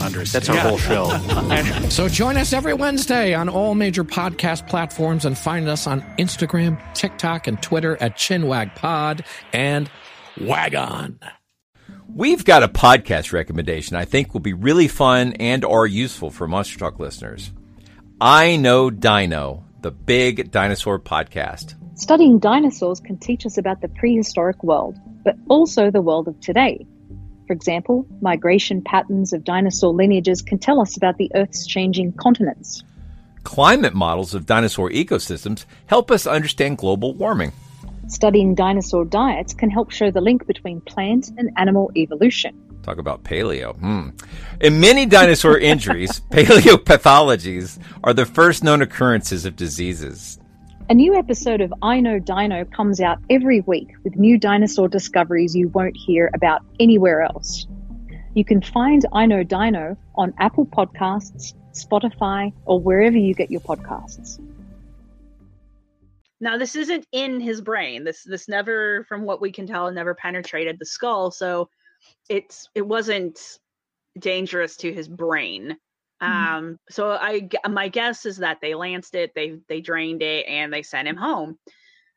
understand. 0.00 0.44
That's 0.44 0.48
our 0.48 0.58
whole 0.58 0.78
show. 0.78 1.06
So 1.90 2.08
join 2.08 2.36
us 2.36 2.52
every 2.52 2.74
Wednesday 2.74 3.32
on 3.34 3.48
all 3.48 3.74
major 3.74 4.04
podcast 4.04 4.68
platforms 4.68 5.24
and 5.24 5.36
find 5.36 5.68
us 5.68 5.86
on 5.86 6.02
Instagram, 6.18 6.78
TikTok, 6.94 7.46
and 7.46 7.62
Twitter 7.62 7.96
at 8.00 8.16
ChinwagPod 8.16 9.24
and 9.52 9.90
Wagon. 10.40 11.18
We've 12.14 12.44
got 12.44 12.62
a 12.62 12.68
podcast 12.68 13.32
recommendation 13.32 13.96
I 13.96 14.04
think 14.04 14.32
will 14.32 14.40
be 14.40 14.52
really 14.52 14.88
fun 14.88 15.34
and 15.34 15.64
or 15.64 15.86
useful 15.86 16.30
for 16.30 16.48
Monster 16.48 16.78
Talk 16.78 16.98
listeners. 16.98 17.52
I 18.20 18.56
Know 18.56 18.90
Dino, 18.90 19.64
the 19.82 19.90
big 19.90 20.50
dinosaur 20.50 20.98
podcast. 20.98 21.74
Studying 21.98 22.38
dinosaurs 22.38 23.00
can 23.00 23.18
teach 23.18 23.46
us 23.46 23.58
about 23.58 23.80
the 23.80 23.88
prehistoric 23.88 24.62
world, 24.62 24.96
but 25.24 25.36
also 25.48 25.90
the 25.90 26.02
world 26.02 26.28
of 26.28 26.40
today. 26.40 26.86
For 27.46 27.52
example, 27.52 28.06
migration 28.20 28.82
patterns 28.82 29.32
of 29.32 29.44
dinosaur 29.44 29.94
lineages 29.94 30.42
can 30.42 30.58
tell 30.58 30.80
us 30.80 30.96
about 30.96 31.16
the 31.16 31.30
Earth's 31.34 31.66
changing 31.66 32.12
continents. 32.12 32.82
Climate 33.44 33.94
models 33.94 34.34
of 34.34 34.46
dinosaur 34.46 34.90
ecosystems 34.90 35.64
help 35.86 36.10
us 36.10 36.26
understand 36.26 36.78
global 36.78 37.14
warming. 37.14 37.52
Studying 38.08 38.54
dinosaur 38.54 39.04
diets 39.04 39.54
can 39.54 39.70
help 39.70 39.90
show 39.90 40.10
the 40.10 40.20
link 40.20 40.46
between 40.46 40.80
plant 40.80 41.30
and 41.38 41.50
animal 41.56 41.92
evolution. 41.96 42.60
Talk 42.82 42.98
about 42.98 43.22
paleo. 43.22 43.76
Hmm. 43.78 44.10
In 44.60 44.80
many 44.80 45.06
dinosaur 45.06 45.58
injuries, 45.72 46.20
paleopathologies 46.30 47.78
are 48.02 48.14
the 48.14 48.26
first 48.26 48.64
known 48.64 48.82
occurrences 48.82 49.44
of 49.44 49.54
diseases. 49.54 50.38
A 50.88 50.94
new 50.94 51.16
episode 51.16 51.60
of 51.62 51.74
I 51.82 51.98
Know 51.98 52.20
Dino 52.20 52.64
comes 52.64 53.00
out 53.00 53.18
every 53.28 53.60
week 53.62 53.88
with 54.04 54.14
new 54.14 54.38
dinosaur 54.38 54.86
discoveries 54.86 55.56
you 55.56 55.68
won't 55.68 55.96
hear 55.96 56.30
about 56.32 56.62
anywhere 56.78 57.22
else. 57.22 57.66
You 58.34 58.44
can 58.44 58.62
find 58.62 59.04
I 59.12 59.26
Know 59.26 59.42
Dino 59.42 59.96
on 60.14 60.32
Apple 60.38 60.64
Podcasts, 60.64 61.54
Spotify, 61.72 62.52
or 62.66 62.78
wherever 62.78 63.16
you 63.16 63.34
get 63.34 63.50
your 63.50 63.62
podcasts. 63.62 64.38
now 66.40 66.56
this 66.56 66.76
isn't 66.76 67.04
in 67.12 67.40
his 67.40 67.60
brain 67.60 68.04
this 68.04 68.22
this 68.22 68.48
never 68.48 69.04
from 69.08 69.22
what 69.22 69.40
we 69.40 69.50
can 69.50 69.66
tell 69.66 69.90
never 69.90 70.14
penetrated 70.14 70.78
the 70.78 70.86
skull 70.86 71.30
so 71.30 71.68
it's 72.28 72.68
it 72.74 72.86
wasn't 72.86 73.58
dangerous 74.18 74.76
to 74.76 74.92
his 74.92 75.08
brain 75.08 75.76
um 76.20 76.78
so 76.88 77.10
I 77.10 77.48
my 77.68 77.88
guess 77.88 78.24
is 78.24 78.38
that 78.38 78.58
they 78.62 78.74
lanced 78.74 79.14
it 79.14 79.32
they 79.34 79.58
they 79.68 79.80
drained 79.82 80.22
it 80.22 80.46
and 80.46 80.72
they 80.72 80.82
sent 80.82 81.08
him 81.08 81.16
home. 81.16 81.58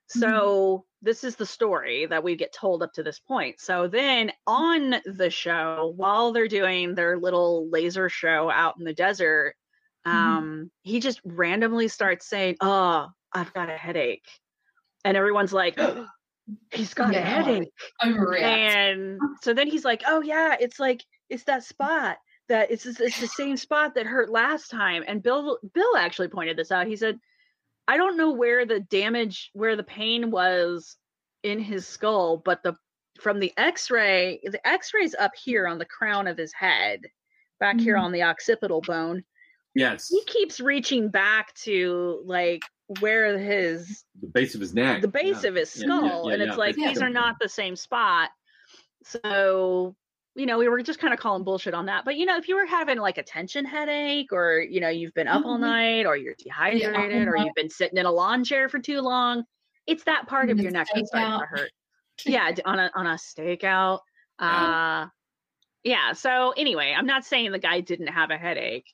So 0.08 0.86
this 1.02 1.24
is 1.24 1.36
the 1.36 1.46
story 1.46 2.06
that 2.08 2.24
we 2.24 2.36
get 2.36 2.52
told 2.54 2.82
up 2.82 2.94
to 2.94 3.04
this 3.04 3.20
point. 3.20 3.60
So 3.60 3.88
then 3.88 4.32
on 4.48 4.96
the 5.06 5.30
show 5.30 5.94
while 5.96 6.32
they're 6.32 6.48
doing 6.48 6.96
their 6.96 7.18
little 7.18 7.70
laser 7.70 8.10
show 8.10 8.50
out 8.50 8.76
in 8.80 8.86
the 8.86 8.94
desert 8.94 9.56
um 10.06 10.72
he 10.82 11.00
just 11.02 11.20
randomly 11.26 11.90
starts 11.90 12.26
saying 12.28 12.56
oh 12.62 13.10
i've 13.34 13.54
got 13.54 13.70
a 13.70 13.78
headache. 13.78 14.26
And 15.04 15.18
everyone's 15.18 15.54
like 15.54 15.78
he's 16.72 16.94
got 16.94 17.12
a 17.12 17.14
Yeah, 17.14 17.20
headache. 17.20 17.70
overreact. 18.02 18.42
and 18.42 19.20
so 19.42 19.54
then 19.54 19.68
he's 19.68 19.86
like 19.86 20.04
oh 20.08 20.22
yeah 20.22 20.56
it's 20.60 20.80
like 20.80 21.04
it's 21.30 21.44
that 21.44 21.64
spot 21.64 22.18
that 22.50 22.70
it's 22.70 22.86
it's 22.86 23.20
the 23.20 23.28
same 23.28 23.56
spot 23.56 23.96
that 23.96 24.06
hurt 24.06 24.30
last 24.30 24.70
time 24.70 25.04
and 25.08 25.24
bill 25.24 25.58
bill 25.74 25.96
actually 25.98 26.28
pointed 26.28 26.58
this 26.58 26.72
out 26.72 26.88
he 26.88 26.96
said 26.96 27.18
i 27.88 27.96
don't 27.96 28.18
know 28.18 28.32
where 28.32 28.66
the 28.66 28.80
damage 28.82 29.50
where 29.54 29.76
the 29.76 29.84
pain 29.84 30.30
was 30.32 30.98
in 31.44 31.60
his 31.60 31.88
skull 31.88 32.38
but 32.38 32.62
the 32.64 32.76
from 33.20 33.40
the 33.42 33.52
X-ray, 33.58 34.40
the 34.46 34.66
X-ray's 34.66 35.14
up 35.14 35.32
here 35.36 35.68
on 35.68 35.78
the 35.78 35.84
crown 35.84 36.26
of 36.26 36.38
his 36.38 36.54
head, 36.54 37.02
back 37.60 37.78
here 37.78 37.96
Mhm. 37.98 38.04
on 38.04 38.12
the 38.14 38.24
occipital 38.24 38.80
bone. 38.80 39.26
Yes, 39.76 40.08
He 40.08 40.24
keeps 40.24 40.62
reaching 40.62 41.10
back 41.10 41.54
to 41.66 42.22
like 42.26 42.62
where 43.02 43.38
his 43.38 44.06
the 44.22 44.28
base 44.28 44.56
of 44.56 44.62
his 44.62 44.74
neck, 44.74 45.02
the 45.02 45.10
base 45.10 45.44
Yeah. 45.44 45.50
of 45.50 45.56
his 45.56 45.76
Yeah, 45.76 45.86
yeah, 45.88 45.98
skull, 46.10 46.28
yeah, 46.28 46.34
and 46.34 46.44
it's 46.44 46.58
like 46.58 46.76
these 46.78 47.02
are 47.02 47.10
not 47.10 47.36
the 47.42 47.50
same 47.50 47.76
spot. 47.76 48.30
So 49.04 49.98
you 50.36 50.46
know, 50.46 50.58
we 50.58 50.68
were 50.70 50.82
just 50.82 51.00
kind 51.00 51.14
of 51.14 51.20
calling 51.20 51.44
bullshit 51.44 51.74
on 51.74 51.88
that. 51.88 52.06
But 52.06 52.16
you 52.16 52.26
know, 52.26 52.38
if 52.38 52.48
you 52.48 52.56
were 52.56 52.66
having 52.66 52.98
like 52.98 53.18
a 53.18 53.24
tension 53.24 53.66
headache, 53.66 54.32
or 54.32 54.62
you 54.62 54.80
know, 54.80 54.90
you've 54.90 55.14
been 55.14 55.28
up 55.28 55.46
all 55.46 55.58
Mhm. 55.58 55.62
night, 55.62 56.06
or 56.06 56.16
you're 56.16 56.36
dehydrated, 56.38 57.28
or 57.28 57.36
you've 57.38 57.56
been 57.56 57.70
sitting 57.70 57.98
in 57.98 58.06
a 58.06 58.12
lawn 58.12 58.44
chair 58.44 58.70
for 58.70 58.80
too 58.80 59.02
long, 59.02 59.44
it's 59.88 60.04
that 60.06 60.28
part 60.28 60.50
of 60.50 60.58
Mm, 60.58 60.62
your 60.64 60.72
neck 60.72 60.88
that's 60.94 61.10
starting 61.10 61.40
to 61.40 61.46
hurt. 61.46 61.72
Yeah, 62.26 62.54
on 62.66 62.80
a 62.80 62.92
on 62.96 63.08
a 63.08 63.16
stakeout. 63.16 64.00
Yeah. 64.42 65.02
Uh, 65.06 65.08
yeah. 65.84 66.14
So 66.14 66.52
anyway, 66.58 66.94
I'm 66.98 67.06
not 67.06 67.26
saying 67.26 67.52
the 67.52 67.60
guy 67.60 67.80
didn't 67.80 68.08
have 68.08 68.30
a 68.30 68.38
headache. 68.38 68.94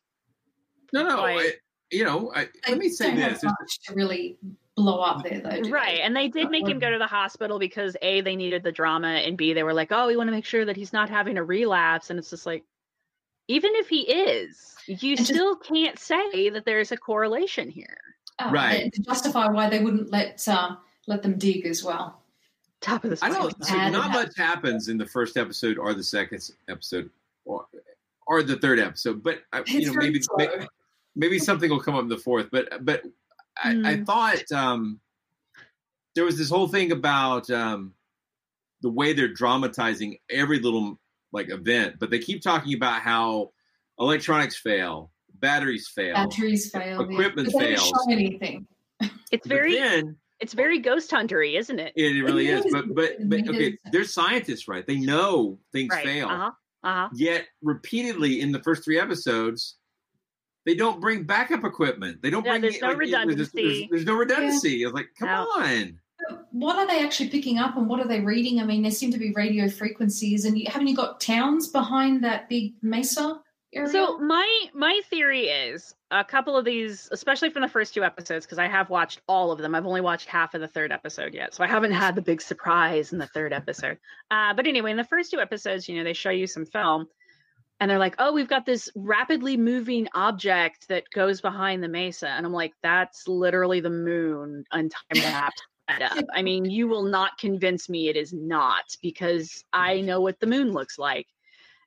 No, 0.94 1.04
no. 1.08 1.18
Like- 1.22 1.38
I, 1.40 1.52
you 1.92 2.04
know, 2.04 2.32
I, 2.36 2.48
let 2.68 2.78
me 2.78 2.90
say 2.90 3.16
this. 3.16 3.44
really 3.94 4.38
blow 4.76 5.00
up 5.00 5.24
there, 5.24 5.40
though. 5.40 5.70
Right. 5.70 5.98
they? 5.98 6.02
And 6.02 6.16
they 6.16 6.28
did 6.28 6.50
make 6.50 6.68
him 6.68 6.80
go 6.80 6.92
to 6.92 6.98
the 6.98 7.08
hospital 7.08 7.60
because 7.60 7.96
A, 8.02 8.22
they 8.22 8.36
needed 8.36 8.64
the 8.64 8.72
drama, 8.72 9.08
and 9.08 9.38
B, 9.38 9.54
they 9.54 9.64
were 9.64 9.74
like, 9.74 9.92
oh, 9.92 10.08
we 10.08 10.18
want 10.18 10.28
to 10.28 10.32
make 10.32 10.46
sure 10.46 10.66
that 10.66 10.76
he's 10.76 10.94
not 10.94 11.10
having 11.10 11.38
a 11.38 11.44
relapse. 11.44 12.10
And 12.10 12.20
it's 12.20 12.30
just 12.30 12.46
like, 12.46 12.64
even 13.48 13.72
if 13.76 13.88
he 13.88 14.02
is, 14.02 14.76
you 14.88 15.16
just- 15.16 15.30
still 15.30 15.56
can't 15.56 15.98
say 15.98 16.50
that 16.50 16.66
there's 16.66 16.92
a 16.92 16.98
correlation 16.98 17.70
here. 17.70 17.98
Uh, 18.40 18.50
Right. 18.52 18.94
To 18.94 19.02
justify 19.02 19.48
why 19.48 19.70
they 19.70 19.80
wouldn't 19.80 20.12
let 20.12 20.46
um, 20.50 20.80
let 21.08 21.24
them 21.24 21.38
dig 21.38 21.66
as 21.66 21.84
well. 21.84 22.22
Top 22.82 23.04
of 23.06 23.12
the 23.12 23.26
I 23.26 23.30
don't. 23.30 23.66
So 23.66 23.76
not 23.90 24.12
much 24.12 24.38
happens 24.38 24.90
in 24.90 24.98
the 24.98 25.06
first 25.06 25.38
episode 25.38 25.78
or 25.78 25.94
the 25.94 26.04
second 26.04 26.52
episode 26.68 27.10
or 27.46 27.66
or 28.28 28.44
the 28.44 28.58
third 28.58 28.80
episode, 28.80 29.24
but 29.24 29.40
I, 29.54 29.64
you 29.68 29.86
know 29.86 29.94
very 29.94 30.12
maybe 30.38 30.68
maybe 31.16 31.40
something 31.40 31.70
will 31.70 31.80
come 31.80 31.96
up 31.96 32.02
in 32.02 32.10
the 32.10 32.18
fourth. 32.18 32.50
But 32.52 32.84
but 32.86 33.04
I, 33.62 33.70
I 33.70 33.74
Mm. 33.74 34.06
thought 34.06 34.52
um, 34.52 35.00
there 36.16 36.26
was 36.26 36.38
this 36.38 36.50
whole 36.50 36.68
thing 36.68 36.92
about 36.92 37.50
um, 37.50 37.94
the 38.82 38.90
way 38.90 39.14
they're 39.14 39.28
dramatizing 39.34 40.18
every 40.30 40.60
little 40.60 41.00
like 41.32 41.50
event, 41.50 41.96
but 42.00 42.10
they 42.10 42.20
keep 42.20 42.42
talking 42.42 42.74
about 42.76 43.02
how 43.02 43.52
electronics 44.00 44.58
fail, 44.58 45.12
batteries 45.34 45.88
fail, 45.88 46.14
Batteries 46.30 46.70
fail. 46.70 47.02
equipment 47.02 47.50
But 47.52 47.62
fails. 47.62 47.88
show 47.88 48.12
anything. 48.12 48.68
It's 49.32 49.48
very, 49.48 49.74
then 49.76 50.16
it's 50.40 50.54
very 50.54 50.80
ghost 50.80 51.12
huntery, 51.12 51.58
isn't 51.58 51.80
it? 51.80 51.94
it 51.96 52.24
really 52.24 52.48
It 52.48 52.60
is. 52.60 52.66
is. 52.66 52.72
But 52.72 52.94
but 52.96 53.30
but 53.30 53.50
okay, 53.50 53.78
they're 53.92 54.04
scientists, 54.06 54.68
right? 54.68 54.86
They 54.86 54.98
know 54.98 55.60
things 55.72 55.94
right. 55.94 56.06
fail. 56.06 56.28
Uh 56.30 56.38
huh. 56.38 56.52
Uh 56.84 56.94
huh. 56.94 57.10
Yet 57.14 57.46
repeatedly 57.62 58.40
in 58.42 58.52
the 58.52 58.62
first 58.64 58.84
three 58.86 59.00
episodes, 59.00 59.76
they 60.66 60.76
don't 60.76 61.00
bring 61.00 61.24
backup 61.24 61.64
equipment. 61.64 62.22
They 62.22 62.30
don't 62.30 62.46
Yeah, 62.46 62.54
bring 62.54 62.62
there's 62.64 62.82
no 62.82 62.90
like, 62.90 62.98
there's- 62.98 63.12
There's, 63.12 63.22
redundancy. 63.54 63.88
there's 63.92 64.06
no 64.06 64.16
redundancy. 64.16 64.84
I 64.84 64.88
was 64.88 64.94
like, 64.94 65.10
come 65.18 65.28
No. 65.30 65.44
on. 65.62 66.00
What 66.52 66.78
are 66.78 66.88
they 66.88 67.04
actually 67.04 67.30
picking 67.30 67.58
up 67.60 67.76
and 67.78 67.88
what 67.90 68.00
are 68.00 68.08
they 68.08 68.22
reading? 68.22 68.60
I 68.60 68.64
mean, 68.64 68.82
there 68.82 68.92
seem 68.92 69.12
to 69.12 69.18
be 69.20 69.32
radio 69.34 69.68
frequencies, 69.70 70.46
and 70.46 70.58
you, 70.58 70.66
haven't 70.70 70.88
you 70.88 70.96
got 70.96 71.20
towns 71.20 71.68
behind 71.68 72.24
that 72.24 72.48
big 72.50 72.74
mesa 72.82 73.42
area? 73.74 73.90
So 73.90 74.18
my 74.20 74.48
my 74.74 75.02
theory 75.10 75.48
is 75.50 75.94
a 76.12 76.24
couple 76.24 76.56
of 76.58 76.64
these, 76.64 77.10
especially 77.12 77.50
from 77.50 77.62
the 77.64 77.68
first 77.68 77.94
two 77.94 78.04
episodes, 78.04 78.46
because 78.46 78.58
I 78.60 78.68
have 78.70 78.90
watched 78.90 79.22
all 79.28 79.52
of 79.52 79.60
them. 79.60 79.76
I've 79.76 79.86
only 79.86 80.00
watched 80.02 80.30
half 80.30 80.54
of 80.54 80.62
the 80.62 80.68
third 80.70 80.94
episode 80.94 81.34
yet, 81.34 81.54
so 81.54 81.64
I 81.64 81.68
haven't 81.68 81.92
had 81.92 82.16
the 82.16 82.22
big 82.22 82.42
surprise 82.42 83.12
in 83.12 83.20
the 83.20 83.28
third 83.28 83.52
episode. 83.52 83.98
Uh, 84.32 84.54
but 84.54 84.66
anyway, 84.66 84.92
in 84.92 84.98
the 84.98 85.04
first 85.04 85.32
two 85.32 85.40
episodes, 85.42 85.90
you 85.90 85.98
know, 85.98 86.04
they 86.06 86.14
show 86.14 86.30
you 86.32 86.48
some 86.48 86.66
film, 86.66 87.08
and 87.80 87.90
they're 87.90 88.00
like, 88.00 88.16
"Oh, 88.20 88.34
we've 88.34 88.48
got 88.48 88.66
this 88.66 88.90
rapidly 88.96 89.58
moving 89.58 90.08
object 90.14 90.88
that 90.88 91.04
goes 91.14 91.42
behind 91.42 91.84
the 91.84 91.88
mesa," 91.88 92.30
and 92.30 92.46
I'm 92.46 92.54
like, 92.54 92.74
"That's 92.84 93.28
literally 93.28 93.80
the 93.80 93.90
moon 93.90 94.66
on 94.72 94.90
time 94.90 95.24
lapse." 95.24 95.62
up. 96.02 96.26
I 96.34 96.42
mean, 96.42 96.66
you 96.66 96.88
will 96.88 97.04
not 97.04 97.38
convince 97.38 97.90
me 97.90 98.10
it 98.10 98.16
is 98.16 98.34
not 98.34 98.84
because 99.02 99.64
I 99.72 100.02
know 100.02 100.22
what 100.22 100.40
the 100.40 100.48
moon 100.48 100.72
looks 100.72 100.98
like. 100.98 101.28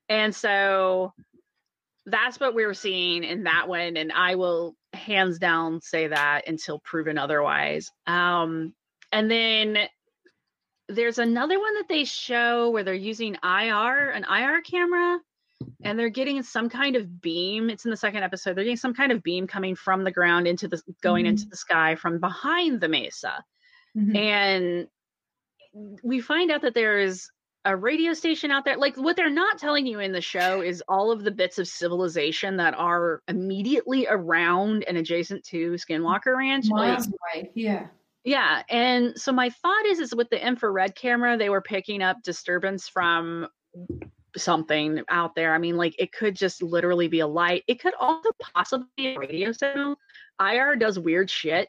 And 0.08 0.34
so 0.34 1.12
that's 2.06 2.40
what 2.40 2.54
we 2.54 2.64
were 2.64 2.74
seeing 2.74 3.24
in 3.24 3.44
that 3.44 3.68
one. 3.68 3.96
And 3.96 4.12
I 4.12 4.36
will 4.36 4.74
hands 4.92 5.38
down 5.38 5.80
say 5.80 6.08
that 6.08 6.48
until 6.48 6.78
proven 6.80 7.18
otherwise. 7.18 7.90
Um, 8.06 8.74
and 9.12 9.30
then 9.30 9.78
there's 10.88 11.18
another 11.18 11.58
one 11.58 11.74
that 11.74 11.88
they 11.88 12.04
show 12.04 12.70
where 12.70 12.84
they're 12.84 12.94
using 12.94 13.36
IR, 13.42 14.10
an 14.10 14.24
IR 14.24 14.62
camera, 14.62 15.18
and 15.88 15.98
they're 15.98 16.08
getting 16.08 16.42
some 16.42 16.68
kind 16.68 16.96
of 16.96 17.20
beam. 17.20 17.70
It's 17.70 17.84
in 17.84 17.90
the 17.90 17.96
second 17.96 18.22
episode. 18.22 18.56
They're 18.56 18.64
getting 18.64 18.76
some 18.76 18.94
kind 18.94 19.10
of 19.10 19.22
beam 19.22 19.46
coming 19.46 19.74
from 19.74 20.04
the 20.04 20.10
ground 20.10 20.46
into 20.46 20.68
the 20.68 20.80
going 21.02 21.26
into 21.26 21.46
the 21.46 21.56
sky 21.56 21.94
from 21.94 22.20
behind 22.20 22.80
the 22.80 22.88
mesa. 22.88 23.44
Mhm. 23.96 24.16
And 24.16 24.88
we 26.02 26.20
find 26.20 26.50
out 26.50 26.62
that 26.62 26.74
there 26.74 26.98
is 26.98 27.30
a 27.64 27.76
radio 27.76 28.12
station 28.12 28.50
out 28.50 28.64
there. 28.64 28.76
Like 28.76 28.96
what 28.96 29.16
they're 29.16 29.30
not 29.30 29.58
telling 29.58 29.86
you 29.86 30.00
in 30.00 30.12
the 30.12 30.20
show 30.20 30.60
is 30.60 30.82
all 30.88 31.10
of 31.10 31.24
the 31.24 31.30
bits 31.30 31.58
of 31.58 31.68
civilization 31.68 32.56
that 32.58 32.74
are 32.74 33.22
immediately 33.28 34.06
around 34.08 34.84
and 34.84 34.96
adjacent 34.96 35.44
to 35.46 35.72
Skinwalker 35.72 36.36
Ranch. 36.36 36.66
Like, 36.70 36.92
miles 36.92 37.08
away. 37.08 37.50
Yeah. 37.54 37.88
yeah, 38.24 38.62
and 38.68 39.18
so 39.18 39.32
my 39.32 39.50
thought 39.50 39.86
is, 39.86 39.98
is 39.98 40.14
with 40.14 40.30
the 40.30 40.44
infrared 40.44 40.94
camera, 40.94 41.36
they 41.36 41.50
were 41.50 41.62
picking 41.62 42.02
up 42.02 42.22
disturbance 42.22 42.88
from 42.88 43.48
something 44.36 45.02
out 45.08 45.34
there. 45.34 45.54
I 45.54 45.58
mean, 45.58 45.76
like 45.76 45.94
it 45.98 46.12
could 46.12 46.36
just 46.36 46.62
literally 46.62 47.08
be 47.08 47.20
a 47.20 47.26
light. 47.26 47.64
It 47.66 47.80
could 47.80 47.94
also 47.98 48.30
possibly 48.54 48.86
be 48.96 49.14
a 49.14 49.18
radio 49.18 49.52
signal. 49.52 49.96
IR 50.40 50.76
does 50.76 50.98
weird 50.98 51.30
shit, 51.30 51.68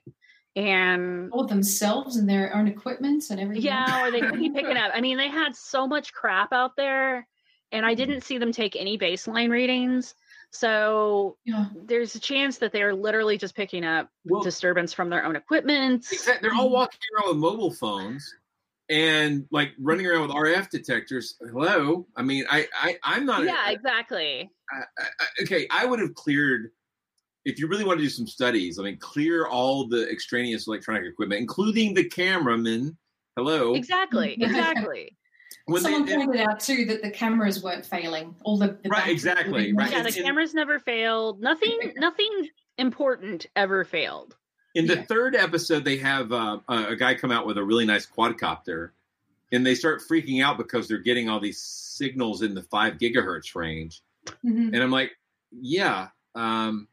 and 0.55 1.31
All 1.31 1.45
themselves 1.47 2.17
and 2.17 2.27
their 2.29 2.55
own 2.55 2.67
equipment 2.67 3.23
and 3.29 3.39
everything. 3.39 3.63
yeah, 3.63 4.03
or 4.05 4.11
they 4.11 4.21
could 4.21 4.39
be 4.39 4.49
picking 4.49 4.77
up. 4.77 4.91
I 4.93 5.01
mean, 5.01 5.17
they 5.17 5.29
had 5.29 5.55
so 5.55 5.87
much 5.87 6.13
crap 6.13 6.51
out 6.53 6.75
there, 6.75 7.27
and 7.71 7.85
I 7.85 7.93
didn't 7.95 8.21
see 8.21 8.37
them 8.37 8.51
take 8.51 8.75
any 8.75 8.97
baseline 8.97 9.49
readings. 9.49 10.15
So 10.51 11.37
Yeah. 11.45 11.67
there's 11.75 12.15
a 12.15 12.19
chance 12.19 12.57
that 12.57 12.71
they're 12.71 12.95
literally 12.95 13.37
just 13.37 13.55
picking 13.55 13.85
up 13.85 14.09
Well- 14.25 14.41
disturbance 14.41 14.93
from 14.93 15.09
their 15.09 15.23
own 15.23 15.35
equipment. 15.35 16.05
Exactly. 16.11 16.49
They're 16.49 16.57
all 16.57 16.71
walking 16.71 16.99
around 17.15 17.29
with 17.29 17.37
mobile 17.37 17.71
phones 17.71 18.35
and 18.89 19.45
like 19.51 19.71
running 19.79 20.05
around 20.07 20.23
with 20.23 20.31
RF 20.31 20.69
detectors. 20.69 21.35
Hello. 21.39 22.07
I 22.15 22.23
mean, 22.23 22.45
I, 22.49 22.67
I 22.73 22.97
I'm 23.03 23.25
not. 23.25 23.43
Yeah, 23.43 23.69
exactly. 23.69 24.49
I, 24.71 24.83
I, 24.97 25.25
okay, 25.43 25.67
I 25.71 25.85
would 25.85 25.99
have 25.99 26.15
cleared 26.15 26.71
if 27.45 27.59
you 27.59 27.67
really 27.67 27.83
want 27.85 27.99
to 27.99 28.03
do 28.03 28.09
some 28.09 28.27
studies. 28.27 28.79
I 28.79 28.83
mean, 28.83 28.97
clear 28.97 29.45
all 29.47 29.87
the 29.87 30.09
extraneous 30.09 30.67
electronic 30.67 31.03
equipment, 31.05 31.39
including 31.39 31.93
the 31.93 32.03
cameraman. 32.05 32.97
Hello. 33.35 33.75
Exactly. 33.75 34.37
Exactly. 34.41 35.15
When 35.65 35.81
Someone 35.81 36.05
they- 36.05 36.15
pointed 36.15 36.41
out 36.41 36.59
too 36.59 36.85
that 36.85 37.03
the 37.03 37.11
cameras 37.11 37.63
weren't 37.63 37.85
failing. 37.85 38.35
All 38.43 38.57
the, 38.57 38.79
the 38.83 38.89
Right, 38.89 39.07
exactly, 39.07 39.71
right. 39.73 39.91
Yeah, 39.91 40.03
the 40.03 40.11
cameras 40.11 40.53
never 40.53 40.79
failed. 40.79 41.41
Nothing. 41.41 41.93
Nothing 41.95 42.49
important 42.79 43.45
ever 43.55 43.83
failed. 43.83 44.35
In 44.75 44.85
the 44.87 44.95
Yeah. 44.97 45.03
third 45.03 45.35
episode, 45.35 45.83
they 45.83 45.97
have 45.97 46.31
uh, 46.31 46.59
a 46.67 46.95
guy 46.95 47.15
come 47.15 47.31
out 47.31 47.45
with 47.47 47.57
a 47.57 47.63
really 47.63 47.85
nice 47.85 48.05
quadcopter, 48.05 48.91
and 49.51 49.65
they 49.65 49.75
start 49.75 50.01
freaking 50.07 50.43
out 50.43 50.57
because 50.57 50.87
they're 50.87 50.99
getting 50.99 51.27
all 51.29 51.39
these 51.39 51.59
signals 51.61 52.41
in 52.41 52.53
the 52.53 52.63
five 52.63 52.97
gigahertz 52.97 53.55
range. 53.55 54.01
Mhm. 54.45 54.73
And 54.73 54.77
I'm 54.77 54.91
like, 54.91 55.11
yeah, 55.51 56.09
um, 56.35 56.87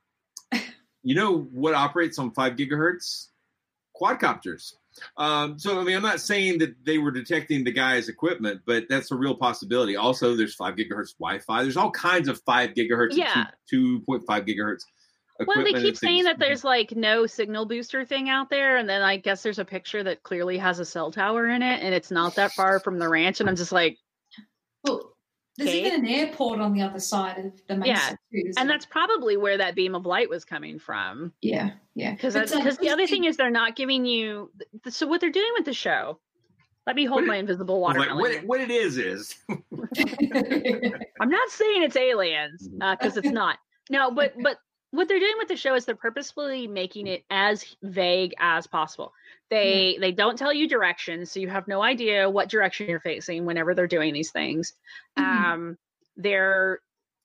you 1.03 1.15
know 1.15 1.43
what 1.53 1.75
operates 1.75 2.19
on 2.19 2.31
five 2.33 2.55
gigahertz? 2.57 3.29
Quadcopters. 4.01 4.75
Um, 5.19 5.59
so 5.59 5.79
I 5.79 5.85
mean, 5.85 5.95
I'm 5.97 6.03
not 6.03 6.21
saying 6.21 6.59
that 6.61 6.83
they 6.85 6.97
were 6.97 7.11
detecting 7.11 7.65
the 7.65 7.71
guy's 7.73 8.09
equipment, 8.09 8.63
but 8.65 8.87
that's 8.89 9.11
a 9.11 9.15
real 9.15 9.35
possibility. 9.35 9.95
Also, 9.97 10.35
there's 10.35 10.55
five 10.55 10.75
gigahertz 10.77 11.15
Wi-Fi. 11.19 11.63
There's 11.63 11.77
all 11.77 11.91
kinds 11.91 12.29
of 12.29 12.41
five 12.43 12.71
gigahertz, 12.71 13.15
Yeah. 13.15 13.49
two 13.69 14.01
point 14.01 14.25
five 14.27 14.45
gigahertz. 14.47 14.85
Well, 15.45 15.65
they 15.65 15.73
keep 15.75 15.97
saying 15.97 16.25
that 16.25 16.39
there's 16.39 16.65
like 16.65 16.95
no 16.97 17.27
signal 17.27 17.67
booster 17.67 18.05
thing 18.05 18.29
out 18.29 18.49
there, 18.51 18.77
and 18.77 18.89
then 18.89 19.03
I 19.03 19.17
guess 19.17 19.43
there's 19.43 19.59
a 19.59 19.65
picture 19.65 20.03
that 20.05 20.23
clearly 20.23 20.57
has 20.59 20.79
a 20.79 20.85
cell 20.85 21.11
tower 21.11 21.49
in 21.49 21.63
it, 21.63 21.83
and 21.83 21.95
it's 21.95 22.11
not 22.11 22.35
that 22.37 22.53
far 22.53 22.81
from 22.81 22.99
the 22.99 23.09
ranch, 23.09 23.41
and 23.41 23.49
I'm 23.49 23.57
just 23.57 23.73
like, 23.73 23.99
Well, 24.85 25.13
there's 25.59 25.71
Okay. 25.71 25.87
even 25.87 26.05
an 26.05 26.07
airport 26.11 26.61
on 26.61 26.73
the 26.75 26.83
other 26.83 27.01
side 27.01 27.39
of 27.39 27.67
the 27.67 27.77
mesa 27.77 27.89
Yeah, 27.89 28.09
too. 28.11 28.17
and 28.33 28.55
there? 28.57 28.65
that's 28.67 28.87
probably 28.87 29.37
where 29.37 29.57
that 29.59 29.75
beam 29.75 29.95
of 29.95 30.07
light 30.07 30.29
was 30.31 30.45
coming 30.45 30.79
from. 30.79 31.33
yeah, 31.43 31.71
yeah. 31.95 32.13
Because 32.13 32.37
It's, 32.37 32.53
uh, 32.53 32.59
because 32.59 32.77
the 32.79 32.91
other 32.91 33.07
thing 33.07 33.25
is 33.25 33.37
they're 33.37 33.51
not 33.51 33.75
giving 33.77 34.05
you. 34.07 34.51
th- 34.85 34.95
So 34.95 35.07
what 35.07 35.21
they're 35.21 35.31
doing 35.31 35.51
with 35.57 35.65
the 35.65 35.73
show? 35.75 36.21
Let 36.87 36.95
me 36.95 37.05
hold 37.05 37.23
What 37.23 37.27
my 37.29 37.37
it- 37.37 37.41
invisible 37.41 37.81
watermelon. 37.81 38.17
what, 38.19 38.31
it, 38.33 38.47
what 38.47 38.61
it 38.61 38.71
is 38.71 38.97
is 38.99 39.35
I'm 41.21 41.29
not 41.31 41.51
saying 41.51 41.83
it's 41.83 41.97
aliens 41.97 42.69
because 42.79 43.17
it's 43.17 43.31
not. 43.31 43.59
No, 43.91 44.11
but 44.11 44.35
but 44.43 44.59
what 44.97 45.09
they're 45.09 45.19
doing 45.21 45.35
with 45.39 45.49
the 45.49 45.57
show 45.57 45.75
is 45.75 45.85
they're 45.85 45.95
purposefully 45.95 46.67
making 46.67 47.07
it 47.07 47.25
as 47.31 47.65
vague 47.83 48.35
as 48.39 48.67
possible. 48.67 49.13
They 49.51 49.97
they 50.01 50.13
don't 50.13 50.37
tell 50.39 50.53
you 50.53 50.69
directions, 50.69 51.31
so 51.31 51.41
you 51.41 51.49
have 51.49 51.69
no 51.69 51.83
idea 51.83 52.29
what 52.29 52.49
direction 52.49 52.89
you're 52.89 53.01
facing 53.01 53.45
whenever 53.47 53.75
they're 53.75 53.87
doing 53.87 54.13
these 54.13 54.31
things. 54.33 54.73
Mhm. 55.19 55.23
Um, 55.25 55.79
they're 56.17 56.81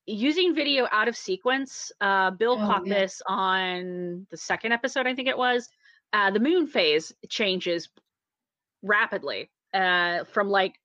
using 0.05 0.53
video 0.53 0.87
out 0.91 1.07
of 1.07 1.15
sequence. 1.15 1.91
Uh, 2.01 2.31
Bill 2.31 2.53
Oh, 2.53 2.57
caught 2.57 2.85
yeah. 2.85 2.99
this 2.99 3.21
on 3.25 4.27
the 4.29 4.37
second 4.37 4.71
episode, 4.73 5.07
I 5.07 5.15
think 5.15 5.27
it 5.29 5.37
was. 5.37 5.69
Uh, 6.13 6.31
the 6.31 6.39
moon 6.39 6.67
phase 6.67 7.13
changes 7.29 7.87
rapidly 8.83 9.49
uh, 9.73 10.23
from 10.25 10.49
like 10.49 10.75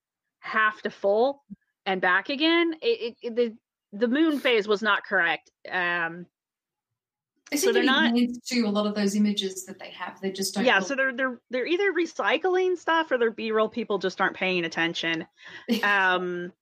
half 0.40 0.80
to 0.82 0.90
full 0.90 1.42
and 1.84 2.00
back 2.00 2.28
again. 2.28 2.74
It, 2.82 3.16
it, 3.22 3.34
the 3.36 3.56
the 3.92 4.08
moon 4.08 4.38
phase 4.38 4.68
was 4.68 4.82
not 4.82 5.04
correct. 5.04 5.50
Um, 5.70 6.26
They 7.50 7.56
so 7.58 7.72
they're 7.72 7.84
not. 7.84 8.12
to 8.14 8.60
a 8.62 8.68
lot 8.68 8.86
of 8.86 8.94
those 8.94 9.14
images 9.14 9.66
that 9.66 9.78
they 9.78 9.90
have. 9.90 10.20
They 10.20 10.32
just 10.32 10.54
don't. 10.54 10.64
Yeah, 10.64 10.78
look- 10.78 10.88
so 10.88 10.96
they're 10.96 11.12
they're 11.12 11.40
they're 11.50 11.66
either 11.66 11.92
recycling 11.92 12.76
stuff 12.76 13.10
or 13.10 13.18
their 13.18 13.30
B-roll 13.30 13.68
people 13.68 13.98
just 13.98 14.20
aren't 14.20 14.36
paying 14.36 14.64
attention. 14.64 15.26
Um, 15.82 16.52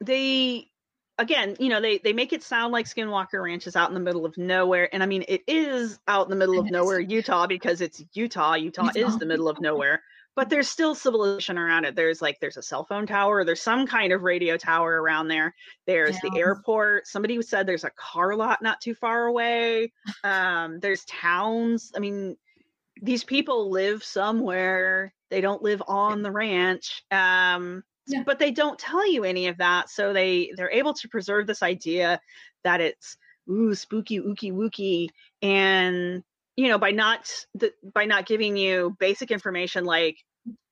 they 0.00 0.70
again, 1.18 1.56
you 1.60 1.68
know, 1.68 1.80
they 1.80 1.98
they 1.98 2.12
make 2.12 2.32
it 2.32 2.42
sound 2.42 2.72
like 2.72 2.86
Skinwalker 2.86 3.42
Ranch 3.42 3.66
is 3.66 3.76
out 3.76 3.88
in 3.88 3.94
the 3.94 4.00
middle 4.00 4.24
of 4.24 4.36
nowhere, 4.36 4.92
and 4.92 5.02
I 5.02 5.06
mean, 5.06 5.24
it 5.28 5.42
is 5.46 5.98
out 6.08 6.26
in 6.26 6.30
the 6.30 6.36
middle 6.36 6.58
of 6.58 6.70
nowhere, 6.70 7.00
Utah, 7.00 7.46
because 7.46 7.80
it's 7.80 8.02
Utah. 8.14 8.54
Utah 8.54 8.88
is 8.94 9.18
the 9.18 9.26
middle 9.26 9.48
of 9.48 9.60
nowhere, 9.60 10.02
but 10.34 10.48
there's 10.48 10.68
still 10.68 10.94
civilization 10.94 11.58
around 11.58 11.84
it. 11.84 11.94
There's 11.94 12.22
like 12.22 12.40
there's 12.40 12.56
a 12.56 12.62
cell 12.62 12.84
phone 12.84 13.06
tower, 13.06 13.44
there's 13.44 13.60
some 13.62 13.86
kind 13.86 14.12
of 14.12 14.22
radio 14.22 14.56
tower 14.56 15.02
around 15.02 15.28
there. 15.28 15.54
There's 15.86 16.18
the 16.20 16.32
airport. 16.36 17.06
Somebody 17.06 17.40
said 17.42 17.66
there's 17.66 17.84
a 17.84 17.90
car 17.90 18.34
lot 18.36 18.62
not 18.62 18.80
too 18.80 18.94
far 18.94 19.26
away. 19.26 19.92
Um, 20.24 20.80
there's 20.80 21.04
towns. 21.04 21.92
I 21.94 21.98
mean, 21.98 22.36
these 23.02 23.24
people 23.24 23.70
live 23.70 24.02
somewhere. 24.04 25.12
They 25.30 25.40
don't 25.40 25.62
live 25.62 25.82
on 25.86 26.22
the 26.22 26.30
ranch. 26.30 27.02
Um, 27.10 27.82
Yeah. 28.06 28.22
but 28.24 28.38
they 28.38 28.50
don't 28.50 28.78
tell 28.78 29.06
you 29.10 29.24
any 29.24 29.48
of 29.48 29.58
that. 29.58 29.90
So 29.90 30.12
they 30.12 30.52
they're 30.56 30.70
able 30.70 30.94
to 30.94 31.08
preserve 31.08 31.46
this 31.46 31.62
idea 31.62 32.20
that 32.64 32.80
it's 32.80 33.16
ooh 33.50 33.74
spooky 33.74 34.18
ooky 34.20 34.52
wooky 34.52 35.08
and 35.42 36.22
you 36.56 36.68
know 36.68 36.78
by 36.78 36.90
not 36.90 37.30
the, 37.54 37.72
by 37.94 38.04
not 38.04 38.26
giving 38.26 38.56
you 38.56 38.96
basic 38.98 39.30
information 39.30 39.84
like 39.84 40.16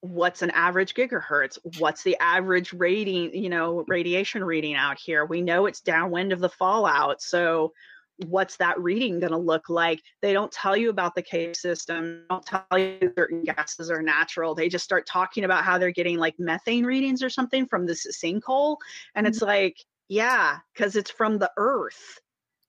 what's 0.01 0.43
an 0.43 0.51
average 0.51 0.95
gigahertz 0.95 1.59
what's 1.79 2.03
the 2.03 2.17
average 2.21 2.73
rating 2.73 3.35
you 3.35 3.49
know 3.49 3.85
radiation 3.89 4.43
reading 4.43 4.75
out 4.75 4.99
here. 4.99 5.25
We 5.25 5.43
know 5.43 5.67
it's 5.67 5.81
downwind 5.81 6.33
of 6.33 6.41
the 6.41 6.49
fallout 6.49 7.23
so 7.23 7.73
what's 8.27 8.59
that 8.59 8.79
reading 8.79 9.19
going 9.19 9.33
to 9.33 9.39
look 9.39 9.71
like? 9.71 10.03
They 10.21 10.35
don't 10.35 10.53
tell 10.53 10.77
you 10.77 10.91
about 10.91 11.15
the 11.15 11.23
cave 11.23 11.57
system 11.57 12.25
don't 12.29 12.45
tell 12.45 12.79
you 12.79 13.13
certain 13.17 13.45
gases 13.45 13.91
are 13.91 14.03
natural. 14.03 14.55
They 14.55 14.69
just 14.69 14.85
start 14.85 15.07
talking 15.07 15.45
about 15.45 15.65
how 15.65 15.79
they're 15.79 15.91
getting 15.91 16.19
like 16.19 16.35
methane 16.39 16.85
readings 16.85 17.23
or 17.23 17.31
something 17.31 17.67
from 17.67 17.87
this 17.87 18.07
sinkhole 18.23 18.77
and 19.15 19.27
it's 19.27 19.39
mm-hmm. 19.39 19.47
like 19.47 19.77
yeah 20.09 20.59
because 20.75 20.97
it's 20.97 21.11
from 21.11 21.39
the 21.39 21.51
earth 21.57 22.21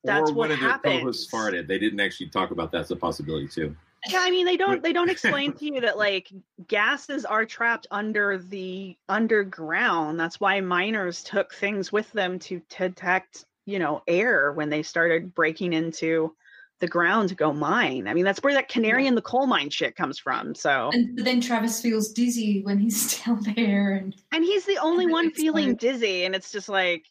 that's 0.04 0.32
or 0.32 0.34
what 0.34 0.50
one 0.50 0.52
of 0.52 0.60
their 0.60 0.70
happens 0.70 1.00
co-hosts 1.00 1.34
farted. 1.34 1.68
They 1.68 1.80
didn't 1.80 2.00
actually 2.00 2.30
talk 2.30 2.52
about 2.52 2.72
that 2.72 2.82
as 2.82 2.92
a 2.92 2.96
possibility 2.96 3.48
too. 3.48 3.76
yeah, 4.10 4.20
I 4.22 4.32
mean 4.32 4.46
they 4.46 4.58
don't 4.58 4.82
they 4.82 4.94
don't 4.94 5.10
explain 5.12 5.54
to 5.54 5.66
you 5.66 5.82
that 5.82 5.98
like 5.98 6.32
gases 6.68 7.26
are 7.26 7.46
trapped 7.46 7.88
under 7.92 8.38
the 8.38 8.98
underground. 9.10 10.20
That's 10.20 10.40
why 10.40 10.60
miners 10.62 11.24
took 11.24 11.54
things 11.54 11.92
with 11.92 12.12
them 12.14 12.40
to 12.40 12.62
detect, 12.70 13.46
you 13.66 13.80
know, 13.80 14.02
air 14.08 14.52
when 14.52 14.70
they 14.70 14.84
started 14.84 15.36
breaking 15.36 15.74
into 15.74 16.36
the 16.80 16.88
ground 16.88 17.30
to 17.30 17.36
go 17.36 17.54
mine. 17.54 18.08
I 18.08 18.16
mean, 18.16 18.26
that's 18.26 18.42
where 18.42 18.56
that 18.56 18.68
canary 18.68 19.06
in 19.06 19.14
the 19.14 19.22
coal 19.22 19.46
mine 19.46 19.70
shit 19.70 19.96
comes 19.96 20.18
from. 20.18 20.56
So 20.56 20.90
And 20.92 21.16
but 21.16 21.26
then 21.26 21.40
Travis 21.40 21.80
feels 21.80 22.12
dizzy 22.12 22.62
when 22.64 22.80
he's 22.80 23.22
down 23.26 23.44
there, 23.56 23.94
and 23.94 24.16
and 24.32 24.44
he's 24.44 24.66
the 24.66 24.80
only 24.80 25.06
one 25.06 25.28
it's 25.28 25.38
feeling 25.38 25.76
dizzy 25.76 26.26
and 26.26 26.36
it's 26.36 26.52
just 26.52 26.68
like 26.68 27.06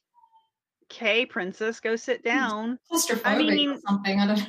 okay, 0.91 1.25
princess, 1.27 1.81
go 1.81 1.97
sit 1.97 2.23
down. 2.25 2.79
claustrophobic 2.91 3.23
I 3.27 3.39
mean, 3.39 3.71
or 3.71 3.79
something. 3.87 4.19
I 4.21 4.27
don't. 4.27 4.49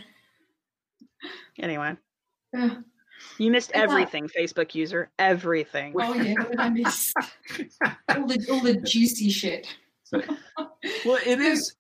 anyway, 1.60 1.96
Yeah. 2.54 2.76
you 3.38 3.52
missed 3.52 3.72
I 3.74 3.80
thought- 3.80 3.84
everything, 3.92 4.28
Facebook 4.28 4.74
user. 4.76 5.10
Everything. 5.20 5.94
Oh 6.00 6.14
yeah, 6.14 6.34
what 6.34 6.60
I 6.60 6.70
miss? 6.70 7.14
all 8.10 8.28
the 8.28 8.46
all 8.52 8.60
the 8.62 8.76
juicy 8.86 9.30
shit. 9.30 9.68
So, 10.04 10.22
well, 11.06 11.20
it 11.26 11.40
is. 11.40 11.76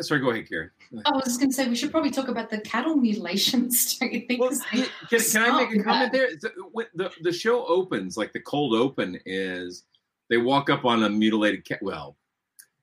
Sorry, 0.00 0.18
go 0.20 0.30
ahead, 0.30 0.48
Karen. 0.48 0.70
I 1.06 1.12
was 1.12 1.24
just 1.24 1.38
going 1.38 1.50
to 1.50 1.54
say 1.56 1.68
we 1.68 1.76
should 1.76 1.92
probably 1.92 2.10
talk 2.10 2.26
about 2.26 2.50
the 2.50 2.58
cattle 2.58 2.96
mutilations. 2.96 3.96
Don't 4.00 4.12
you 4.12 4.26
think? 4.26 4.40
'Cause 4.42 4.60
they 4.72 4.82
Can, 5.08 5.20
can 5.20 5.42
I 5.54 5.64
make 5.64 5.80
a 5.80 5.82
comment 5.84 6.12
that. 6.12 6.12
there? 6.12 6.28
The, 6.40 6.86
the 6.94 7.10
the 7.22 7.32
show 7.32 7.64
opens 7.66 8.16
like 8.16 8.32
the 8.32 8.40
cold 8.40 8.74
open 8.74 9.18
is 9.24 9.84
they 10.30 10.36
walk 10.38 10.68
up 10.70 10.84
on 10.84 11.04
a 11.04 11.08
mutilated 11.08 11.64
cat. 11.64 11.78
Well, 11.82 12.16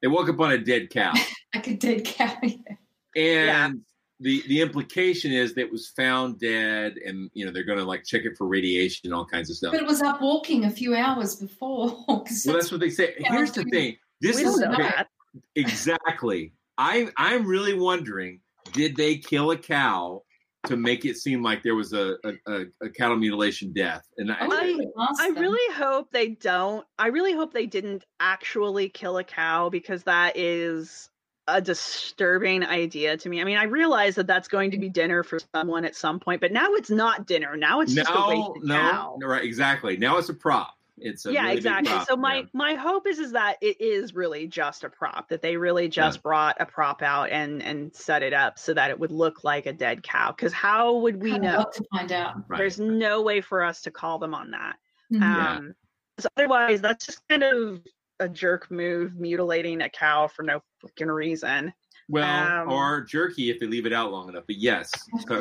they 0.02 0.08
woke 0.08 0.30
up 0.30 0.40
on 0.40 0.52
a 0.52 0.58
dead 0.58 0.90
cow, 0.90 1.14
Like 1.54 1.68
a 1.68 1.76
dead 1.76 2.06
cow. 2.06 2.36
and 3.16 3.82
the 4.20 4.44
the 4.48 4.62
implication 4.62 5.32
is 5.32 5.56
that 5.56 5.62
it 5.62 5.72
was 5.72 5.88
found 5.90 6.40
dead, 6.40 6.96
and 7.06 7.30
you 7.34 7.46
know 7.46 7.52
they're 7.52 7.64
going 7.64 7.80
to 7.80 7.86
like 7.86 8.06
check 8.06 8.22
it 8.24 8.38
for 8.38 8.48
radiation 8.48 9.02
and 9.06 9.14
all 9.14 9.26
kinds 9.26 9.50
of 9.50 9.58
stuff. 9.58 9.72
But 9.72 9.82
it 9.82 9.88
was 9.88 10.02
up 10.02 10.22
walking 10.22 10.66
a 10.66 10.72
few 10.72 10.96
hours 10.96 11.36
before. 11.36 11.98
Well, 12.08 12.26
that's 12.46 12.72
what 12.72 12.80
they 12.80 12.90
say. 12.90 13.16
Yeah, 13.20 13.32
Here's 13.32 13.52
the 13.52 13.64
thing. 13.64 13.98
This 14.22 14.38
is 14.38 14.44
don't 14.44 14.60
know 14.60 14.74
okay, 14.74 14.84
that. 14.84 15.08
exactly. 15.56 16.54
I 16.78 17.10
I'm 17.18 17.46
really 17.46 17.74
wondering, 17.74 18.42
did 18.74 18.96
they 18.96 19.18
kill 19.18 19.52
a 19.52 19.58
cow 19.58 20.24
to 20.68 20.78
make 20.78 21.06
it 21.06 21.18
seem 21.18 21.42
like 21.42 21.64
there 21.64 21.76
was 21.76 21.94
a 21.94 22.16
a, 22.24 22.34
a, 22.48 22.66
a 22.84 22.90
cattle 22.90 23.18
mutilation 23.18 23.74
death? 23.74 24.04
And 24.18 24.32
I, 24.32 24.38
oh, 24.42 24.92
I, 24.98 25.28
I 25.28 25.28
really 25.30 25.76
hope 25.76 26.12
they 26.12 26.30
don't. 26.30 26.86
I 26.98 27.08
really 27.08 27.34
hope 27.34 27.54
they 27.54 27.66
didn't 27.66 28.06
actually 28.20 28.90
kill 28.90 29.18
a 29.18 29.24
cow 29.24 29.70
because 29.70 30.04
that 30.04 30.38
is 30.38 31.10
a 31.48 31.62
disturbing 31.62 32.64
idea 32.64 33.18
to 33.18 33.30
me. 33.30 33.42
I 33.42 33.44
mean, 33.44 33.58
I 33.58 33.64
realize 33.64 34.16
that 34.16 34.28
that's 34.28 34.48
going 34.48 34.72
to 34.72 34.78
be 34.78 34.90
dinner 34.90 35.24
for 35.24 35.40
someone 35.54 35.86
at 35.86 35.96
some 35.96 36.20
point, 36.20 36.40
but 36.42 36.52
now 36.52 36.74
it's 36.74 36.90
not 36.90 37.26
dinner. 37.26 37.58
Now 37.58 37.82
it's 37.82 37.94
just 37.94 38.10
a 38.10 38.14
no, 38.14 38.28
wasted 38.28 38.64
no, 38.68 38.76
cow. 38.76 39.18
right, 39.24 39.44
exactly. 39.44 39.98
Now 39.98 40.18
it's 40.18 40.30
a 40.30 40.34
prop. 40.34 40.76
It's 41.02 41.26
a 41.26 41.34
yeah, 41.34 41.42
really 41.42 41.58
exactly. 41.58 41.84
prop, 41.86 42.10
So 42.10 42.16
my 42.18 42.44
yeah. 42.44 42.48
my 42.54 42.74
hope 42.76 43.08
is 43.08 43.20
is 43.20 43.32
that 43.34 43.58
it 43.62 43.80
is 43.80 44.14
really 44.16 44.48
just 44.48 44.84
a 44.84 44.90
prop. 44.90 45.30
That 45.30 45.42
they 45.42 45.56
really 45.58 45.88
just 45.88 46.24
brought 46.24 46.60
a 46.60 46.66
prop 46.66 47.02
out 47.02 47.30
and 47.30 47.62
and 47.64 47.96
set 47.96 48.24
it 48.24 48.34
up 48.34 48.58
so 48.60 48.74
that 48.74 48.90
it 48.90 49.00
would 49.00 49.12
look 49.12 49.44
like 49.44 49.66
a 49.68 49.74
dead 49.74 50.04
cow. 50.04 50.32
Because 50.32 50.52
how 50.54 50.98
would 50.98 51.22
we 51.22 51.38
I'd 51.38 51.42
know? 51.42 51.64
to 51.74 51.84
find 51.92 52.12
out. 52.12 52.36
There's 52.56 52.80
no 52.80 53.22
way 53.22 53.42
for 53.42 53.64
us 53.64 53.82
to 53.84 53.92
call 53.92 54.20
them 54.20 54.34
on 54.36 54.52
that. 54.52 54.78
Mhm. 55.10 55.36
Yeah. 55.36 55.58
Um, 55.58 55.76
'cause 56.18 56.28
otherwise, 56.38 56.82
that's 56.82 57.06
just 57.06 57.28
kind 57.30 57.44
of 57.44 57.86
a 58.20 58.30
jerk 58.30 58.72
move, 58.72 59.16
mutilating 59.16 59.82
a 59.82 59.90
cow 59.90 60.28
for 60.28 60.44
no 60.44 60.62
freaking 60.84 61.14
reason. 61.14 61.74
Well, 62.12 62.62
um, 62.64 62.70
or 62.72 63.02
jerky 63.02 63.50
if 63.50 63.60
they 63.60 63.66
leave 63.66 63.86
it 63.86 63.94
out 63.94 64.12
long 64.12 64.30
enough. 64.30 64.44
But 64.46 64.58
yes, 64.58 64.92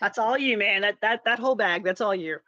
That's 0.00 0.18
all 0.18 0.36
you, 0.36 0.58
man. 0.58 0.82
That 0.82 0.96
that 1.00 1.24
that 1.24 1.38
whole 1.38 1.54
bag. 1.54 1.82
That's 1.82 2.00
all 2.00 2.14
you. 2.14 2.38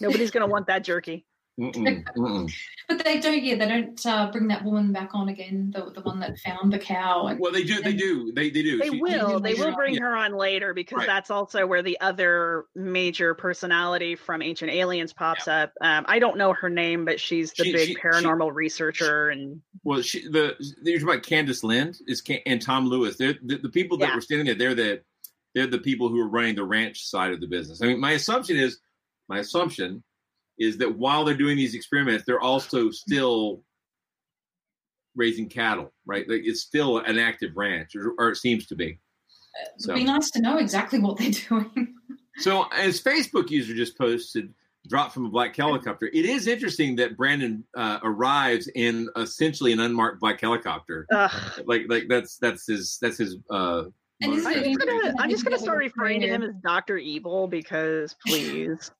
Nobody's 0.00 0.30
gonna 0.30 0.46
want 0.46 0.66
that 0.66 0.84
jerky. 0.84 1.24
Mm-mm, 1.60 2.04
mm-mm. 2.16 2.52
But 2.88 3.04
they 3.04 3.20
don't. 3.20 3.42
Yeah, 3.42 3.56
they 3.56 3.68
don't 3.68 4.06
uh, 4.06 4.30
bring 4.30 4.48
that 4.48 4.64
woman 4.64 4.92
back 4.92 5.10
on 5.14 5.28
again. 5.28 5.70
The 5.74 5.90
the 5.90 6.00
one 6.02 6.20
that 6.20 6.38
found 6.38 6.72
the 6.72 6.78
cow. 6.78 7.26
And, 7.28 7.38
well, 7.40 7.52
they 7.52 7.62
do. 7.64 7.80
They 7.80 7.92
do. 7.94 8.32
They 8.32 8.50
they 8.50 8.62
do. 8.62 8.78
They 8.78 8.86
She- 8.88 8.94
she- 8.96 9.00
will. 9.02 9.40
They 9.40 9.54
will 9.54 9.68
Yeah. 9.70 9.74
bring 9.74 9.96
her 9.96 10.14
on 10.16 10.34
later 10.34 10.74
because 10.74 10.98
Right. 10.98 11.06
that's 11.06 11.30
also 11.30 11.66
where 11.66 11.82
the 11.82 11.98
other 12.00 12.66
major 12.74 13.34
personality 13.34 14.14
from 14.14 14.42
Ancient 14.42 14.70
Aliens 14.70 15.12
pops 15.12 15.48
up. 15.48 15.72
Um, 15.80 16.04
I 16.08 16.18
don't 16.18 16.36
know 16.36 16.52
her 16.52 16.68
name, 16.68 17.04
but 17.04 17.18
she's 17.20 17.52
the 17.54 17.64
She- 17.64 17.72
big 17.72 17.88
she- 17.88 17.94
she- 17.94 18.00
paranormal 18.00 18.54
researcher 18.54 19.30
and 19.30 19.60
Well, 19.84 20.02
she, 20.02 20.28
the 20.28 20.56
you're 20.82 20.98
talking 21.00 21.02
about 21.14 21.22
Candace 21.22 21.64
Lind 21.64 21.98
is 22.06 22.20
Can, 22.20 22.40
and 22.46 22.60
Tom 22.60 22.86
Lewis. 22.88 23.16
They're 23.16 23.38
the, 23.42 23.56
the 23.58 23.70
people 23.70 23.96
that 23.98 24.08
Yeah. 24.10 24.14
were 24.16 24.20
standing 24.20 24.46
there. 24.46 24.54
They're 24.54 24.74
the 24.74 25.02
they're 25.54 25.66
the 25.66 25.78
people 25.78 26.08
who 26.08 26.18
are 26.20 26.28
running 26.28 26.54
the 26.56 26.64
ranch 26.64 27.04
side 27.06 27.30
of 27.32 27.40
the 27.40 27.46
business. 27.46 27.82
I 27.82 27.86
mean, 27.86 28.00
my 28.00 28.12
assumption 28.12 28.56
is 28.56 28.80
my 29.28 29.38
assumption 29.38 30.02
is 30.62 30.78
that 30.78 30.96
while 30.96 31.24
they're 31.24 31.36
doing 31.36 31.56
these 31.56 31.74
experiments, 31.74 32.24
they're 32.26 32.40
also 32.40 32.90
still 32.90 33.62
raising 35.14 35.48
cattle, 35.48 35.92
right? 36.06 36.28
Like 36.28 36.42
it's 36.44 36.60
still 36.60 36.98
an 36.98 37.18
active 37.18 37.52
ranch, 37.56 37.94
or, 37.96 38.12
or 38.18 38.30
it 38.30 38.36
seems 38.36 38.66
to 38.68 38.74
be. 38.74 38.98
So, 39.78 39.92
It'd 39.92 40.04
be 40.06 40.10
nice 40.10 40.30
to 40.30 40.40
know 40.40 40.56
exactly 40.58 40.98
what 40.98 41.18
they're 41.18 41.30
doing. 41.48 41.94
so 42.38 42.64
as 42.72 43.00
Facebook 43.02 43.50
user 43.50 43.74
just 43.74 43.98
posted, 43.98 44.54
dropped 44.88 45.12
from 45.12 45.26
a 45.26 45.28
black 45.28 45.54
helicopter. 45.54 46.06
It 46.12 46.24
is 46.24 46.46
interesting 46.46 46.96
that 46.96 47.16
Brandon 47.16 47.62
uh, 47.76 47.98
arrives 48.02 48.68
in 48.74 49.08
essentially 49.16 49.72
an 49.72 49.80
unmarked 49.80 50.20
black 50.20 50.40
helicopter. 50.40 51.06
Ugh. 51.12 51.62
Like 51.66 51.82
like 51.88 52.04
that's 52.08 52.38
that's 52.38 52.66
his 52.66 52.98
that's 53.02 53.18
his. 53.18 53.36
Uh, 53.50 53.84
And 54.22 54.32
is 54.32 54.44
motor- 54.44 54.58
it- 54.60 54.66
I'm 54.66 54.72
just 54.74 54.78
gonna, 54.86 55.14
I'm 55.18 55.30
just 55.30 55.44
gonna 55.44 55.58
start 55.58 55.78
referring 55.78 56.22
to 56.22 56.28
him 56.28 56.42
as 56.42 56.54
Doctor 56.64 56.96
Evil 56.96 57.46
because 57.48 58.16
please. 58.26 58.90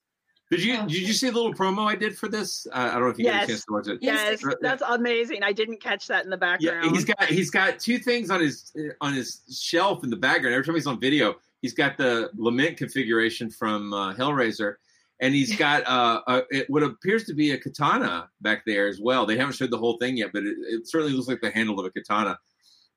Did 0.53 0.65
you 0.65 0.77
did 0.83 1.09
you 1.09 1.15
see 1.15 1.31
the 1.31 1.35
little 1.35 1.55
promo 1.55 1.91
I 1.91 1.97
did 1.97 2.17
for 2.17 2.29
this? 2.29 2.67
Uh, 2.71 2.77
I 2.77 2.93
don't 2.93 3.05
know 3.05 3.09
if 3.09 3.19
you 3.19 3.25
got 3.25 3.45
a 3.45 3.47
chance 3.47 3.65
to 3.65 3.73
watch 3.73 3.89
it. 3.89 4.01
Yes, 4.03 4.45
that's 4.61 4.83
amazing. 4.87 5.43
I 5.43 5.53
didn't 5.53 5.81
catch 5.81 6.09
that 6.09 6.25
in 6.25 6.31
the 6.31 6.37
background. 6.37 6.85
Yeah, 6.85 6.91
he's 6.91 7.05
got 7.07 7.25
he's 7.25 7.51
got 7.51 7.79
two 7.79 7.99
things 7.99 8.31
on 8.31 8.41
his 8.41 8.71
on 9.01 9.15
his 9.15 9.41
shelf 9.51 10.05
in 10.05 10.11
the 10.11 10.17
background. 10.17 10.55
Every 10.55 10.67
time 10.67 10.75
he's 10.75 10.87
on 10.87 11.01
video, 11.01 11.37
he's 11.63 11.73
got 11.73 11.97
the 11.97 12.29
lament 12.37 12.77
configuration 12.77 13.49
from 13.49 13.95
uh, 13.95 14.13
Hellraiser, 14.13 14.75
and 15.21 15.35
he's 15.35 15.57
got 15.57 15.87
uh, 15.87 16.21
a, 16.27 16.43
it, 16.51 16.69
what 16.69 16.83
appears 16.83 17.25
to 17.25 17.35
be 17.35 17.53
a 17.53 17.59
katana 17.59 18.29
back 18.43 18.65
there 18.67 18.89
as 18.89 19.01
well. 19.01 19.25
They 19.25 19.39
haven't 19.39 19.55
showed 19.55 19.71
the 19.71 19.79
whole 19.79 19.97
thing 19.97 20.19
yet, 20.19 20.33
but 20.35 20.43
it, 20.43 20.57
it 20.69 20.87
certainly 20.87 21.15
looks 21.15 21.29
like 21.29 21.41
the 21.41 21.51
handle 21.51 21.81
of 21.81 21.87
a 21.87 21.91
katana, 21.91 22.39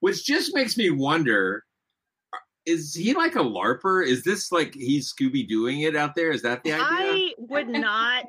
which 0.01 0.25
just 0.25 0.53
makes 0.53 0.75
me 0.75 0.89
wonder: 0.89 1.63
Is 2.65 2.93
he 2.95 3.13
like 3.13 3.35
a 3.35 3.39
larper? 3.39 4.05
Is 4.05 4.23
this 4.23 4.51
like 4.51 4.73
he's 4.73 5.13
Scooby 5.13 5.47
doing 5.47 5.81
it 5.81 5.95
out 5.95 6.15
there? 6.15 6.31
Is 6.31 6.41
that 6.41 6.63
the 6.63 6.73
idea? 6.73 6.85
I 6.89 7.33
would 7.37 7.69
not 7.69 8.25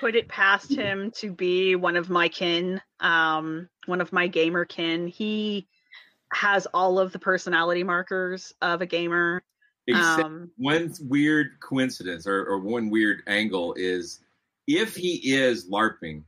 put 0.00 0.16
it 0.16 0.28
past 0.28 0.72
him 0.72 1.10
to 1.16 1.30
be 1.30 1.76
one 1.76 1.96
of 1.96 2.08
my 2.08 2.28
kin, 2.28 2.80
um, 3.00 3.68
one 3.84 4.00
of 4.00 4.12
my 4.12 4.26
gamer 4.28 4.64
kin. 4.64 5.08
He 5.08 5.68
has 6.32 6.66
all 6.72 6.98
of 6.98 7.12
the 7.12 7.18
personality 7.18 7.82
markers 7.82 8.54
of 8.62 8.80
a 8.80 8.86
gamer. 8.86 9.42
Except 9.86 10.24
Um, 10.24 10.50
one 10.56 10.94
weird 11.00 11.58
coincidence 11.60 12.26
or, 12.26 12.44
or 12.44 12.60
one 12.60 12.88
weird 12.90 13.22
angle 13.26 13.74
is 13.76 14.20
if 14.66 14.94
he 14.94 15.34
is 15.34 15.68
LARPing, 15.68 16.22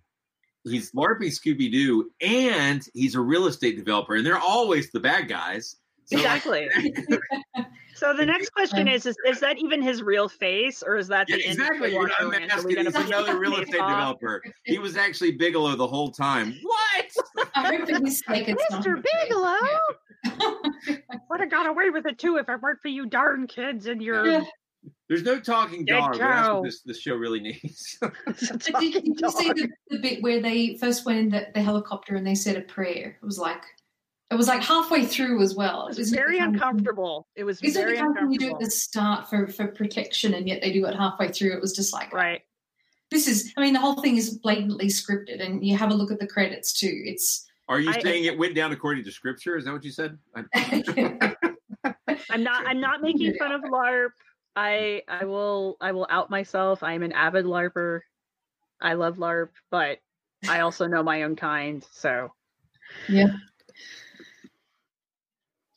he's 0.65 0.93
LARPing 0.93 1.29
Scooby 1.29 1.71
Doo 1.71 2.11
and 2.21 2.87
he's 2.93 3.15
a 3.15 3.21
real 3.21 3.47
estate 3.47 3.77
developer, 3.77 4.17
and 4.17 4.27
they're 4.27 4.37
always 4.37 4.91
the 4.91 5.01
bad 5.01 5.29
guys. 5.29 5.77
So, 6.05 6.17
like, 6.17 6.25
Exactly. 6.25 6.69
so 7.95 8.15
the 8.15 8.27
next 8.27 8.51
question 8.51 8.89
is, 8.89 9.07
is: 9.07 9.17
Is 9.27 9.41
that 9.41 9.59
even 9.59 9.83
his 9.83 10.03
real 10.03 10.29
face, 10.29 10.83
or 10.83 10.97
is 10.97 11.09
that 11.09 11.29
Yeah, 11.29 11.37
the 11.37 11.49
exactly. 11.51 11.95
What 11.95 12.11
I'm 12.19 12.33
asking 12.35 12.67
we 12.67 12.79
is 12.79 12.95
another 12.95 13.39
real 13.39 13.57
estate 13.61 13.81
off? 13.81 13.91
developer. 13.91 14.43
He 14.65 14.79
was 14.79 14.97
actually 14.97 15.33
Bigelow 15.33 15.77
the 15.77 15.87
whole 15.87 16.11
time. 16.11 16.59
What? 16.63 17.47
I 17.55 17.77
hope 17.77 17.89
for 17.89 18.05
his 18.05 18.23
sake 18.27 18.49
it's 18.49 18.71
not. 18.71 18.85
Mr. 18.85 19.03
Bigelow 19.03 19.59
I 20.25 21.19
would 21.31 21.41
have 21.41 21.51
got 21.51 21.67
away 21.67 21.91
with 21.91 22.07
it 22.07 22.19
too 22.19 22.37
if 22.37 22.49
it 22.49 22.63
weren't 22.63 22.81
for 22.81 22.89
you 22.89 23.07
darn 23.07 23.47
kids 23.47 23.87
and 23.87 24.03
your. 24.03 24.27
Yeah. 24.27 24.45
There's 25.09 25.23
no 25.25 25.39
talking 25.39 25.85
Dead 25.85 25.99
dog. 25.99 26.19
That's 26.19 26.49
what 26.49 26.65
this, 26.65 26.81
this 26.83 27.01
show 27.01 27.15
really 27.15 27.41
needs. 27.41 27.99
But 28.01 28.15
did, 28.81 28.95
did 28.95 29.21
you 29.21 29.31
see 29.31 29.53
the, 29.53 29.69
the 29.91 29.99
bit 29.99 30.23
where 30.23 30.41
they 30.41 30.77
first 30.79 31.05
went 31.05 31.19
in 31.19 31.29
the, 31.29 31.49
the 31.55 31.61
helicopter 31.61 32.17
and 32.17 32.27
they 32.27 32.35
said 32.35 32.57
a 32.57 32.63
prayer? 32.63 33.19
It 33.23 33.25
was 33.25 33.39
like 33.39 33.63
it 34.33 34.37
was 34.37 34.49
like 34.49 34.63
halfway 34.63 35.05
through 35.05 35.43
as 35.43 35.55
well. 35.55 35.89
It 35.89 35.99
was 35.99 36.11
very 36.11 36.39
uncomfortable. 36.39 37.29
It 37.37 37.45
was 37.45 37.61
Isn't 37.63 37.81
very 37.83 37.99
it 37.99 38.01
kind 38.01 38.17
of 38.17 38.23
when 38.25 38.33
you 38.33 38.39
do 38.39 38.49
it 38.49 38.55
at 38.55 38.61
the 38.61 38.71
start 38.71 39.29
for, 39.29 39.47
for 39.47 39.67
protection 39.69 40.33
and 40.33 40.49
yet 40.49 40.63
they 40.63 40.73
do 40.73 40.87
it 40.87 40.95
halfway 40.95 41.29
through? 41.29 41.53
It 41.53 41.61
was 41.61 41.75
just 41.75 41.93
like 41.93 42.13
right. 42.15 42.41
This 43.11 43.29
is 43.29 43.53
I 43.59 43.61
mean 43.61 43.75
the 43.75 43.81
whole 43.81 44.01
thing 44.01 44.17
is 44.17 44.39
blatantly 44.39 44.87
scripted 44.87 45.45
and 45.45 45.65
you 45.65 45.77
have 45.77 45.91
a 45.91 45.95
look 45.95 46.11
at 46.11 46.19
the 46.19 46.27
credits 46.27 46.73
too. 46.73 47.03
It's 47.05 47.47
Are 47.69 47.79
you 47.79 47.91
I- 47.91 48.01
saying 48.01 48.25
it 48.25 48.39
went 48.39 48.55
down 48.55 48.73
according 48.73 49.05
to 49.05 49.13
scripture? 49.13 49.59
Is 49.59 49.67
that 49.67 49.73
what 49.73 49.85
you 49.85 49.91
said? 49.91 50.19
I, 50.35 51.35
I'm 52.31 52.43
not. 52.43 52.67
I'm 52.67 52.81
not 52.81 53.03
making 53.03 53.35
fun 53.35 53.53
of 53.53 53.61
LARP. 53.63 54.11
I 54.57 55.03
I 55.09 55.27
will 55.27 55.77
I 55.81 55.93
will 55.93 56.07
out 56.09 56.31
myself. 56.31 56.83
I'm 56.83 57.03
an 57.03 57.13
avid 57.13 57.45
LARPer. 57.45 58.01
I 58.81 58.95
love 58.95 59.19
LARP, 59.19 59.51
but 59.71 59.99
I 60.49 60.61
also 60.61 60.87
know 60.87 61.03
my 61.03 61.23
own 61.23 61.37
kind. 61.37 61.87
So 61.93 62.33
yeah. 63.09 63.29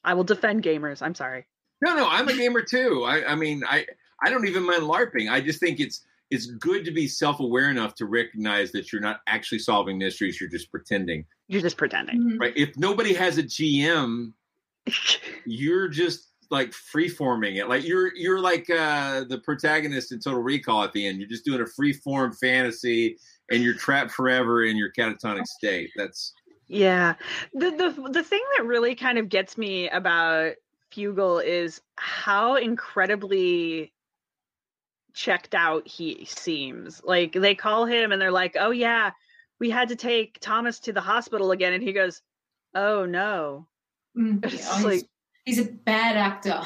I 0.06 0.14
will 0.14 0.24
defend 0.24 0.64
gamers. 0.64 1.01
I'm 1.01 1.16
sorry. 1.16 1.45
No, 1.82 1.95
no, 1.95 2.08
I'm 2.08 2.28
a 2.30 2.34
gamer 2.34 2.62
too. 2.62 3.03
I, 3.06 3.32
I 3.32 3.36
mean, 3.36 3.64
I, 3.68 3.86
I 4.24 4.30
don't 4.30 4.47
even 4.47 4.64
mind 4.64 4.84
LARPing. 4.84 5.30
I 5.30 5.41
just 5.41 5.60
think 5.60 5.80
it's 5.80 6.06
it's 6.32 6.47
good 6.47 6.86
to 6.86 6.91
be 6.91 7.08
self 7.08 7.39
aware 7.39 7.70
enough 7.70 7.95
to 7.95 8.06
recognize 8.06 8.72
that 8.72 8.91
you're 8.91 9.01
not 9.01 9.22
actually 9.28 9.60
solving 9.60 9.97
mysteries. 9.97 10.39
You're 10.39 10.49
just 10.49 10.72
pretending. 10.72 11.26
You're 11.47 11.62
just 11.62 11.78
pretending. 11.78 12.22
Mm-hmm. 12.22 12.38
Right? 12.38 12.53
If 12.56 12.78
nobody 12.78 13.14
has 13.14 13.38
a 13.38 13.43
GM, 13.43 14.32
you're 15.45 15.88
just 15.88 16.30
like 16.49 16.74
free 16.74 17.10
forming 17.10 17.58
it. 17.58 17.68
Like 17.68 17.86
you're 17.86 18.16
you're 18.16 18.39
like 18.39 18.70
uh, 18.70 19.26
the 19.26 19.39
protagonist 19.39 20.12
in 20.12 20.20
Total 20.20 20.41
Recall 20.41 20.84
at 20.84 20.93
the 20.93 21.06
end. 21.06 21.20
You're 21.20 21.30
just 21.30 21.45
doing 21.45 21.62
a 21.62 21.68
free 21.68 21.93
form 21.93 22.34
fantasy, 22.34 23.18
and 23.51 23.62
you're 23.62 23.76
trapped 23.76 24.12
forever 24.12 24.64
in 24.64 24.78
your 24.78 24.91
catatonic 24.91 25.45
state. 25.45 25.91
That's 25.95 26.34
Yeah. 26.68 27.16
The 27.53 27.72
the 27.72 28.09
the 28.09 28.24
thing 28.24 28.43
that 28.57 28.66
really 28.66 28.95
kind 28.95 29.18
of 29.18 29.30
gets 29.30 29.57
me 29.57 29.89
about 29.89 30.53
Fugal 30.91 31.43
is 31.43 31.82
how 31.95 32.55
incredibly 32.55 33.91
checked 35.13 35.55
out 35.55 35.88
he 35.88 36.26
seems. 36.26 37.01
Like 37.03 37.34
they 37.34 37.55
call 37.55 37.86
him 37.86 38.11
and 38.11 38.22
they're 38.22 38.32
like, 38.32 38.55
"Oh 38.59 38.72
yeah, 38.72 39.11
we 39.59 39.70
had 39.70 39.89
to 39.89 39.95
take 39.95 40.39
Thomas 40.39 40.80
to 40.82 40.93
the 40.93 41.01
hospital 41.01 41.51
again." 41.51 41.74
And 41.74 41.84
he 41.84 41.93
goes, 41.93 42.22
"Oh 42.74 43.05
no." 43.05 43.68
Mm, 44.18 44.43
It's 44.51 44.66
yeah, 44.66 44.76
he's, 44.76 44.86
like 44.86 45.03
he's 45.45 45.59
a 45.59 45.66
bad 45.72 46.18
actor. 46.18 46.61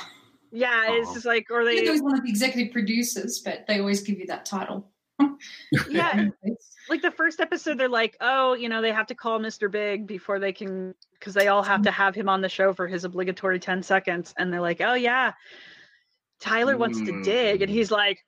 yeah, 0.51 0.91
it's 0.91 1.13
just 1.13 1.25
like 1.25 1.47
or 1.49 1.61
Even 1.61 1.75
they 1.75 1.85
though 1.85 1.93
he's 1.93 2.01
one 2.01 2.17
of 2.17 2.23
the 2.23 2.29
executive 2.29 2.71
producers, 2.71 3.39
but 3.39 3.65
they 3.67 3.79
always 3.79 4.01
give 4.01 4.19
you 4.19 4.27
that 4.27 4.45
title. 4.45 4.91
yeah 5.89 6.27
like 6.89 7.01
the 7.01 7.11
first 7.11 7.39
episode 7.39 7.77
they're 7.77 7.89
like 7.89 8.15
oh 8.21 8.53
you 8.53 8.69
know 8.69 8.81
they 8.81 8.91
have 8.91 9.07
to 9.07 9.15
call 9.15 9.39
mr 9.39 9.69
big 9.69 10.07
before 10.07 10.39
they 10.39 10.51
can 10.53 10.93
because 11.13 11.33
they 11.33 11.47
all 11.47 11.63
have 11.63 11.81
to 11.81 11.91
have 11.91 12.15
him 12.15 12.29
on 12.29 12.41
the 12.41 12.49
show 12.49 12.73
for 12.73 12.87
his 12.87 13.03
obligatory 13.03 13.59
10 13.59 13.83
seconds 13.83 14.33
and 14.37 14.51
they're 14.51 14.61
like 14.61 14.81
oh 14.81 14.93
yeah 14.93 15.33
tyler 16.39 16.77
wants 16.77 17.01
to 17.01 17.21
dig 17.21 17.61
and 17.61 17.69
he's 17.71 17.91
like 17.91 18.25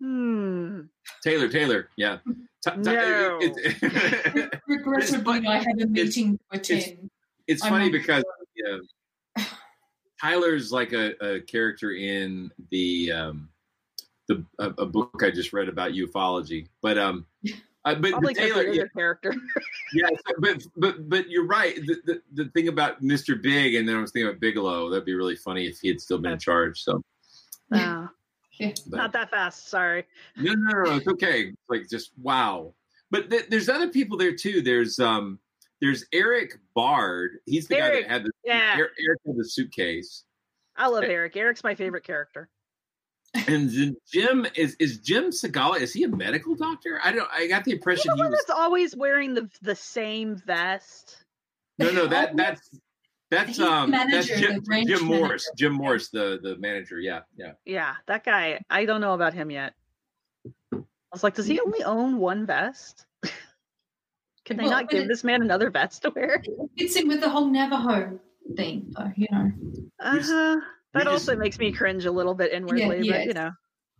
hmm 0.00 0.80
Taylor. 1.22 1.48
Taylor. 1.48 1.88
Yeah. 1.96 2.18
T- 2.64 2.70
t- 2.70 2.76
No. 2.78 3.38
it- 3.40 3.80
it- 3.82 4.60
Regrettably, 4.68 5.46
I 5.46 5.56
had 5.58 5.80
a 5.80 5.86
meeting 5.86 6.38
to 6.52 6.58
attend. 6.58 7.10
it's 7.46 7.64
I'm 7.64 7.70
funny 7.70 7.84
not 7.86 7.92
because 7.92 8.24
yeah, 8.54 9.44
Tyler's 10.20 10.70
like 10.72 10.92
a, 10.92 11.12
a 11.24 11.40
character 11.40 11.92
in 11.92 12.50
the 12.70 13.12
um, 13.12 13.48
the 14.28 14.44
a, 14.58 14.66
a 14.82 14.86
book 14.86 15.22
I 15.22 15.30
just 15.30 15.52
read 15.52 15.68
about 15.68 15.92
ufology, 15.92 16.68
but 16.82 16.98
um, 16.98 17.26
uh, 17.84 17.94
but, 17.94 18.10
probably 18.10 18.34
Taylor, 18.34 18.64
he 18.64 18.70
is 18.72 18.76
yeah, 18.78 18.84
character 18.94 19.34
yeah, 19.94 20.08
so- 20.08 20.34
but 20.38 20.62
but 20.76 21.08
but 21.08 21.30
you're 21.30 21.46
right. 21.46 21.74
The, 21.76 21.96
the 22.04 22.22
the 22.44 22.50
thing 22.50 22.68
about 22.68 23.02
Mr. 23.02 23.40
Big, 23.40 23.74
and 23.74 23.88
then 23.88 23.96
I 23.96 24.00
was 24.00 24.12
thinking 24.12 24.28
about 24.28 24.40
Bigelow. 24.40 24.90
That'd 24.90 25.04
be 25.06 25.14
really 25.14 25.36
funny 25.36 25.66
if 25.66 25.78
he 25.80 25.88
had 25.88 26.00
still 26.00 26.18
been 26.18 26.32
in 26.32 26.38
charge. 26.38 26.82
So 26.82 27.02
no 27.70 28.08
Yeah. 28.60 28.72
not 28.88 29.12
that 29.12 29.30
fast 29.30 29.68
sorry 29.68 30.04
no, 30.36 30.52
no, 30.52 30.72
no, 30.72 30.82
no, 30.90 30.96
it's 30.96 31.06
okay. 31.08 31.52
Like 31.68 31.88
just 31.88 32.10
wow. 32.20 32.72
But 33.10 33.30
th- 33.30 33.46
there's 33.48 33.68
other 33.68 33.88
people 33.88 34.18
there 34.18 34.34
too. 34.34 34.60
There's 34.62 34.98
um 34.98 35.38
there's 35.80 36.04
Eric 36.12 36.58
Bard. 36.74 37.38
He's 37.46 37.68
the 37.68 37.76
guy 37.76 37.90
that 37.94 38.08
had 38.10 38.24
the 38.24 38.32
yeah. 38.44 38.74
Eric, 38.76 38.92
Eric 39.06 39.20
had 39.26 39.36
the 39.36 39.44
suitcase. 39.48 40.24
i 40.76 40.86
love 40.88 41.04
eric 41.04 41.36
eric's 41.36 41.62
my 41.64 41.74
favorite 41.74 42.04
character 42.04 42.48
And 43.46 43.96
Jim 44.10 44.46
is 44.56 44.74
is 44.80 44.98
Jim 44.98 45.24
Segala? 45.30 45.80
Is 45.80 45.92
he 45.92 46.04
a 46.04 46.08
medical 46.08 46.54
doctor? 46.54 46.98
I 47.04 47.12
don't. 47.12 47.28
I 47.32 47.46
got 47.46 47.64
the 47.64 47.72
impression 47.72 48.04
the 48.10 48.16
he 48.16 48.22
one 48.22 48.30
was. 48.30 48.40
that's 48.40 48.58
always 48.58 48.96
wearing 48.96 49.34
the 49.34 49.48
the 49.62 49.74
same 49.76 50.36
vest 50.46 51.24
No, 51.78 51.90
no. 51.90 52.06
That 52.06 52.36
that's 52.42 52.70
that's 53.30 53.48
He's 53.48 53.58
the 53.58 53.70
um 53.70 53.90
that's 53.90 54.10
manager, 54.10 54.36
Jim, 54.38 54.54
the 54.54 54.60
branch 54.62 54.88
Jim 54.88 55.06
manager. 55.06 55.20
Morris. 55.26 55.50
Jim 55.58 55.72
Morris, 55.74 56.08
the 56.08 56.38
the 56.42 56.56
manager. 56.58 56.98
Yeah, 57.00 57.20
yeah. 57.36 57.52
yeah 57.66 57.94
that 58.06 58.24
guy 58.24 58.60
i 58.70 58.86
don't 58.86 59.02
know 59.02 59.12
about 59.12 59.34
him 59.34 59.50
yet 59.50 59.74
i 60.72 60.78
was 61.12 61.22
like 61.22 61.34
does 61.34 61.46
he 61.46 61.60
only 61.60 61.84
own 61.84 62.16
one 62.18 62.46
vest 62.46 63.04
can 64.46 64.56
they 64.56 64.62
Well, 64.64 64.70
not 64.72 64.88
give 64.90 65.04
it- 65.04 65.08
this 65.08 65.22
man 65.24 65.42
another 65.42 65.70
vest 65.70 66.02
to 66.02 66.10
wear 66.10 66.42
It 66.42 66.70
fits 66.78 66.96
in 66.96 67.06
with 67.08 67.20
the 67.20 67.28
whole 67.28 67.46
Navajo 67.50 68.18
thing, 68.56 68.86
though, 68.96 69.12
you 69.14 69.26
know. 69.30 69.52
Uh-huh. 70.00 70.56
We 70.56 70.62
That 70.98 71.04
just- 71.10 71.28
also 71.28 71.36
makes 71.36 71.58
me 71.58 71.72
cringe 71.72 72.04
a 72.04 72.12
little 72.12 72.34
bit 72.34 72.52
inwardly, 72.52 73.06
yeah, 73.06 73.18
but 73.18 73.26
you 73.26 73.34
know. 73.34 73.50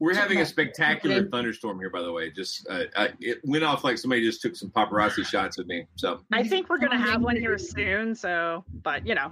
We're 0.01 0.15
having 0.15 0.41
a 0.41 0.47
spectacular 0.47 1.17
Okay. 1.17 1.29
thunderstorm 1.29 1.81
here, 1.81 1.91
by 1.91 2.03
the 2.03 2.13
way. 2.13 2.31
Just 2.31 2.69
uh, 2.71 2.85
I, 2.97 3.11
it 3.21 3.41
went 3.43 3.65
off 3.65 3.83
like 3.83 3.99
somebody 3.99 4.23
just 4.23 4.41
took 4.41 4.55
some 4.55 4.71
paparazzi 4.71 5.27
shots 5.27 5.59
of 5.59 5.67
me. 5.67 5.87
So 5.97 6.21
I 6.33 6.47
think 6.47 6.69
we're 6.69 6.79
gonna 6.79 6.99
have 6.99 7.21
one 7.21 7.37
here 7.37 7.59
soon, 7.59 8.15
so 8.15 8.65
but 8.83 9.05
you 9.07 9.17
know. 9.17 9.29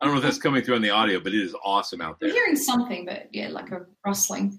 I 0.00 0.04
don't 0.04 0.14
know 0.14 0.18
if 0.18 0.22
that's 0.22 0.38
coming 0.38 0.62
through 0.62 0.76
on 0.76 0.82
the 0.82 0.90
audio, 0.90 1.18
but 1.20 1.32
it 1.32 1.42
is 1.42 1.56
awesome 1.64 2.00
out 2.00 2.20
there. 2.20 2.28
I'm 2.28 2.34
hearing 2.34 2.54
something, 2.56 3.04
but 3.06 3.28
yeah, 3.32 3.48
like 3.48 3.70
a 3.72 3.86
rustling. 4.04 4.58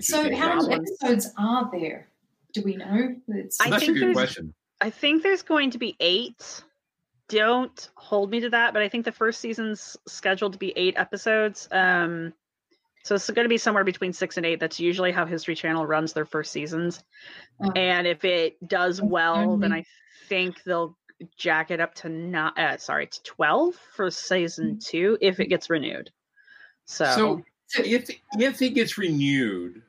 So, 0.00 0.34
how 0.36 0.60
many 0.60 0.74
episodes 0.74 1.30
are 1.38 1.70
there? 1.72 2.08
Do 2.52 2.62
we 2.62 2.76
know? 2.76 3.16
It's, 3.28 3.60
I 3.60 3.70
That's 3.70 3.88
a 3.88 3.92
good 3.92 4.12
question. 4.12 4.52
I 4.80 4.90
think 4.90 5.22
there's 5.22 5.42
going 5.42 5.70
to 5.70 5.78
be 5.78 5.96
eight. 6.00 6.62
Don't 7.30 7.90
hold 7.94 8.30
me 8.30 8.40
to 8.40 8.50
that, 8.50 8.74
but 8.74 8.82
I 8.82 8.88
think 8.88 9.04
the 9.06 9.12
first 9.12 9.40
season's 9.40 9.96
scheduled 10.06 10.52
to 10.52 10.58
be 10.58 10.72
eight 10.76 10.94
episodes. 10.96 11.68
Um 11.70 12.34
so 13.02 13.14
it's 13.14 13.30
going 13.30 13.46
to 13.46 13.48
be 13.48 13.56
somewhere 13.56 13.84
between 13.84 14.12
six 14.12 14.36
and 14.36 14.44
eight. 14.44 14.60
That's 14.60 14.78
usually 14.78 15.10
how 15.10 15.24
History 15.24 15.54
Channel 15.54 15.86
runs 15.86 16.12
their 16.12 16.26
first 16.26 16.52
seasons. 16.52 17.02
Oh. 17.58 17.72
And 17.72 18.06
if 18.06 18.26
it 18.26 18.56
does 18.68 19.00
well, 19.00 19.56
then. 19.56 19.72
I 19.72 19.84
think 20.28 20.62
they'll 20.64 20.96
jack 21.36 21.70
it 21.70 21.80
up 21.80 21.94
to 21.94 22.08
not 22.08 22.58
uh, 22.58 22.78
sorry 22.78 23.06
to 23.06 23.22
twelve 23.24 23.74
for 23.94 24.10
season 24.10 24.78
two 24.78 25.18
if 25.20 25.40
it 25.40 25.48
gets 25.48 25.68
renewed. 25.68 26.10
So, 26.86 27.42
So 27.68 27.82
if 27.84 28.10
if 28.38 28.62
it 28.62 28.70
gets 28.70 28.96
renewed, 28.96 29.82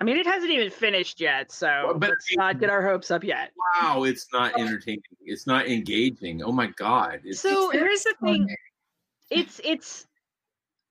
I 0.00 0.04
mean, 0.04 0.16
it 0.16 0.26
hasn't 0.26 0.50
even 0.50 0.70
finished 0.70 1.20
yet, 1.20 1.52
so 1.52 1.66
Well, 1.86 1.98
but- 1.98 2.10
let's 2.10 2.36
not 2.36 2.58
get 2.60 2.68
our 2.70 2.82
hopes 2.86 3.10
up 3.10 3.22
yet. 3.24 3.52
wow, 3.80 4.02
it's 4.04 4.26
not 4.32 4.58
entertaining. 4.58 5.02
It's 5.24 5.46
not 5.46 5.66
engaging. 5.68 6.42
Oh 6.42 6.52
my 6.52 6.66
god! 6.66 7.20
It's, 7.24 7.40
So 7.40 7.70
very 7.70 7.84
here's 7.84 8.02
the 8.02 8.14
thing: 8.22 8.54
it's 9.30 9.60
it's 9.64 10.06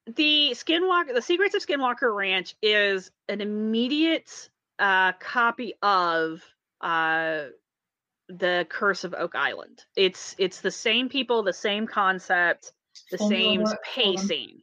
the 0.05 0.51
Skinwalker. 0.55 1.13
The 1.13 1.21
Secrets 1.21 1.53
of 1.55 1.65
Skinwalker 1.65 2.15
Ranch 2.15 2.55
is 2.61 3.11
an 3.29 3.41
immediate 3.41 4.49
uh, 4.79 5.11
copy 5.13 5.73
of 5.81 6.41
uh, 6.81 7.45
the 8.29 8.65
Curse 8.69 9.03
of 9.03 9.13
Oak 9.13 9.35
Island. 9.35 9.83
It's 9.97 10.33
it's 10.39 10.61
the 10.61 10.71
same 10.71 11.09
people, 11.09 11.43
the 11.43 11.53
same 11.53 11.85
concept, 11.87 12.71
the 13.11 13.17
Formula 13.17 13.41
same 13.43 13.61
work 13.63 13.69
for 13.69 13.75
them. 13.75 14.13
pacing. 14.15 14.61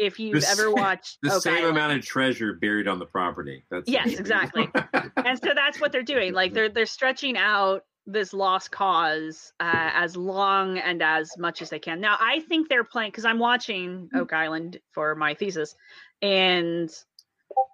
If 0.00 0.18
you've 0.18 0.40
The 0.40 0.48
ever 0.48 0.72
watched 0.72 1.18
the 1.22 1.34
Oak 1.34 1.42
same 1.42 1.66
amount 1.66 1.98
of 1.98 2.04
treasure 2.04 2.54
buried 2.54 2.88
on 2.88 2.98
the 2.98 3.06
property. 3.06 3.64
That's 3.70 3.88
Yes, 3.88 4.18
exactly. 4.18 4.68
and 5.16 5.38
so 5.38 5.50
that's 5.54 5.80
what 5.80 5.92
they're 5.92 6.02
doing. 6.02 6.32
Like 6.32 6.54
they're 6.54 6.70
they're 6.70 6.86
stretching 6.86 7.36
out 7.36 7.84
this 8.06 8.32
lost 8.32 8.70
cause 8.70 9.52
uh, 9.60 9.90
as 9.94 10.16
long 10.16 10.78
and 10.78 11.02
as 11.02 11.36
much 11.38 11.62
as 11.62 11.70
they 11.70 11.78
can. 11.78 12.00
Now, 12.00 12.16
I 12.18 12.40
think 12.48 12.68
they're 12.68 12.82
playing 12.82 13.10
because 13.10 13.26
I'm 13.26 13.38
watching 13.38 14.08
Oak 14.14 14.32
Island 14.32 14.80
for 14.92 15.14
my 15.14 15.34
thesis, 15.34 15.76
and 16.22 16.90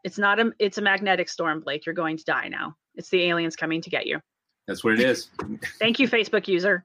it's 0.05 0.18
not 0.18 0.41
a 0.41 0.53
it's 0.59 0.79
a 0.79 0.83
magnetic 0.83 1.29
storm, 1.29 1.61
Blake. 1.61 1.87
You're 1.87 1.95
going 1.95 2.16
to 2.16 2.24
die 2.24 2.49
now. 2.49 2.77
It's 2.97 3.09
the 3.09 3.22
aliens 3.22 3.57
coming 3.57 3.81
to 3.83 3.91
get 3.91 4.07
you. 4.07 4.20
That's 4.66 4.83
what 4.83 4.95
it 4.95 5.01
is. 5.01 5.29
Thank 5.79 6.01
you, 6.01 6.09
Facebook 6.09 6.49
user. 6.49 6.85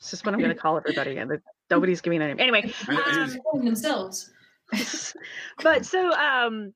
This 0.00 0.12
is 0.12 0.24
what 0.24 0.34
I'm 0.34 0.40
going 0.40 0.54
to 0.54 0.60
call 0.60 0.76
everybody. 0.76 1.16
and 1.16 1.40
Nobody's 1.70 2.00
giving 2.00 2.20
a 2.20 2.28
name. 2.28 2.40
Anyway, 2.40 2.72
um, 2.88 3.64
themselves. 3.64 4.30
but 5.62 5.84
so 5.84 6.12
um 6.12 6.72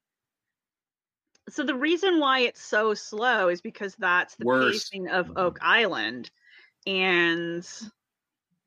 so 1.49 1.63
the 1.63 1.75
reason 1.75 2.21
why 2.21 2.41
it's 2.41 2.63
so 2.63 2.95
slow 2.95 3.49
is 3.49 3.61
because 3.61 3.95
that's 3.99 4.35
the 4.37 4.47
Worse. 4.47 4.91
pacing 4.91 5.09
of 5.09 5.27
mm-hmm. 5.27 5.39
Oak 5.39 5.59
Island 5.61 6.31
and 6.87 7.67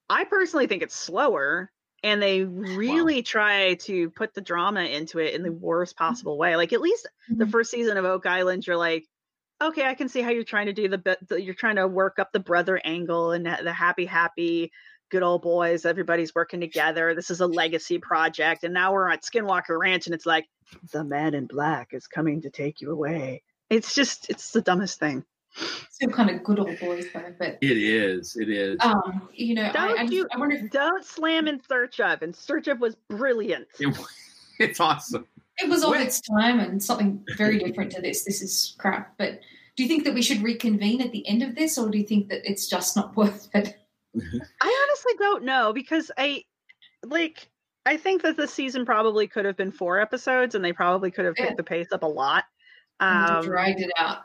I 0.09 0.23
personally 0.25 0.67
think 0.67 0.83
it's 0.83 0.95
slower 0.95 1.71
and 2.03 2.21
they 2.21 2.43
really 2.43 3.23
try 3.23 3.73
to 3.75 4.09
put 4.11 4.33
the 4.33 4.41
drama 4.41 4.83
into 4.83 5.19
it 5.19 5.33
in 5.33 5.43
the 5.43 5.51
worst 5.51 5.95
mm-hmm. 5.95 6.05
possible 6.05 6.37
way. 6.37 6.55
Like 6.55 6.71
at 6.71 6.81
least 6.81 7.07
the 7.27 7.43
mm-hmm. 7.43 7.51
first 7.51 7.71
season 7.71 7.97
of 7.97 8.05
Oak 8.05 8.25
Island 8.25 8.65
you're 8.67 8.77
like 8.77 9.05
okay, 9.61 9.87
I 9.87 9.95
can 9.95 10.07
see 10.07 10.21
how 10.21 10.29
you're 10.29 10.43
trying 10.43 10.67
to 10.67 10.73
do 10.73 10.87
the, 10.87 10.97
bit- 10.97 11.27
the 11.27 11.41
you're 11.41 11.55
trying 11.55 11.77
to 11.77 11.87
work 11.87 12.19
up 12.19 12.31
the 12.31 12.39
brother 12.39 12.79
angle 12.83 13.31
and 13.31 13.45
the 13.45 13.73
happy 13.73 14.05
happy 14.05 14.71
good 15.09 15.23
old 15.23 15.41
boys 15.41 15.85
everybody's 15.85 16.33
working 16.35 16.59
together 16.59 17.13
this 17.15 17.29
is 17.29 17.39
a 17.41 17.47
legacy 17.47 17.97
project 17.97 18.63
and 18.63 18.73
now 18.73 18.91
we're 18.93 19.09
at 19.09 19.23
skinwalker 19.23 19.79
ranch 19.79 20.05
and 20.05 20.13
it's 20.15 20.25
like 20.25 20.45
the 20.91 21.03
man 21.03 21.33
in 21.33 21.45
black 21.45 21.93
is 21.93 22.07
coming 22.07 22.41
to 22.41 22.49
take 22.49 22.81
you 22.81 22.91
away 22.91 23.41
it's 23.69 23.93
just 23.95 24.29
it's 24.29 24.51
the 24.51 24.61
dumbest 24.61 24.99
thing 24.99 25.23
Still 25.89 26.09
kind 26.09 26.29
of 26.29 26.43
good 26.43 26.59
old 26.59 26.77
boys 26.79 27.05
though, 27.15 27.33
but 27.39 27.57
It 27.61 27.77
is. 27.79 28.35
It 28.35 28.47
is. 28.47 28.77
um, 28.81 29.27
you 29.33 29.55
know, 29.55 29.63
I, 29.63 29.71
don't 29.71 29.97
I, 29.97 30.01
just- 30.03 30.13
you 30.13 30.27
I 30.31 30.37
wonder 30.37 30.55
if 30.57 30.69
don't 30.69 31.03
slam 31.03 31.47
in 31.47 31.59
search 31.67 31.99
of 31.99 32.21
and 32.21 32.35
search 32.35 32.67
of 32.67 32.79
was 32.79 32.95
brilliant 33.09 33.65
It- 33.79 33.97
it's 34.59 34.79
awesome. 34.79 35.25
it 35.57 35.67
was 35.67 35.83
all 35.83 35.91
What- 35.91 36.01
its 36.01 36.21
time 36.21 36.59
and 36.59 36.83
something 36.83 37.23
very 37.37 37.57
different 37.57 37.91
to 37.93 38.01
this. 38.01 38.23
This 38.23 38.43
is 38.43 38.75
crap. 38.77 39.15
But 39.17 39.39
do 39.75 39.81
you 39.83 39.89
think 39.89 40.03
that 40.03 40.13
we 40.13 40.21
should 40.21 40.43
reconvene 40.43 41.01
at 41.01 41.11
the 41.11 41.27
end 41.27 41.41
of 41.41 41.55
this, 41.55 41.75
or 41.79 41.89
do 41.89 41.97
you 41.97 42.05
think 42.05 42.29
that 42.29 42.47
it's 42.47 42.67
just 42.67 42.95
not 42.95 43.15
worth 43.17 43.47
it? 43.55 43.79
I 44.61 44.76
honestly 44.97 45.13
don't 45.19 45.43
know 45.43 45.73
because 45.73 46.11
I 46.17 46.43
like 47.05 47.49
I 47.85 47.97
think 47.97 48.21
that 48.23 48.35
the 48.37 48.47
season 48.47 48.85
probably 48.85 49.27
could 49.27 49.45
have 49.45 49.55
been 49.55 49.71
four 49.71 49.99
episodes 49.99 50.55
and 50.55 50.63
they 50.63 50.73
probably 50.73 51.11
could 51.11 51.25
have 51.25 51.35
picked 51.35 51.51
Yeah. 51.51 51.55
the 51.55 51.63
pace 51.63 51.87
up 51.91 52.03
a 52.03 52.07
lot. 52.07 52.43
Um, 52.99 53.43
dragged 53.43 53.79
it 53.79 53.91
out. 53.97 54.23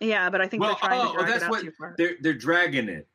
yeah, 0.00 0.30
but 0.30 0.40
I 0.40 0.46
think 0.48 0.60
Well, 0.62 0.70
they're 0.80 0.88
trying 0.88 1.00
oh, 1.00 1.12
to 1.12 1.18
drag 1.18 1.26
that's 1.28 1.42
it 1.42 1.46
out 1.46 1.50
what 1.50 1.62
too 1.62 1.72
far. 1.78 1.94
they're 1.98 2.14
they're 2.20 2.34
dragging 2.34 2.88
it. 2.88 3.08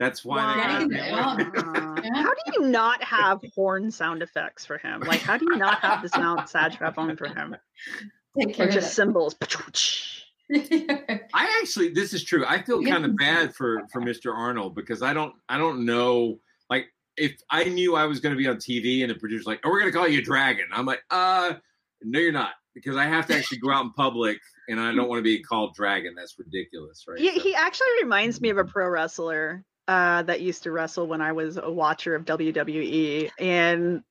That's 0.00 0.24
why 0.24 0.54
Dragging 0.54 0.88
they 0.88 1.08
it 1.08 1.10
got 1.10 1.38
out. 1.56 1.94
Yeah. 2.04 2.22
How 2.22 2.34
do 2.34 2.52
you 2.60 2.68
not 2.68 3.02
have 3.02 3.40
horn 3.54 3.90
sound 3.90 4.22
effects 4.22 4.66
for 4.66 4.76
him? 4.76 5.00
Like, 5.00 5.20
how 5.20 5.38
do 5.38 5.46
you 5.48 5.56
not 5.56 5.78
have 5.80 6.02
the 6.02 6.08
sound 6.08 6.48
sad 6.48 6.72
trap 6.74 6.98
on 6.98 7.16
for 7.16 7.28
him? 7.28 7.56
Take 8.38 8.54
care 8.56 8.66
Or 8.66 8.68
of 8.68 8.74
just 8.74 8.88
it. 8.88 8.94
Cymbals. 10.52 11.20
I 11.34 11.58
actually, 11.60 11.90
this 11.90 12.12
is 12.12 12.24
true. 12.24 12.44
I 12.46 12.62
feel 12.62 12.82
kind 12.82 13.04
of 13.04 13.16
bad 13.16 13.54
for 13.54 13.82
for 13.92 14.00
Mr. 14.00 14.34
Arnold 14.34 14.74
because 14.74 15.02
I 15.02 15.12
don't, 15.12 15.34
I 15.48 15.58
don't 15.58 15.84
know. 15.84 16.38
Like, 16.70 16.86
if 17.16 17.36
I 17.50 17.64
knew 17.64 17.96
I 17.96 18.04
was 18.04 18.20
going 18.20 18.34
to 18.34 18.38
be 18.38 18.48
on 18.48 18.56
TV 18.56 19.02
and 19.02 19.10
the 19.10 19.14
producer's 19.14 19.46
like, 19.46 19.60
"Oh, 19.64 19.70
we're 19.70 19.80
going 19.80 19.92
to 19.92 19.96
call 19.96 20.08
you 20.08 20.20
a 20.20 20.22
dragon," 20.22 20.66
I'm 20.72 20.86
like, 20.86 21.02
"Uh, 21.10 21.54
no, 22.02 22.18
you're 22.18 22.32
not," 22.32 22.52
because 22.74 22.96
I 22.96 23.04
have 23.04 23.26
to 23.28 23.36
actually 23.36 23.58
go 23.58 23.72
out 23.72 23.84
in 23.84 23.92
public 23.92 24.38
and 24.68 24.80
I 24.80 24.94
don't 24.94 25.08
want 25.08 25.18
to 25.18 25.22
be 25.22 25.42
called 25.42 25.74
dragon. 25.74 26.14
That's 26.16 26.38
ridiculous, 26.38 27.04
right? 27.08 27.18
He, 27.18 27.30
he 27.30 27.54
actually 27.54 27.88
reminds 28.02 28.40
me 28.40 28.50
of 28.50 28.58
a 28.58 28.64
pro 28.64 28.88
wrestler 28.88 29.64
uh, 29.88 30.22
that 30.22 30.40
used 30.40 30.62
to 30.64 30.72
wrestle 30.72 31.06
when 31.06 31.20
I 31.20 31.32
was 31.32 31.56
a 31.56 31.70
watcher 31.70 32.14
of 32.14 32.24
WWE. 32.24 33.30
And 33.38 34.02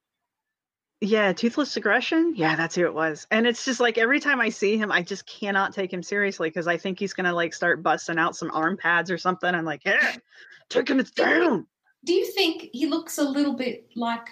yeah, 1.03 1.33
Toothless 1.33 1.75
Aggression. 1.75 2.33
Yeah, 2.35 2.55
that's 2.55 2.75
who 2.75 2.85
it 2.85 2.93
was. 2.93 3.27
And 3.29 3.45
it's 3.45 3.65
just 3.65 3.81
like 3.81 3.97
every 3.97 4.21
time 4.21 4.39
I 4.39 4.47
see 4.49 4.77
him, 4.77 4.89
I 4.89 5.01
just 5.01 5.25
cannot 5.25 5.73
take 5.73 5.91
him 5.91 6.01
seriously 6.01 6.49
because 6.49 6.65
I 6.65 6.77
think 6.77 6.97
he's 6.97 7.13
going 7.13 7.25
to 7.25 7.33
like 7.33 7.53
start 7.53 7.83
busting 7.83 8.17
out 8.17 8.37
some 8.37 8.49
arm 8.51 8.77
pads 8.77 9.11
or 9.11 9.17
something. 9.17 9.53
I'm 9.53 9.65
like, 9.65 9.83
yeah, 9.85 10.15
taking 10.69 10.99
it 11.01 11.13
down. 11.13 11.67
Do 12.05 12.13
you 12.13 12.25
think 12.31 12.69
he 12.71 12.85
looks 12.85 13.17
a 13.17 13.23
little 13.23 13.53
bit 13.53 13.89
like 13.97 14.27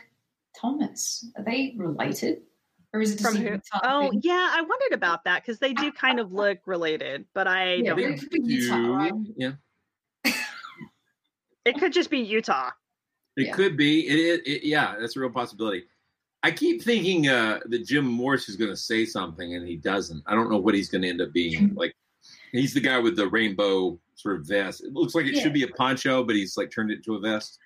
Thomas? 0.60 1.30
Are 1.38 1.44
they 1.44 1.74
related, 1.78 2.44
or 2.94 3.02
is 3.02 3.16
it 3.16 3.20
From 3.22 3.36
a 3.36 3.40
who? 3.40 3.50
Utah 3.52 3.80
Oh, 3.84 4.10
thing? 4.12 4.22
yeah, 4.24 4.50
I 4.54 4.62
wondered 4.62 4.94
about 4.94 5.26
that 5.26 5.44
because 5.44 5.60
they 5.60 5.74
do 5.74 5.92
kind 5.92 6.22
of 6.22 6.32
look 6.32 6.60
related, 6.66 7.26
but 7.34 7.48
I 7.48 7.76
Yeah, 7.76 7.96
don't. 7.96 7.96
but 7.96 8.04
it 8.06 8.20
could 8.20 8.30
be 8.30 8.40
Utah, 8.46 8.96
right? 8.96 9.14
Yeah, 9.36 9.52
It 11.66 11.78
could 11.78 11.92
just 11.92 12.10
be 12.10 12.20
Utah. 12.20 12.72
it 13.36 13.48
Yeah. 13.48 13.56
could 13.56 13.76
be. 13.76 14.08
It, 14.08 14.20
it, 14.20 14.48
it, 14.48 14.64
yeah, 14.64 14.96
that's 15.00 15.18
a 15.18 15.20
real 15.20 15.30
possibility. 15.30 15.84
I 16.44 16.52
keep 16.52 16.82
thinking 16.84 17.28
uh, 17.28 17.60
that 17.68 17.86
Jim 17.86 18.06
Morse 18.06 18.50
is 18.50 18.56
going 18.56 18.72
to 18.72 18.78
say 18.78 19.06
something 19.06 19.56
and 19.56 19.68
he 19.68 19.76
doesn't. 19.78 20.24
I 20.26 20.34
don't 20.34 20.50
know 20.50 20.58
what 20.58 20.74
he's 20.74 20.90
going 20.90 21.04
to 21.04 21.10
end 21.10 21.22
up 21.22 21.32
being. 21.34 21.74
Like, 21.76 21.94
he's 22.52 22.74
the 22.74 22.80
guy 22.80 22.98
with 23.00 23.16
the 23.16 23.28
rainbow 23.28 24.00
sort 24.16 24.38
of 24.40 24.48
vest. 24.48 24.84
It 24.84 24.94
looks 24.94 25.14
like 25.16 25.26
it 25.26 25.36
Yeah. 25.36 25.44
should 25.44 25.54
be 25.54 25.64
a 25.64 25.68
poncho, 25.68 26.24
but 26.24 26.36
he's 26.36 26.58
like 26.58 26.72
turned 26.72 26.92
it 26.92 26.98
into 26.98 27.16
a 27.16 27.20
vest. 27.20 27.60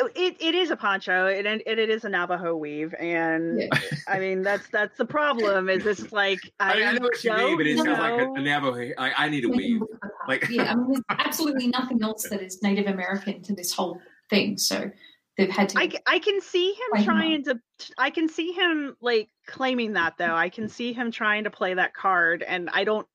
Oh, 0.00 0.08
It 0.16 0.36
it 0.40 0.56
is 0.56 0.72
a 0.72 0.76
poncho 0.76 1.28
and 1.28 1.46
it, 1.46 1.62
it 1.66 1.88
is 1.88 2.04
a 2.04 2.08
Navajo 2.08 2.56
weave, 2.56 2.92
and 2.98 3.72
I 4.08 4.18
mean 4.18 4.42
that's 4.42 4.66
that's 4.68 4.98
the 4.98 5.04
problem. 5.04 5.68
Is 5.68 5.86
it's 5.86 6.10
like 6.10 6.40
I, 6.58 6.72
I, 6.72 6.74
mean, 6.74 6.86
I 6.88 6.92
know 6.94 7.00
what 7.02 7.22
you 7.22 7.30
mean, 7.30 7.38
don't 7.40 7.56
but 7.58 7.66
it 7.68 7.76
sounds 7.76 7.98
like 8.00 8.14
a, 8.14 8.24
know- 8.24 8.34
a 8.34 8.40
Navajo. 8.40 8.92
I, 8.98 9.12
I 9.16 9.28
need 9.28 9.44
a 9.44 9.48
weave. 9.48 9.80
Like, 10.26 10.48
yeah, 10.50 10.72
I 10.72 10.74
mean, 10.74 10.88
there's 10.88 11.00
absolutely 11.20 11.68
nothing 11.68 12.02
else 12.02 12.28
that 12.28 12.42
is 12.42 12.60
Native 12.60 12.86
American 12.86 13.40
to 13.42 13.54
this 13.54 13.72
whole 13.72 14.00
thing. 14.30 14.58
So 14.58 14.90
they've 15.36 15.50
had 15.50 15.70
to. 15.70 15.78
I, 15.78 15.90
I 16.06 16.18
can 16.18 16.40
see 16.40 16.72
him 16.72 16.86
Play 16.92 17.00
him 17.00 17.04
trying 17.04 17.44
to 17.44 17.60
I 17.98 18.10
can 18.10 18.28
see 18.28 18.52
him 18.52 18.96
like 19.00 19.28
claiming 19.46 19.94
that 19.94 20.14
though. 20.18 20.34
I 20.34 20.48
can 20.48 20.68
see 20.68 20.92
him 20.92 21.10
trying 21.10 21.44
to 21.44 21.50
play 21.50 21.74
that 21.74 21.94
card 21.94 22.42
and 22.42 22.70
I 22.72 22.84
don't 22.84 23.06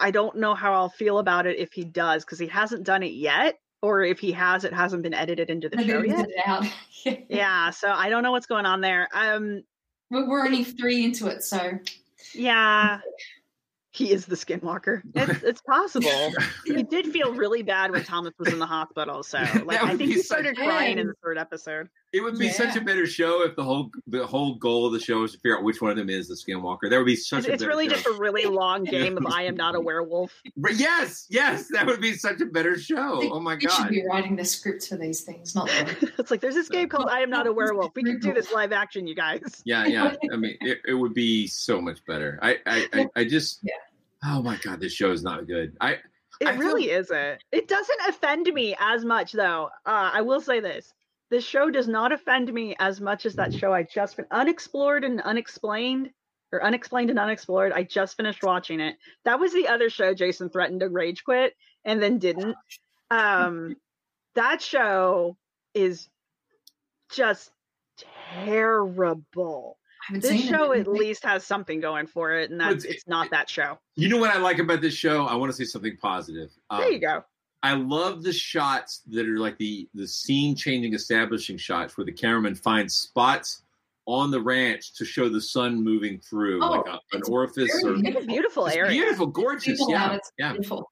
I 0.00 0.10
don't 0.10 0.36
know 0.36 0.54
how 0.54 0.74
I'll 0.74 0.88
feel 0.88 1.18
about 1.18 1.46
it 1.46 1.58
if 1.58 1.72
he 1.72 1.84
does 1.84 2.24
because 2.24 2.38
he 2.38 2.46
hasn't 2.46 2.84
done 2.84 3.02
it 3.02 3.12
yet 3.12 3.58
or 3.80 4.02
if 4.02 4.18
he 4.18 4.32
has 4.32 4.64
it 4.64 4.72
hasn't 4.72 5.02
been 5.02 5.14
edited 5.14 5.50
into 5.50 5.68
the 5.68 5.82
show 5.84 6.02
yet. 6.02 6.28
out. 6.46 6.66
Yeah, 7.28 7.70
so 7.70 7.90
I 7.90 8.10
don't 8.10 8.22
know 8.22 8.30
what's 8.30 8.46
going 8.46 8.66
on 8.66 8.80
there. 8.80 9.08
Um 9.14 9.62
We're, 10.10 10.28
we're 10.28 10.44
only 10.44 10.64
three 10.64 11.04
into 11.04 11.26
it, 11.28 11.42
so 11.42 11.78
yeah. 12.34 13.00
He 13.92 14.10
is 14.10 14.24
the 14.26 14.36
skinwalker. 14.36 15.02
It's, 15.14 15.42
it's 15.42 15.60
possible. 15.60 16.32
he 16.64 16.82
did 16.82 17.06
feel 17.06 17.34
really 17.34 17.62
bad 17.62 17.90
when 17.90 18.04
Thomas 18.04 18.32
was 18.38 18.52
in 18.52 18.58
the 18.58 18.66
hospital. 18.66 19.22
So, 19.22 19.38
like, 19.64 19.82
I 19.82 19.96
think 19.96 20.10
he 20.10 20.22
started 20.22 20.56
crying 20.56 20.98
in 20.98 21.06
the 21.06 21.14
third 21.22 21.38
episode. 21.38 21.88
It 22.12 22.22
would 22.22 22.38
be 22.38 22.50
such 22.50 22.76
a 22.76 22.80
better 22.80 23.06
show 23.06 23.42
if 23.42 23.56
the 23.56 23.64
whole 23.64 23.90
the 24.06 24.26
whole 24.26 24.54
goal 24.56 24.86
of 24.86 24.92
the 24.92 25.00
show 25.00 25.22
is 25.24 25.32
to 25.32 25.38
figure 25.38 25.56
out 25.56 25.64
which 25.64 25.80
one 25.80 25.90
of 25.90 25.96
them 25.96 26.10
is 26.10 26.28
the 26.28 26.34
Skinwalker. 26.34 26.90
That 26.90 26.98
would 26.98 27.06
be 27.06 27.16
such 27.16 27.40
It's, 27.40 27.48
a 27.48 27.52
it's 27.54 27.64
really 27.64 27.88
show. 27.88 27.94
just 27.94 28.06
a 28.06 28.12
really 28.18 28.44
long 28.44 28.84
game 28.96 29.16
of 29.16 29.26
I 29.26 29.42
am 29.42 29.56
not 29.56 29.74
a 29.74 29.80
werewolf. 29.80 30.32
But 30.56 30.74
yes, 30.76 31.26
yes, 31.30 31.68
that 31.68 31.86
would 31.86 32.00
be 32.00 32.14
such 32.14 32.40
a 32.40 32.46
better 32.46 32.78
show. 32.78 33.20
Oh 33.32 33.40
my 33.40 33.56
god! 33.56 33.62
we 33.62 33.68
should 33.70 33.88
be 33.88 34.06
writing 34.06 34.36
the 34.36 34.44
scripts 34.44 34.88
for 34.88 34.96
these 34.96 35.22
things, 35.22 35.54
not 35.54 35.68
them. 35.68 35.86
it's 36.18 36.30
like 36.30 36.40
there's 36.40 36.54
this 36.54 36.68
game 36.68 36.88
called 36.88 37.08
I 37.08 37.20
am 37.20 37.30
not 37.30 37.46
a 37.46 37.52
werewolf. 37.52 37.92
We 37.94 38.02
can 38.02 38.18
do 38.18 38.32
this 38.34 38.52
live 38.52 38.72
action, 38.72 39.06
you 39.06 39.14
guys. 39.14 39.62
Yeah, 39.64 39.86
yeah. 39.86 40.14
I 40.32 40.36
mean, 40.36 40.56
it, 40.60 40.80
it 40.86 40.94
would 40.94 41.14
be 41.14 41.46
so 41.46 41.80
much 41.80 42.04
better. 42.04 42.38
I, 42.42 42.58
I, 42.66 42.86
I, 42.92 43.06
I 43.16 43.24
just. 43.24 43.64
Oh 44.24 44.42
my 44.42 44.56
god, 44.58 44.80
this 44.80 44.92
show 44.92 45.10
is 45.12 45.22
not 45.22 45.46
good. 45.46 45.76
I. 45.80 45.92
It 46.40 46.48
I 46.48 46.52
feel- 46.52 46.60
really 46.60 46.90
isn't. 46.90 47.38
It 47.52 47.68
doesn't 47.68 48.00
offend 48.08 48.46
me 48.52 48.74
as 48.80 49.04
much, 49.04 49.32
though. 49.32 49.70
Uh, 49.86 50.10
I 50.12 50.22
will 50.22 50.40
say 50.40 50.60
this: 50.60 50.92
this 51.32 51.46
show 51.46 51.70
does 51.70 51.88
not 51.88 52.12
offend 52.12 52.52
me 52.52 52.76
as 52.78 53.00
much 53.00 53.24
as 53.24 53.36
that 53.36 53.54
show 53.54 53.72
I 53.72 53.84
just 53.84 54.16
fin- 54.16 54.26
unexplored 54.30 55.02
and 55.02 55.18
unexplained, 55.22 56.10
or 56.52 56.62
unexplained 56.62 57.08
and 57.08 57.18
unexplored. 57.18 57.72
I 57.72 57.84
just 57.84 58.18
finished 58.18 58.44
watching 58.44 58.80
it. 58.80 58.96
That 59.24 59.40
was 59.40 59.54
the 59.54 59.68
other 59.68 59.88
show 59.88 60.12
Jason 60.12 60.50
threatened 60.50 60.80
to 60.80 60.90
rage 60.90 61.24
quit 61.24 61.54
and 61.86 62.02
then 62.02 62.18
didn't. 62.18 62.54
Um, 63.10 63.76
that 64.34 64.60
show 64.60 65.38
is 65.72 66.06
just 67.10 67.50
terrible. 68.44 69.78
This 70.12 70.44
show 70.44 70.74
at 70.74 70.86
least 70.86 71.24
has 71.24 71.46
something 71.46 71.80
going 71.80 72.08
for 72.08 72.32
it, 72.32 72.50
and 72.50 72.60
that's 72.60 72.84
it's 72.84 73.06
not 73.06 73.30
that 73.30 73.48
show. 73.48 73.78
You 73.94 74.10
know 74.10 74.18
what 74.18 74.34
I 74.34 74.38
like 74.38 74.58
about 74.58 74.82
this 74.82 74.94
show? 74.94 75.24
I 75.24 75.36
want 75.36 75.50
to 75.50 75.56
say 75.56 75.64
something 75.64 75.96
positive. 75.96 76.50
Um, 76.68 76.80
There 76.80 76.92
you 76.92 76.98
go. 76.98 77.24
I 77.62 77.74
love 77.74 78.22
the 78.22 78.32
shots 78.32 79.02
that 79.10 79.28
are 79.28 79.38
like 79.38 79.56
the 79.58 79.88
the 79.94 80.06
scene 80.08 80.56
changing 80.56 80.94
establishing 80.94 81.56
shots 81.56 81.96
where 81.96 82.04
the 82.04 82.12
cameraman 82.12 82.54
finds 82.56 82.94
spots 82.94 83.62
on 84.06 84.30
the 84.32 84.40
ranch 84.40 84.94
to 84.94 85.04
show 85.04 85.28
the 85.28 85.40
sun 85.40 85.82
moving 85.82 86.18
through 86.18 86.60
Oh, 86.62 86.70
like 86.70 86.86
a, 86.86 87.16
an 87.16 87.22
orifice 87.28 87.70
very 87.82 87.94
or 87.94 87.96
beautiful. 88.02 88.26
Beautiful 88.26 88.66
It's 88.66 88.76
area. 88.76 88.90
beautiful, 88.90 89.26
gorgeous. 89.28 89.64
Beautiful 89.64 89.90
yeah, 89.90 90.14
it's 90.14 90.32
yeah. 90.38 90.52
beautiful. 90.52 90.90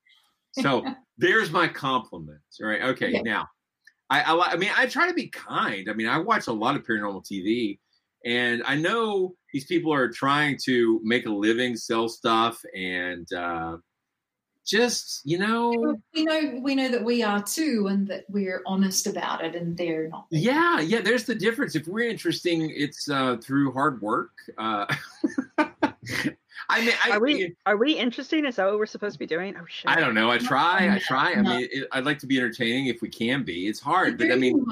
So 0.52 0.84
there's 1.18 1.50
my 1.50 1.66
compliments. 1.68 2.60
All 2.62 2.68
right. 2.68 2.82
Okay. 2.82 3.10
Yeah. 3.12 3.22
Now, 3.22 3.48
I, 4.10 4.22
I, 4.22 4.52
I 4.52 4.56
mean, 4.56 4.70
I 4.76 4.86
try 4.86 5.08
to 5.08 5.14
be 5.14 5.28
kind. 5.28 5.88
I 5.90 5.92
mean, 5.94 6.06
I 6.08 6.18
watch 6.18 6.46
a 6.46 6.52
lot 6.52 6.76
of 6.76 6.84
paranormal 6.84 7.24
TV, 7.26 7.78
and 8.24 8.62
I 8.64 8.76
know 8.76 9.34
these 9.52 9.64
people 9.66 9.92
are 9.92 10.08
trying 10.08 10.56
to 10.64 11.00
make 11.02 11.26
a 11.26 11.30
living, 11.30 11.76
sell 11.76 12.08
stuff, 12.08 12.60
and 12.76 13.32
uh, 13.32 13.76
just 14.70 15.22
you 15.24 15.38
know, 15.38 15.98
we 16.14 16.24
know 16.24 16.60
we 16.62 16.74
know 16.74 16.88
that 16.88 17.04
we 17.04 17.22
are 17.22 17.42
too, 17.42 17.88
and 17.88 18.06
that 18.08 18.24
we're 18.28 18.62
honest 18.66 19.06
about 19.06 19.44
it, 19.44 19.54
and 19.54 19.76
they're 19.76 20.08
not. 20.08 20.26
yeah, 20.30 20.80
yeah. 20.80 21.00
There's 21.00 21.24
the 21.24 21.34
difference. 21.34 21.74
If 21.74 21.88
we're 21.88 22.08
interesting, 22.08 22.72
it's 22.74 23.10
uh, 23.10 23.36
through 23.42 23.72
hard 23.72 24.00
work. 24.00 24.30
Uh, 24.56 24.86
I 26.70 26.84
mean, 26.84 26.94
I, 27.04 27.10
Are 27.10 27.20
we 27.20 27.56
are 27.66 27.76
we 27.76 27.94
interesting? 27.94 28.46
Is 28.46 28.56
that 28.56 28.66
what 28.66 28.78
we're 28.78 28.86
supposed 28.86 29.14
to 29.14 29.18
be 29.18 29.26
doing? 29.26 29.56
Oh 29.60 29.64
shit! 29.66 29.90
I 29.90 29.98
don't 29.98 30.14
know. 30.14 30.30
I 30.30 30.38
try. 30.38 30.94
I 30.94 30.98
try. 31.00 31.32
I 31.32 31.42
mean, 31.42 31.68
it, 31.70 31.88
I'd 31.90 32.04
like 32.04 32.20
to 32.20 32.26
be 32.26 32.38
entertaining 32.38 32.86
if 32.86 33.02
we 33.02 33.08
can 33.08 33.42
be. 33.42 33.66
It's 33.66 33.80
hard, 33.80 34.18
but 34.18 34.30
I 34.30 34.36
mean, 34.36 34.64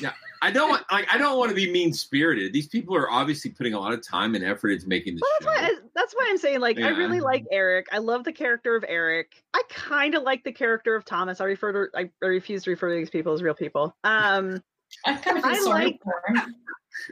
yeah, 0.00 0.12
I 0.42 0.50
don't 0.50 0.68
want 0.68 0.84
like 0.90 1.06
I 1.08 1.18
don't 1.18 1.38
want 1.38 1.50
to 1.50 1.54
be 1.54 1.70
mean 1.70 1.92
spirited. 1.92 2.52
These 2.52 2.66
people 2.66 2.96
are 2.96 3.08
obviously 3.08 3.52
putting 3.52 3.74
a 3.74 3.80
lot 3.80 3.92
of 3.92 4.02
time 4.06 4.34
and 4.34 4.44
effort 4.44 4.70
into 4.70 4.88
making 4.88 5.14
this 5.14 5.22
Well, 5.22 5.30
that's 5.54 5.62
why, 5.62 5.66
I, 5.68 5.78
that's 5.94 6.14
why 6.14 6.26
I'm 6.28 6.36
saying 6.38 6.58
like 6.58 6.80
I 6.80 6.88
really 6.88 7.20
like 7.20 7.44
Eric. 7.52 7.86
I 7.92 7.98
love 7.98 8.24
the 8.24 8.32
character 8.32 8.74
of 8.74 8.84
Eric. 8.88 9.44
I 9.54 9.62
kind 9.68 10.16
of 10.16 10.24
like 10.24 10.42
the 10.42 10.50
character 10.50 10.96
of 10.96 11.04
Thomas. 11.04 11.40
I 11.40 11.44
refer 11.44 11.86
to 11.86 11.96
I, 11.96 12.10
I 12.20 12.26
refuse 12.26 12.64
to 12.64 12.70
refer 12.70 12.88
to 12.88 12.96
these 12.96 13.08
people 13.08 13.32
as 13.32 13.40
real 13.40 13.54
people. 13.54 13.94
Um, 14.02 14.60
I 15.06 15.14
kind 15.14 15.38
of 15.38 15.44
feel 15.44 15.52
I 15.52 15.58
sorry 15.58 15.84
like 15.84 16.00
for 16.02 16.22
him. 16.26 16.56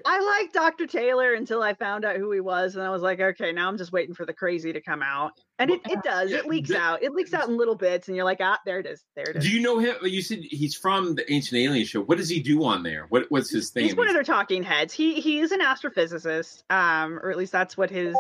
I 0.05 0.21
liked 0.21 0.55
Dr. 0.55 0.87
Taylor 0.87 1.35
until 1.35 1.63
I 1.63 1.75
found 1.75 2.05
out 2.05 2.17
who 2.17 2.31
he 2.33 2.41
was, 2.41 2.75
and 2.75 2.85
I 2.85 2.91
was 2.91 3.03
like, 3.03 3.21
okay, 3.21 3.53
now 3.53 3.69
I'm 3.69 3.79
just 3.79 3.93
waiting 3.93 4.15
for 4.15 4.27
the 4.27 4.33
crazy 4.33 4.73
to 4.73 4.81
come 4.81 5.03
out. 5.03 5.33
And 5.59 5.71
it, 5.71 5.81
it 5.89 6.03
does. 6.03 6.33
It 6.33 6.47
leaks 6.47 6.71
out. 6.71 7.03
It 7.03 7.13
leaks 7.13 7.35
out 7.35 7.49
in 7.49 7.57
little 7.57 7.75
bits, 7.75 8.09
and 8.09 8.17
you're 8.17 8.25
like, 8.25 8.39
ah, 8.41 8.59
there 8.65 8.79
it 8.81 8.87
is. 8.87 9.05
There 9.15 9.25
it 9.29 9.37
is. 9.37 9.45
Do 9.45 9.51
you 9.51 9.61
know 9.61 9.79
him? 9.79 9.97
You 10.03 10.23
said 10.23 10.41
he's 10.43 10.75
from 10.75 11.15
the 11.15 11.31
Ancient 11.33 11.59
Alien 11.59 11.87
show. 11.87 12.03
What 12.03 12.19
does 12.19 12.29
he 12.29 12.41
do 12.41 12.65
on 12.65 12.83
there? 12.83 13.07
What 13.11 13.27
what's 13.31 13.51
his 13.51 13.71
thing? 13.71 13.85
He's 13.85 13.97
one 13.97 14.09
of 14.09 14.15
their 14.15 14.25
talking 14.25 14.63
heads. 14.63 14.95
He 14.95 15.21
he 15.21 15.41
is 15.41 15.53
an 15.53 15.61
astrophysicist, 15.61 16.63
um, 16.71 17.19
or 17.19 17.31
at 17.31 17.37
least 17.37 17.53
that's 17.53 17.77
what 17.77 17.91
his, 17.91 18.17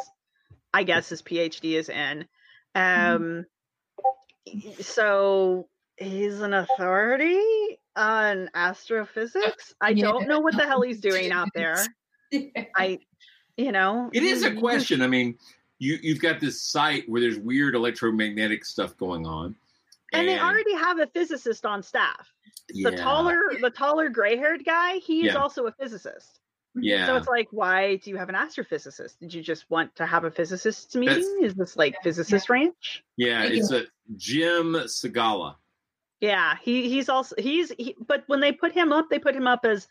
I 0.74 0.82
guess, 0.82 1.08
his 1.08 1.22
PhD 1.22 1.72
is 1.72 1.88
in. 1.88 2.26
Um, 2.74 3.46
so 4.80 5.68
he's 5.96 6.40
an 6.40 6.54
authority 6.54 7.78
on 8.00 8.48
astrophysics. 8.54 9.74
I 9.80 9.90
Yeah. 9.90 10.06
don't 10.06 10.26
know 10.26 10.40
what 10.40 10.56
the 10.56 10.66
hell 10.66 10.82
he's 10.82 11.00
doing 11.00 11.30
out 11.30 11.48
there. 11.54 11.76
I, 12.76 12.98
you 13.56 13.72
know, 13.72 14.10
It 14.12 14.22
is 14.22 14.42
a 14.42 14.50
mm, 14.50 14.58
question. 14.58 15.02
I 15.02 15.06
mean, 15.06 15.36
you 15.78 15.98
you've 16.02 16.20
got 16.20 16.40
this 16.40 16.62
site 16.62 17.08
where 17.08 17.20
there's 17.20 17.38
weird 17.38 17.74
electromagnetic 17.74 18.64
stuff 18.64 18.96
going 18.96 19.26
on, 19.26 19.54
and 20.12 20.28
they 20.28 20.38
already 20.38 20.74
have 20.74 20.98
a 20.98 21.06
physicist 21.06 21.64
on 21.66 21.82
staff. 21.82 22.32
The 22.68 22.92
taller, 22.92 23.38
the 23.60 23.70
taller, 23.70 24.08
gray-haired 24.08 24.64
guy, 24.64 24.96
he 24.98 25.20
is 25.26 25.34
Yeah. 25.34 25.40
also 25.40 25.66
a 25.66 25.72
physicist. 25.72 26.38
Yeah. 26.76 27.06
So 27.06 27.16
it's 27.16 27.26
like, 27.26 27.48
why 27.50 27.96
do 27.96 28.10
you 28.10 28.16
have 28.16 28.28
an 28.28 28.36
astrophysicist? 28.36 29.18
Did 29.18 29.34
you 29.34 29.42
just 29.42 29.68
want 29.70 29.94
to 29.96 30.06
have 30.06 30.22
a 30.24 30.30
physicists 30.30 30.94
meeting? 30.94 31.40
is 31.42 31.54
this 31.54 31.76
like 31.76 31.96
physicist 32.02 32.48
ranch? 32.48 33.02
yeah, 33.16 33.42
it's 33.42 33.72
a 33.72 33.86
Jim 34.16 34.74
Segala. 34.86 35.56
Yeah, 36.20 36.56
he 36.62 36.88
he's 36.88 37.08
also 37.08 37.34
he's 37.38 37.72
he, 37.78 37.96
but 38.06 38.24
when 38.26 38.40
they 38.40 38.52
put 38.52 38.72
him 38.72 38.92
up, 38.92 39.08
they 39.10 39.18
put 39.18 39.34
him 39.34 39.46
up 39.46 39.64
as 39.64 39.88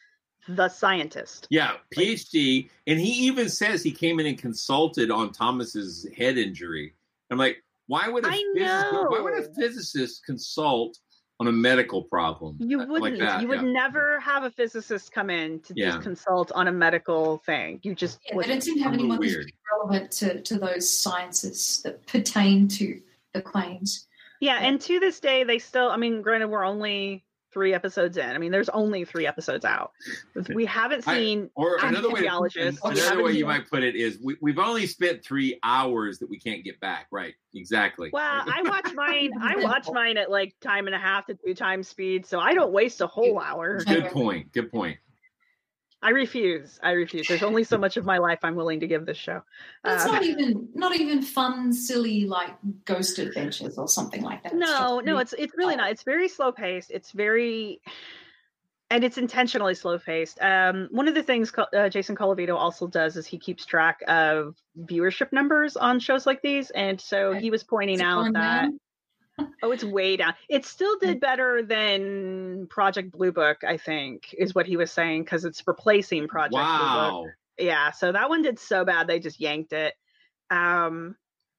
the 0.48 0.70
scientist. 0.70 1.48
Yeah, 1.50 1.74
PhD, 1.96 2.70
and 2.88 3.00
he 3.00 3.28
even 3.28 3.50
says 3.50 3.84
he 3.84 3.92
came 3.92 4.20
in 4.20 4.26
and 4.26 4.38
consulted 4.38 5.12
on 5.12 5.32
Thomas's 5.32 6.08
head 6.16 6.38
injury. 6.38 6.94
I'm 7.32 7.38
like, 7.38 7.64
why 7.88 8.08
would 8.08 8.26
a 8.26 8.30
I 8.30 8.44
physicist, 8.56 8.94
why 8.94 9.20
would 9.20 9.34
a 9.34 9.54
physicist 9.56 10.26
consult 10.26 10.98
on 11.40 11.48
a 11.48 11.52
medical 11.52 12.04
problem? 12.04 12.58
You 12.60 12.80
wouldn't. 12.80 13.02
like 13.02 13.20
that? 13.20 13.42
you 13.42 13.48
would 13.48 13.62
yeah. 13.62 13.72
never 13.72 14.20
have 14.20 14.44
a 14.44 14.52
physicist 14.52 15.12
come 15.12 15.30
in 15.30 15.60
to 15.62 15.74
Yeah. 15.76 15.92
just 15.92 16.02
consult 16.02 16.52
on 16.54 16.68
a 16.68 16.72
medical 16.72 17.38
thing. 17.40 17.80
You 17.84 17.96
just 17.96 18.20
yeah, 18.28 18.36
wouldn't. 18.36 18.54
don't 18.54 18.62
seem 18.62 18.78
to 18.78 18.84
have 18.84 18.94
A 18.94 18.98
little 18.98 19.24
anyone 19.24 19.46
relevant 19.72 20.12
to, 20.12 20.42
to 20.42 20.60
those 20.60 20.90
sciences 20.90 21.82
that 21.84 22.06
pertain 22.08 22.68
to 22.70 23.02
the 23.34 23.42
claims. 23.42 24.08
Yeah, 24.40 24.58
and 24.62 24.80
to 24.82 25.00
this 25.00 25.20
day, 25.20 25.44
they 25.44 25.60
still. 25.60 25.90
I 25.90 25.98
mean, 25.98 26.22
granted, 26.22 26.48
we're 26.48 26.64
only 26.64 27.26
three 27.52 27.74
episodes 27.74 28.18
in. 28.18 28.30
I 28.30 28.38
mean, 28.38 28.52
there's 28.52 28.70
only 28.70 29.06
three 29.06 29.26
episodes 29.26 29.66
out. 29.66 29.92
We 30.54 30.66
haven't 30.66 31.08
I- 31.08 31.18
seen 31.18 31.50
or 31.56 31.78
another 31.78 32.12
way, 32.12 32.22
to, 32.22 32.78
another 32.84 33.24
way 33.24 33.34
you 33.34 33.46
might 33.46 33.70
put 33.70 33.84
it 33.84 33.96
is 33.96 34.20
we, 34.24 34.38
we've 34.42 34.60
only 34.60 34.86
spent 34.86 35.24
three 35.24 35.60
hours 35.64 36.20
that 36.20 36.30
we 36.30 36.40
can't 36.40 36.64
get 36.64 36.80
back. 36.80 37.08
Right? 37.12 37.34
Exactly. 37.54 38.10
Well, 38.14 38.44
I 38.46 38.62
watch 38.64 38.94
mine. 38.94 39.32
I 39.42 39.56
watch 39.58 39.88
mine 39.92 40.18
at 40.18 40.30
like 40.30 40.60
time 40.60 40.88
and 40.88 40.96
a 40.96 41.00
half 41.00 41.26
to 41.28 41.36
two 41.36 41.56
times 41.56 41.88
speed, 41.88 42.26
so 42.26 42.40
I 42.40 42.54
don't 42.54 42.72
waste 42.72 43.02
a 43.02 43.08
whole 43.08 43.40
hour. 43.40 43.84
Good 43.84 44.12
point. 44.12 44.52
Good 44.54 44.72
point. 44.72 44.98
I 46.02 46.12
refuse. 46.12 46.80
I 46.82 46.92
refuse. 46.92 47.28
There's 47.28 47.44
only 47.44 47.64
so 47.66 47.78
much 47.78 47.98
of 47.98 48.06
my 48.06 48.20
life 48.20 48.40
I'm 48.44 48.56
willing 48.56 48.80
to 48.80 48.88
give 48.88 49.06
this 49.06 49.18
show. 49.18 49.42
It's 49.84 50.06
Uh, 50.06 50.12
not 50.14 50.24
even 50.24 50.70
not 50.74 50.96
even 50.96 51.22
fun, 51.22 51.74
silly 51.74 52.26
like 52.26 52.52
ghost 52.86 53.20
adventures 53.20 53.78
or 53.78 53.88
something 53.88 54.22
like 54.24 54.44
that. 54.44 54.56
No, 54.56 54.66
just 54.66 54.80
no, 54.80 54.96
really- 55.12 55.22
it's 55.24 55.34
it's 55.38 55.54
really 55.58 55.76
not. 55.76 55.92
It's 55.92 56.04
very 56.04 56.30
slow 56.30 56.54
paced. 56.54 56.90
It's 56.92 57.12
very, 57.12 57.82
and 58.90 59.04
it's 59.04 59.18
intentionally 59.18 59.76
slow 59.76 60.00
paced. 60.00 60.42
Um, 60.42 60.88
one 60.92 61.10
of 61.10 61.16
the 61.16 61.24
things 61.24 61.52
uh, 61.58 61.90
Jason 61.90 62.16
Colavito 62.16 62.56
also 62.56 62.88
does 62.88 63.18
is 63.18 63.28
he 63.28 63.38
keeps 63.38 63.66
track 63.66 64.02
of 64.08 64.56
viewership 64.80 65.34
numbers 65.34 65.76
on 65.76 66.00
shows 66.00 66.26
like 66.26 66.42
these, 66.42 66.70
and 66.72 67.00
so 67.02 67.34
he 67.34 67.52
was 67.52 67.64
pointing 67.66 68.02
out 68.02 68.24
that. 68.34 68.34
down? 68.34 68.80
Oh, 69.62 69.72
it's 69.72 69.84
way 69.84 70.18
down. 70.18 70.34
It 70.50 70.66
still 70.66 70.98
did 71.00 71.20
better 71.20 71.62
than 71.64 72.68
Project 72.70 73.12
Blue 73.12 73.32
Book, 73.32 73.64
I 73.68 73.78
think, 73.78 74.34
is 74.38 74.56
what 74.56 74.66
he 74.66 74.78
was 74.78 74.92
saying, 74.92 75.24
because 75.24 75.46
it's 75.46 75.62
replacing 75.68 76.28
Project 76.28 76.52
Blue 76.52 76.62
Wow. 76.62 77.24
Book. 77.24 77.32
Yeah, 77.58 77.92
so 77.92 78.12
that 78.12 78.30
one 78.30 78.42
did 78.42 78.58
so 78.58 78.86
bad 78.86 79.08
they 79.08 79.20
just 79.20 79.40
yanked 79.40 79.74
it. 79.74 79.94
Um, 80.50 81.16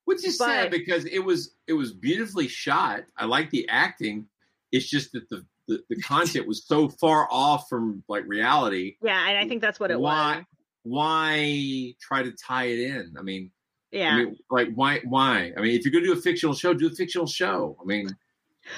Which 0.06 0.24
is 0.26 0.38
But- 0.38 0.46
sad 0.46 0.70
because 0.70 1.04
it 1.04 1.18
was 1.20 1.54
it 1.66 1.74
was 1.74 1.92
beautifully 1.92 2.48
shot. 2.48 3.04
I 3.16 3.26
like 3.26 3.50
the 3.50 3.68
acting. 3.68 4.26
It's 4.72 4.88
just 4.88 5.12
that 5.12 5.28
the, 5.28 5.44
the, 5.68 5.82
the 5.90 6.00
content 6.00 6.46
was 6.48 6.64
so 6.66 6.88
far 6.88 7.28
off 7.30 7.68
from 7.68 8.02
like 8.08 8.24
reality. 8.26 8.96
yeah, 9.02 9.28
and 9.28 9.38
I 9.38 9.46
think 9.46 9.60
that's 9.60 9.78
what 9.78 9.90
it 9.90 10.00
why 10.00 10.36
was. 10.38 10.44
why 10.82 11.94
try 12.00 12.22
to 12.22 12.32
tie 12.32 12.64
it 12.64 12.78
in? 12.80 13.14
I 13.18 13.22
mean, 13.22 13.50
Yeah. 13.92 14.14
I 14.14 14.16
mean, 14.24 14.36
like 14.50 14.68
why 14.74 15.00
why? 15.04 15.52
I 15.56 15.60
mean, 15.60 15.76
if 15.76 15.84
you're 15.84 15.92
gonna 15.92 16.04
do 16.06 16.12
a 16.12 16.22
fictional 16.22 16.54
show, 16.54 16.72
do 16.74 16.86
a 16.86 16.90
fictional 16.90 17.26
show. 17.26 17.76
I 17.80 17.84
mean, 17.84 18.08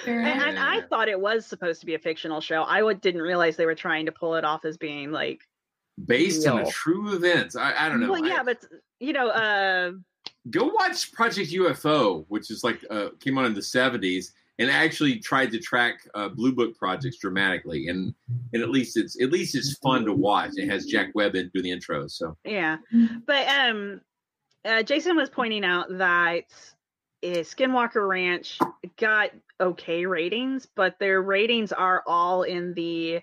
And, 0.06 0.26
and 0.26 0.58
I 0.58 0.80
thought 0.82 1.08
it 1.08 1.20
was 1.20 1.44
supposed 1.46 1.80
to 1.80 1.86
be 1.86 1.94
a 1.94 1.98
fictional 1.98 2.40
show. 2.40 2.62
I 2.64 2.78
w- 2.78 2.96
didn't 2.98 3.20
realize 3.22 3.56
they 3.56 3.66
were 3.66 3.74
trying 3.74 4.06
to 4.06 4.12
pull 4.12 4.36
it 4.36 4.44
off 4.44 4.64
as 4.64 4.76
being 4.78 5.10
like 5.10 5.40
based 6.06 6.46
on 6.46 6.60
a 6.60 6.66
true 6.70 7.14
events. 7.14 7.56
I, 7.56 7.74
I 7.76 7.88
don't 7.88 8.00
know. 8.00 8.10
Well, 8.12 8.24
I- 8.24 8.28
yeah, 8.28 8.42
but 8.42 8.64
you 9.00 9.12
know, 9.12 9.28
uh, 9.28 9.92
go 10.50 10.66
watch 10.66 11.12
Project 11.12 11.50
UFO, 11.50 12.24
which 12.28 12.50
is 12.50 12.64
like 12.64 12.84
uh, 12.90 13.08
came 13.20 13.36
on 13.36 13.44
in 13.44 13.54
the 13.54 13.60
'70s, 13.60 14.28
and 14.58 14.70
actually 14.70 15.18
tried 15.18 15.50
to 15.50 15.58
track 15.58 15.96
uh, 16.14 16.28
Blue 16.28 16.52
Book 16.52 16.76
projects 16.78 17.18
dramatically. 17.18 17.88
And 17.88 18.14
and 18.54 18.62
at 18.62 18.70
least 18.70 18.96
it's 18.96 19.20
at 19.20 19.30
least 19.30 19.54
it's 19.54 19.76
fun 19.78 20.04
to 20.06 20.14
watch. 20.14 20.52
It 20.54 20.68
has 20.70 20.86
Jack 20.86 21.08
Webb 21.14 21.34
in 21.34 21.50
doing 21.52 21.64
the 21.64 21.70
intro. 21.72 22.06
So 22.08 22.34
yeah. 22.44 22.78
But 23.26 23.46
um, 23.48 24.00
uh, 24.64 24.82
Jason 24.82 25.16
was 25.16 25.30
pointing 25.30 25.64
out 25.64 25.86
that 25.98 26.44
uh, 27.24 27.26
Skinwalker 27.26 28.08
Ranch 28.08 28.58
got 28.98 29.30
okay 29.60 30.06
ratings, 30.06 30.66
but 30.74 30.98
their 30.98 31.22
ratings 31.22 31.72
are 31.72 32.02
all 32.06 32.42
in 32.42 32.74
the 32.74 33.20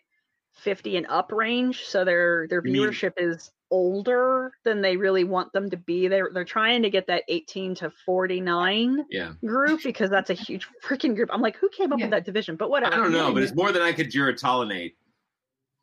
50 0.54 0.98
and 0.98 1.08
up 1.08 1.32
range, 1.32 1.86
so 1.86 2.04
their 2.04 2.48
their 2.48 2.62
You 2.66 2.74
mean- 2.74 2.84
viewership 2.84 3.14
is 3.18 3.52
older 3.72 4.52
than 4.64 4.82
they 4.82 4.98
really 4.98 5.24
want 5.24 5.54
them 5.54 5.70
to 5.70 5.78
be. 5.78 6.08
They're 6.08 6.32
they're 6.34 6.44
trying 6.44 6.82
to 6.84 6.90
get 6.90 7.08
that 7.08 7.24
18 7.28 7.76
to 7.76 7.92
49 8.06 9.06
yeah, 9.12 9.34
group 9.46 9.82
because 9.84 10.10
that's 10.10 10.30
a 10.30 10.34
huge 10.34 10.68
freaking 10.84 11.16
group. 11.16 11.30
I'm 11.32 11.42
like, 11.42 11.56
who 11.58 11.70
came 11.70 11.94
up 11.94 12.00
with 12.02 12.10
that 12.10 12.26
division? 12.26 12.56
But 12.56 12.70
whatever. 12.70 12.94
I 12.94 12.98
don't 12.98 13.12
know, 13.12 13.34
but 13.34 13.44
it's 13.44 13.54
more 13.56 13.72
than 13.72 13.82
I 13.82 13.94
could 13.94 14.12
Juratolerate. 14.12 14.94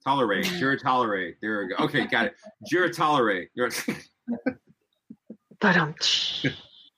Tolerate, 0.04 0.44
Juratolerate. 0.46 1.34
There 1.40 1.64
we 1.64 1.74
go. 1.74 1.84
Okay, 1.84 2.06
got 2.06 2.26
it. 2.26 2.34
Juratolerate. 2.72 3.48
Jur- 5.60 5.68
But 5.72 5.76
um, 5.76 5.94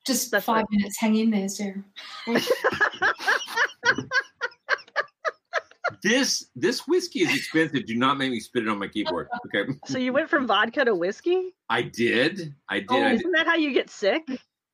just 0.07 0.35
five 0.43 0.65
minutes. 0.71 0.99
Hang 0.99 1.17
in 1.17 1.31
there, 1.31 1.49
Sarah. 1.49 1.85
this 6.03 6.49
this 6.55 6.87
whiskey 6.87 7.21
is 7.21 7.35
expensive. 7.35 7.87
Do 7.87 7.95
not 7.97 8.19
make 8.19 8.31
me 8.31 8.41
spit 8.41 8.63
it 8.65 8.69
on 8.69 8.79
my 8.79 8.89
keyboard. 8.89 9.29
Okay, 9.55 9.73
so 9.87 9.99
you 9.99 10.13
went 10.13 10.29
from 10.29 10.47
vodka 10.47 10.85
to 10.85 10.95
whiskey? 10.95 11.55
I 11.71 11.83
did. 11.83 12.55
I 12.69 12.81
did. 12.81 12.87
Oh, 12.91 13.03
I 13.03 13.11
did. 13.11 13.21
isn't 13.21 13.33
that 13.33 13.47
how 13.47 13.55
you 13.57 13.73
get 13.73 13.91
sick? 13.91 14.23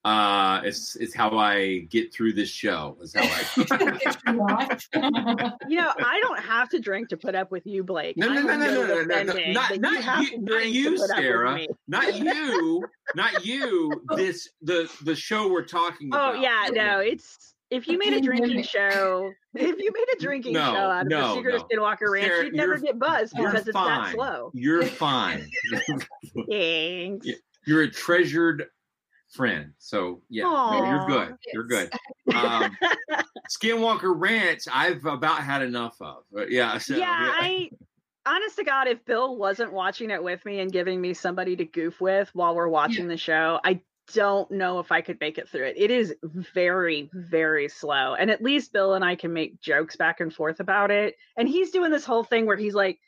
Uh, 0.04 0.60
it's 0.64 0.96
it's 0.96 1.14
how 1.14 1.38
I 1.38 1.78
get 1.88 2.12
through 2.12 2.34
this 2.34 2.50
show. 2.50 2.98
Is 3.00 3.14
how 3.14 3.22
I. 3.22 4.78
You 5.68 5.80
know, 5.80 5.92
I 5.98 6.20
don't 6.20 6.38
have 6.40 6.68
to 6.70 6.78
drink 6.78 7.08
to 7.08 7.16
put 7.16 7.34
up 7.34 7.50
with 7.50 7.66
you, 7.66 7.82
Blake. 7.82 8.16
No, 8.16 8.28
no, 8.28 8.42
no, 8.42 8.56
no, 8.56 8.66
no, 8.66 8.86
no, 8.86 9.02
no, 9.02 9.22
no, 9.22 9.52
not, 9.52 9.80
not 9.80 10.22
you 10.22 10.30
you, 10.30 10.40
not 10.42 10.66
you, 10.66 10.90
to 10.90 11.00
put 11.00 11.10
up 11.10 11.16
with 11.16 11.24
Sarah, 11.24 11.66
not 11.88 12.14
you, 12.18 12.84
not 13.14 13.46
you. 13.46 14.02
This 14.16 14.48
the 14.60 14.90
the 15.04 15.14
show 15.14 15.48
we're 15.48 15.64
talking 15.64 16.08
about 16.08 16.34
Oh 16.34 16.40
yeah, 16.40 16.68
no, 16.70 16.98
it's 16.98 17.54
if 17.70 17.88
you 17.88 17.98
made 17.98 18.12
a 18.12 18.20
drinking 18.20 18.62
show, 18.62 19.32
if 19.54 19.78
you 19.78 19.90
made 19.92 20.16
a 20.16 20.20
drinking 20.20 20.52
No, 20.52 20.72
show 20.72 20.76
out 20.76 21.02
of 21.02 21.08
the 21.08 21.34
Secret 21.34 21.54
of. 21.54 21.68
Skinwalker 21.68 22.10
Ranch, 22.12 22.26
Sarah, 22.26 22.44
you'd 22.44 22.54
never 22.54 22.78
get 22.78 22.98
buzzed 22.98 23.36
You're 23.36 23.50
because 23.50 23.66
it's 23.66 23.76
fine. 23.76 24.02
that 24.02 24.14
slow. 24.14 24.50
You're 24.54 24.84
fine. 24.84 25.48
Thanks. 26.48 27.26
You're 27.66 27.82
a 27.82 27.90
treasured 27.90 28.66
friend. 29.34 29.72
So 29.78 30.22
yeah, 30.28 30.44
no, 30.44 30.84
you're 30.84 31.06
good. 31.06 31.36
You're 31.52 31.64
good. 31.64 31.92
Um, 32.34 32.76
Skinwalker 33.50 34.14
Ranch, 34.16 34.62
I've 34.72 35.04
about 35.04 35.42
had 35.42 35.62
enough 35.62 35.96
of. 36.00 36.24
But 36.32 36.50
yeah, 36.50 36.78
so, 36.78 36.96
yeah, 36.96 37.32
I 37.34 37.70
honest 38.26 38.56
to 38.56 38.64
God, 38.64 38.88
if 38.88 39.04
Bill 39.04 39.36
wasn't 39.36 39.72
watching 39.72 40.10
it 40.10 40.22
with 40.22 40.44
me 40.44 40.60
and 40.60 40.72
giving 40.72 41.00
me 41.00 41.14
somebody 41.14 41.56
to 41.56 41.64
goof 41.64 42.00
with 42.00 42.30
while 42.32 42.54
we're 42.54 42.68
watching 42.68 43.08
the 43.08 43.16
show, 43.16 43.60
I 43.64 43.80
don't 44.12 44.50
know 44.50 44.80
if 44.80 44.92
I 44.92 45.00
could 45.00 45.18
make 45.20 45.38
it 45.38 45.48
through 45.48 45.66
it. 45.66 45.76
It 45.78 45.90
is 45.90 46.14
very, 46.22 47.10
very 47.12 47.68
slow. 47.68 48.14
And 48.14 48.30
at 48.30 48.42
least 48.42 48.72
Bill 48.72 48.94
and 48.94 49.04
I 49.04 49.16
can 49.16 49.32
make 49.32 49.60
jokes 49.60 49.96
back 49.96 50.20
and 50.20 50.32
forth 50.32 50.60
about 50.60 50.90
it. 50.90 51.16
And 51.36 51.48
he's 51.48 51.70
doing 51.70 51.90
this 51.90 52.04
whole 52.04 52.24
thing 52.24 52.46
where 52.46 52.56
he's 52.56 52.74
like, 52.74 53.00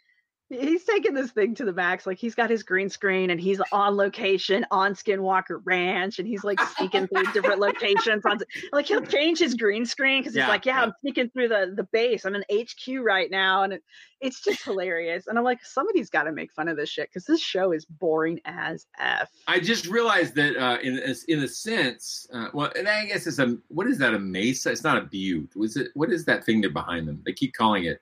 he's 0.49 0.85
taking 0.85 1.15
this 1.15 1.31
thing 1.33 1.55
to 1.57 1.65
the 1.65 1.73
max. 1.73 2.07
Like 2.07 2.19
he's 2.19 2.35
got 2.35 2.51
his 2.51 2.63
green 2.63 2.89
screen 2.89 3.31
and 3.31 3.41
he's 3.41 3.61
on 3.73 3.97
location 3.97 4.65
on 4.71 4.95
Skinwalker 4.95 5.61
Ranch 5.65 6.19
and 6.19 6.29
he's 6.29 6.45
like 6.45 6.61
sneaking 6.77 7.09
through 7.09 7.25
different 7.33 7.59
locations. 7.61 8.25
On 8.25 8.39
like 8.73 8.87
he'll 8.87 9.01
change 9.03 9.39
his 9.39 9.55
green 9.55 9.85
screen 9.87 10.21
because 10.21 10.35
he's 10.35 10.39
Yeah, 10.41 10.49
like, 10.49 10.65
yeah, 10.65 10.77
yeah. 10.77 10.83
I'm 10.85 10.93
sneaking 11.01 11.31
through 11.31 11.49
the 11.49 11.73
the 11.75 11.85
base. 11.85 12.25
I'm 12.25 12.35
in 12.35 12.45
HQ 12.53 13.03
right 13.03 13.31
now, 13.31 13.63
and 13.65 13.73
it, 13.73 13.83
it's 14.21 14.41
just 14.43 14.63
hilarious. 14.65 15.27
And 15.27 15.37
I'm 15.37 15.45
like, 15.45 15.65
somebody's 15.65 16.11
got 16.11 16.23
to 16.25 16.33
make 16.33 16.53
fun 16.53 16.69
of 16.69 16.77
this 16.77 16.89
shit 16.89 17.09
because 17.11 17.25
this 17.25 17.41
show 17.41 17.73
is 17.73 17.85
boring 17.85 18.41
as 18.45 18.87
f. 18.99 19.29
I 19.47 19.59
just 19.61 19.87
realized 19.87 20.35
that 20.37 20.57
uh, 20.57 20.79
in 20.83 20.99
a- 20.99 21.33
in 21.33 21.43
a 21.43 21.49
sense, 21.49 22.27
uh, 22.33 22.49
well, 22.55 22.71
and 22.77 22.89
I 22.89 23.07
guess 23.07 23.27
it's 23.27 23.39
a 23.39 23.57
what 23.69 23.87
is 23.87 23.99
that 23.99 24.15
a 24.15 24.19
mesa? 24.19 24.71
It's 24.71 24.85
not 24.85 24.97
a 24.97 25.03
butte. 25.03 25.55
Was 25.57 25.77
it? 25.77 25.89
What 25.95 26.11
is 26.13 26.25
that 26.27 26.45
thing 26.45 26.61
there 26.61 26.71
behind 26.71 27.09
them? 27.09 27.21
They 27.27 27.33
keep 27.33 27.53
calling 27.55 27.85
it. 27.85 28.01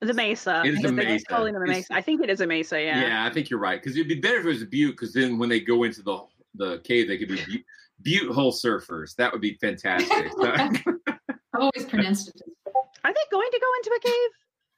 The 0.00 0.12
Mesa. 0.14 0.62
It 0.64 0.74
is 0.74 0.84
a 0.84 0.92
mesa. 0.92 1.24
calling 1.26 1.54
them 1.54 1.62
a 1.62 1.66
It's- 1.66 1.76
Mesa. 1.90 1.94
I 1.94 2.02
think 2.02 2.22
it 2.22 2.28
is 2.30 2.40
a 2.40 2.46
Mesa. 2.46 2.80
Yeah. 2.80 3.00
Yeah, 3.00 3.24
I 3.26 3.30
think 3.32 3.48
you're 3.50 3.58
right 3.60 3.80
because 3.82 3.96
it'd 3.96 4.08
be 4.08 4.20
better 4.20 4.38
if 4.38 4.44
it 4.44 4.48
was 4.48 4.62
a 4.62 4.66
butte 4.66 4.92
because 4.94 5.12
then 5.14 5.38
when 5.38 5.48
they 5.48 5.60
go 5.60 5.84
into 5.84 6.02
the 6.02 6.18
the 6.54 6.78
cave, 6.80 7.08
they 7.08 7.18
could 7.18 7.28
be 7.28 7.36
butte, 7.46 7.64
butte 8.02 8.34
hole 8.34 8.52
surfers. 8.52 9.14
That 9.16 9.32
would 9.32 9.40
be 9.40 9.54
fantastic. 9.60 10.10
I've 10.42 11.60
always 11.60 11.84
pronounced 11.86 12.28
it. 12.28 12.42
Are 13.04 13.12
they 13.12 13.20
going 13.30 13.48
to 13.50 13.60
go 13.60 13.66
into 13.78 13.90
a 13.96 14.00
cave? 14.00 14.30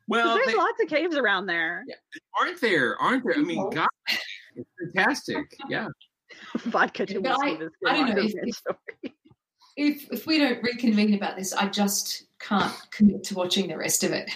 Well, 0.08 0.34
there's 0.36 0.46
they- 0.48 0.54
lots 0.54 0.82
of 0.82 0.88
caves 0.88 1.16
around 1.16 1.46
there. 1.46 1.84
aren't 2.40 2.60
there? 2.60 2.96
Aren't 2.98 3.24
there? 3.24 3.34
I 3.36 3.42
mean, 3.42 3.68
God, 3.70 3.88
it's 4.56 4.68
fantastic. 4.94 5.44
Yeah. 5.68 5.88
Vodka 6.58 7.06
to 7.06 7.20
But 7.20 7.36
I, 7.42 7.56
this 7.56 7.70
I 7.86 7.96
don't 7.96 8.14
know 8.16 8.22
if, 8.22 8.54
story. 8.56 9.14
if 9.76 10.12
if 10.12 10.26
we 10.26 10.38
don't 10.38 10.62
reconvene 10.62 11.14
about 11.14 11.36
this, 11.36 11.52
I 11.52 11.66
just 11.68 12.24
can't 12.38 12.72
commit 12.90 13.24
to 13.24 13.34
watching 13.34 13.68
the 13.68 13.76
rest 13.76 14.04
of 14.04 14.12
it. 14.12 14.30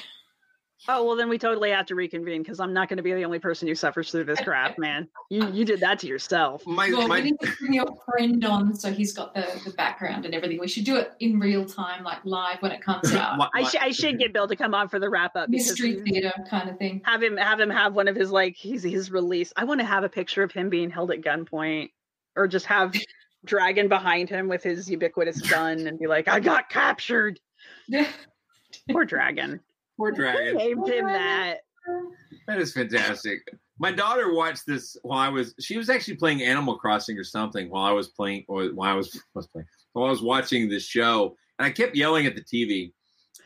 Oh 0.89 1.05
well, 1.05 1.15
then 1.15 1.29
we 1.29 1.39
totally 1.39 1.71
have 1.71 1.87
to 1.87 1.95
reconvene 1.95 2.43
because 2.43 2.59
I'm 2.59 2.73
not 2.73 2.89
going 2.89 2.97
to 2.97 3.03
be 3.05 3.13
the 3.13 3.25
only 3.25 3.39
person 3.39 3.69
who 3.69 3.75
suffers 3.75 4.11
through 4.11 4.25
this 4.25 4.41
crap, 4.41 4.79
man. 4.79 5.09
You 5.31 5.49
you 5.53 5.65
did 5.65 5.79
that 5.81 6.01
to 6.01 6.09
yourself. 6.09 6.65
well, 6.67 7.09
we 7.09 7.21
need 7.23 7.41
to 7.41 7.53
bring 7.61 7.75
your 7.75 7.87
friend 8.05 8.45
on 8.45 8.75
so 8.75 8.93
he's 8.93 9.13
got 9.13 9.33
the, 9.33 9.47
the 9.65 9.71
background 9.71 10.25
and 10.25 10.35
everything. 10.35 10.59
We 10.59 10.67
should 10.67 10.85
do 10.85 10.97
it 10.97 11.13
in 11.21 11.39
real 11.39 11.65
time, 11.65 12.03
like 12.03 12.25
live 12.25 12.57
when 12.61 12.73
it 12.73 12.83
comes 12.83 13.13
out. 13.15 13.49
I 13.55 13.63
should 13.63 13.81
I 13.81 13.91
should 13.91 14.19
get 14.19 14.33
Bill 14.33 14.49
to 14.49 14.57
come 14.57 14.75
on 14.75 14.89
for 14.89 14.99
the 14.99 15.09
wrap 15.09 15.37
up 15.37 15.49
Mystery 15.49 16.01
theater 16.01 16.33
kind 16.51 16.69
of 16.69 16.79
thing. 16.79 17.01
have 17.05 17.23
him 17.23 17.37
have 17.37 17.61
him 17.61 17.71
have 17.71 17.95
one 17.95 18.09
of 18.09 18.17
his 18.17 18.33
like 18.33 18.57
he's 18.57 18.83
his 18.83 19.11
release. 19.13 19.53
I 19.57 19.65
want 19.65 19.81
to 19.81 19.87
have 19.87 20.03
a 20.03 20.09
picture 20.09 20.43
of 20.43 20.51
him 20.51 20.69
being 20.69 20.91
held 20.91 21.13
at 21.13 21.21
gunpoint, 21.21 21.91
or 22.35 22.49
just 22.49 22.67
have 22.67 22.95
Dragon 23.45 23.89
behind 23.89 24.29
him 24.29 24.49
with 24.49 24.63
his 24.63 24.89
ubiquitous 24.91 25.41
gun 25.43 25.87
and 25.87 25.99
be 25.99 26.07
like, 26.07 26.29
"I 26.29 26.41
got 26.41 26.69
captured." 26.69 27.39
Poor 28.91 29.05
Dragon. 29.05 29.61
Poor 29.97 30.13
Dragon. 30.13 30.59
Who 30.59 30.59
named 30.59 30.89
him 30.89 31.07
that? 31.07 31.59
That 32.47 32.59
is 32.59 32.73
fantastic. 32.73 33.41
My 33.79 33.93
daughter 33.93 34.33
watched 34.33 34.67
this 34.67 34.97
while 35.03 35.19
I 35.19 35.29
was. 35.29 35.55
She 35.61 35.77
was 35.77 35.91
actually 35.91 36.17
playing 36.17 36.43
Animal 36.43 36.77
Crossing 36.77 37.19
or 37.19 37.25
something 37.25 37.71
while 37.71 37.85
I 37.85 37.93
was 37.93 38.09
playing, 38.09 38.45
or 38.49 38.67
while 38.67 38.91
I 38.91 38.95
was, 38.95 39.21
was 39.35 39.47
playing, 39.49 39.67
while 39.93 40.07
I 40.07 40.11
was 40.11 40.23
watching 40.23 40.69
this 40.69 40.85
show, 40.85 41.37
and 41.59 41.67
I 41.67 41.71
kept 41.71 41.97
yelling 41.97 42.27
at 42.27 42.35
the 42.35 42.43
TV, 42.43 42.93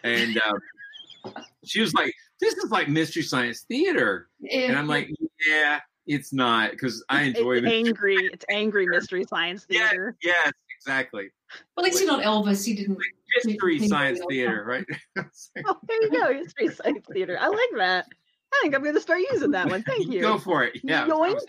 and 0.04 0.36
uh, 0.38 1.30
she 1.64 1.80
was 1.80 1.94
like, 1.94 2.12
"This 2.40 2.54
is 2.54 2.70
like 2.70 2.88
Mystery 2.88 3.22
Science 3.22 3.64
Theater," 3.68 4.28
and 4.50 4.76
I'm 4.76 4.86
like, 4.86 5.10
"Yeah, 5.46 5.80
it's 6.06 6.32
not," 6.32 6.72
because 6.72 7.04
I 7.08 7.22
enjoy 7.22 7.56
It's 7.56 7.66
angry. 7.66 8.16
It's 8.32 8.44
angry 8.50 8.86
mystery 8.86 9.24
science 9.28 9.64
theater. 9.64 10.16
Yes, 10.22 10.52
exactly. 10.86 11.30
Well, 11.76 11.84
at 11.84 11.92
least 11.92 12.04
you're 12.04 12.10
not 12.10 12.24
Elvis. 12.24 12.64
He 12.64 12.74
didn't. 12.74 12.98
Mystery 13.44 13.78
he- 13.78 13.88
Science 13.88 14.20
Theater, 14.28 14.64
right? 14.66 14.84
Oh, 15.66 15.76
there 15.86 16.02
you 16.02 16.10
go. 16.10 16.32
Mystery 16.32 16.68
science 16.68 17.06
theater. 17.12 17.38
I 17.40 17.48
like 17.48 17.58
that. 17.76 18.06
I 18.52 18.58
think 18.62 18.74
I'm 18.74 18.82
going 18.82 18.94
to 18.94 19.00
start 19.00 19.20
using 19.32 19.50
that 19.52 19.68
one. 19.68 19.82
Thank 19.82 20.12
you. 20.12 20.20
Go 20.20 20.38
for 20.38 20.62
it. 20.62 20.78
Yeah, 20.84 21.04
I 21.04 21.06
was, 21.06 21.46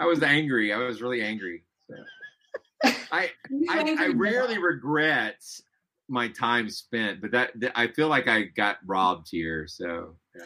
I 0.00 0.06
was 0.06 0.22
angry. 0.22 0.72
I 0.72 0.78
was 0.78 1.02
really 1.02 1.22
angry. 1.22 1.64
So. 1.88 1.96
I, 3.10 3.30
I 3.70 3.96
I 3.98 4.06
rarely 4.14 4.58
regret 4.58 5.42
my 6.08 6.28
time 6.28 6.68
spent, 6.70 7.20
but 7.20 7.32
that, 7.32 7.50
that 7.60 7.72
I 7.74 7.88
feel 7.88 8.08
like 8.08 8.28
I 8.28 8.44
got 8.44 8.76
robbed 8.86 9.28
here. 9.30 9.66
So 9.66 10.16
yeah. 10.36 10.44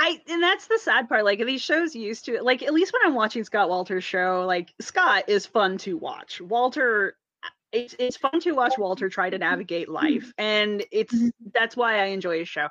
I 0.00 0.20
and 0.28 0.42
that's 0.42 0.66
the 0.66 0.78
sad 0.78 1.08
part. 1.08 1.24
Like 1.24 1.44
these 1.44 1.62
shows 1.62 1.94
used 1.94 2.24
to 2.26 2.40
like 2.42 2.62
at 2.62 2.72
least 2.72 2.92
when 2.92 3.02
I'm 3.04 3.14
watching 3.14 3.44
Scott 3.44 3.68
Wolter's 3.68 4.04
show, 4.04 4.44
like 4.46 4.72
Scott 4.80 5.24
is 5.28 5.46
fun 5.46 5.78
to 5.78 5.96
watch. 5.96 6.40
Wolter 6.40 7.12
it's 7.72 7.94
it's 7.98 8.16
fun 8.16 8.40
to 8.40 8.52
watch 8.52 8.74
Wolter 8.76 9.10
try 9.10 9.30
to 9.30 9.38
navigate 9.38 9.88
life. 9.88 10.32
And 10.38 10.84
it's 10.90 11.14
mm-hmm. 11.14 11.28
that's 11.54 11.76
why 11.76 12.00
I 12.00 12.06
enjoy 12.06 12.40
his 12.40 12.48
show. 12.48 12.68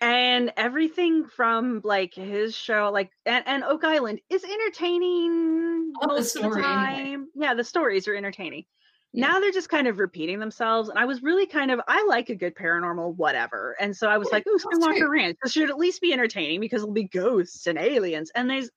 And 0.00 0.52
everything 0.56 1.26
from 1.26 1.80
like 1.82 2.14
his 2.14 2.54
show, 2.54 2.90
like 2.92 3.10
and, 3.26 3.42
and 3.46 3.64
Oak 3.64 3.84
Island 3.84 4.20
is 4.30 4.44
entertaining 4.44 5.92
I 6.00 6.06
love 6.06 6.10
the 6.10 6.20
most 6.20 6.36
of 6.36 6.42
the 6.42 6.48
story 6.48 6.64
anyway. 6.64 7.12
time. 7.12 7.28
Yeah, 7.34 7.54
the 7.54 7.64
stories 7.64 8.06
are 8.06 8.14
entertaining. 8.14 8.64
Now 9.14 9.40
they're 9.40 9.50
just 9.50 9.70
kind 9.70 9.88
of 9.88 9.98
repeating 9.98 10.38
themselves. 10.38 10.88
And 10.88 10.98
I 10.98 11.06
was 11.06 11.22
really 11.22 11.46
kind 11.46 11.70
of 11.70 11.80
I 11.88 12.04
like 12.08 12.28
a 12.28 12.36
good 12.36 12.54
paranormal 12.54 13.16
whatever. 13.16 13.74
And 13.80 13.96
so 13.96 14.08
I 14.08 14.18
was 14.18 14.28
like, 14.30 14.44
oh, 14.46 14.58
Skinwalker 14.58 15.08
Ranch. 15.08 15.36
This 15.42 15.52
should 15.52 15.70
at 15.70 15.78
least 15.78 16.00
be 16.00 16.12
entertaining 16.12 16.60
because 16.60 16.82
it'll 16.82 16.92
be 16.92 17.08
ghosts 17.08 17.66
and 17.66 17.78
aliens. 17.78 18.30
And 18.34 18.48
there's 18.48 18.70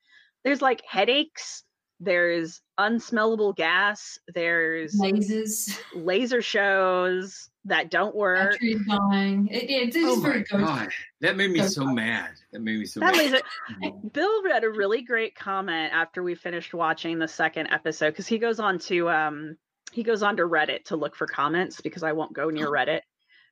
there's 0.43 0.61
like 0.61 0.81
headaches, 0.87 1.63
there's 2.03 2.61
unsmellable 2.79 3.55
gas, 3.55 4.17
there's 4.33 4.95
lasers, 4.95 5.77
laser 5.93 6.41
shows 6.41 7.47
that 7.65 7.91
don't 7.91 8.15
work. 8.15 8.53
Battery 8.53 8.75
dying. 8.87 9.47
It, 9.51 9.63
it, 9.69 9.95
it's 9.95 9.97
Oh 9.97 10.19
very 10.19 10.39
my 10.51 10.57
ghost. 10.59 10.65
god, 10.65 10.89
that 11.21 11.37
made 11.37 11.51
me 11.51 11.61
so 11.61 11.85
mad. 11.85 12.31
That 12.51 12.61
made 12.63 12.79
me 12.79 12.85
so 12.85 12.99
That 13.01 13.15
mad. 13.15 13.31
laser 13.81 13.99
Bill 14.11 14.43
read 14.43 14.63
a 14.63 14.69
really 14.69 15.03
great 15.03 15.35
comment 15.35 15.93
after 15.93 16.23
we 16.23 16.33
finished 16.35 16.73
watching 16.73 17.19
the 17.19 17.27
second 17.27 17.67
episode 17.67 18.09
because 18.11 18.27
he 18.27 18.39
goes 18.39 18.59
on 18.59 18.79
to 18.79 19.09
um 19.09 19.57
he 19.91 20.01
goes 20.03 20.23
on 20.23 20.37
to 20.37 20.43
Reddit 20.43 20.85
to 20.85 20.95
look 20.95 21.15
for 21.15 21.27
comments 21.27 21.81
because 21.81 22.01
I 22.01 22.13
won't 22.13 22.33
go 22.33 22.49
near 22.49 22.67
Reddit. 22.71 23.01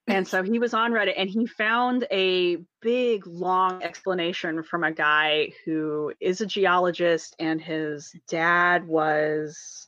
And 0.10 0.28
so 0.28 0.41
he 0.41 0.57
was 0.57 0.74
on 0.74 0.91
Reddit 0.91 1.14
and 1.18 1.30
he 1.30 1.45
found 1.45 2.05
a 2.12 2.57
big 2.82 3.28
long 3.28 3.84
explanation 3.84 4.64
from 4.64 4.84
a 4.84 4.91
guy 4.91 5.51
who 5.66 6.14
is 6.20 6.41
a 6.41 6.45
geologist 6.47 7.36
and 7.39 7.62
his 7.62 8.12
dad 8.28 8.88
was 8.88 9.88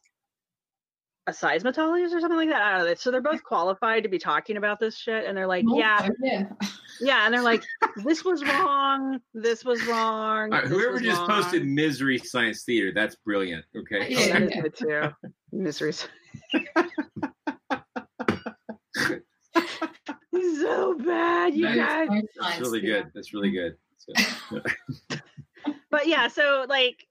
a 1.27 1.31
seismologist 1.31 2.13
or 2.13 2.19
something 2.19 2.37
like 2.37 2.49
that. 2.49 2.61
I 2.61 2.77
don't 2.77 2.87
know. 2.87 2.93
So 2.95 3.09
they're 3.09 3.21
both 3.21 3.43
qualified 3.43 4.03
to 4.03 4.09
be 4.09 4.19
talking 4.19 4.57
about 4.57 4.79
this 4.79 4.95
shit 4.95 5.25
and 5.25 5.35
they're 5.35 5.47
like, 5.47 5.65
Oh, 5.67 5.77
yeah, 5.77 6.07
yeah. 6.21 6.43
yeah, 6.99 7.25
and 7.25 7.33
they're 7.33 7.41
like, 7.41 7.63
this 8.03 8.23
was 8.23 8.43
wrong, 8.43 9.19
this 9.33 9.65
was 9.65 9.83
wrong. 9.87 10.51
All 10.53 10.59
right, 10.59 10.63
this 10.63 10.71
whoever 10.71 10.93
was 10.93 11.01
just 11.01 11.19
wrong. 11.21 11.29
posted 11.29 11.65
Misery 11.65 12.19
Science 12.19 12.63
Theater, 12.63 12.91
that's 12.93 13.15
brilliant. 13.15 13.65
Okay. 13.75 14.15
Oh, 14.15 14.33
that 14.33 14.43
is 14.43 14.61
good 14.61 14.75
too. 14.75 15.09
Miseries. 20.31 20.61
so 20.61 20.97
bad, 20.97 21.53
you 21.55 21.65
guys. 21.75 22.09
That's 22.39 22.59
really 22.59 22.81
good. 22.81 23.11
That's 23.13 23.33
really 23.33 23.51
good. 23.51 23.75
So, 23.97 24.61
But 25.91 26.07
yeah, 26.07 26.29
so 26.29 26.65
like 26.67 27.05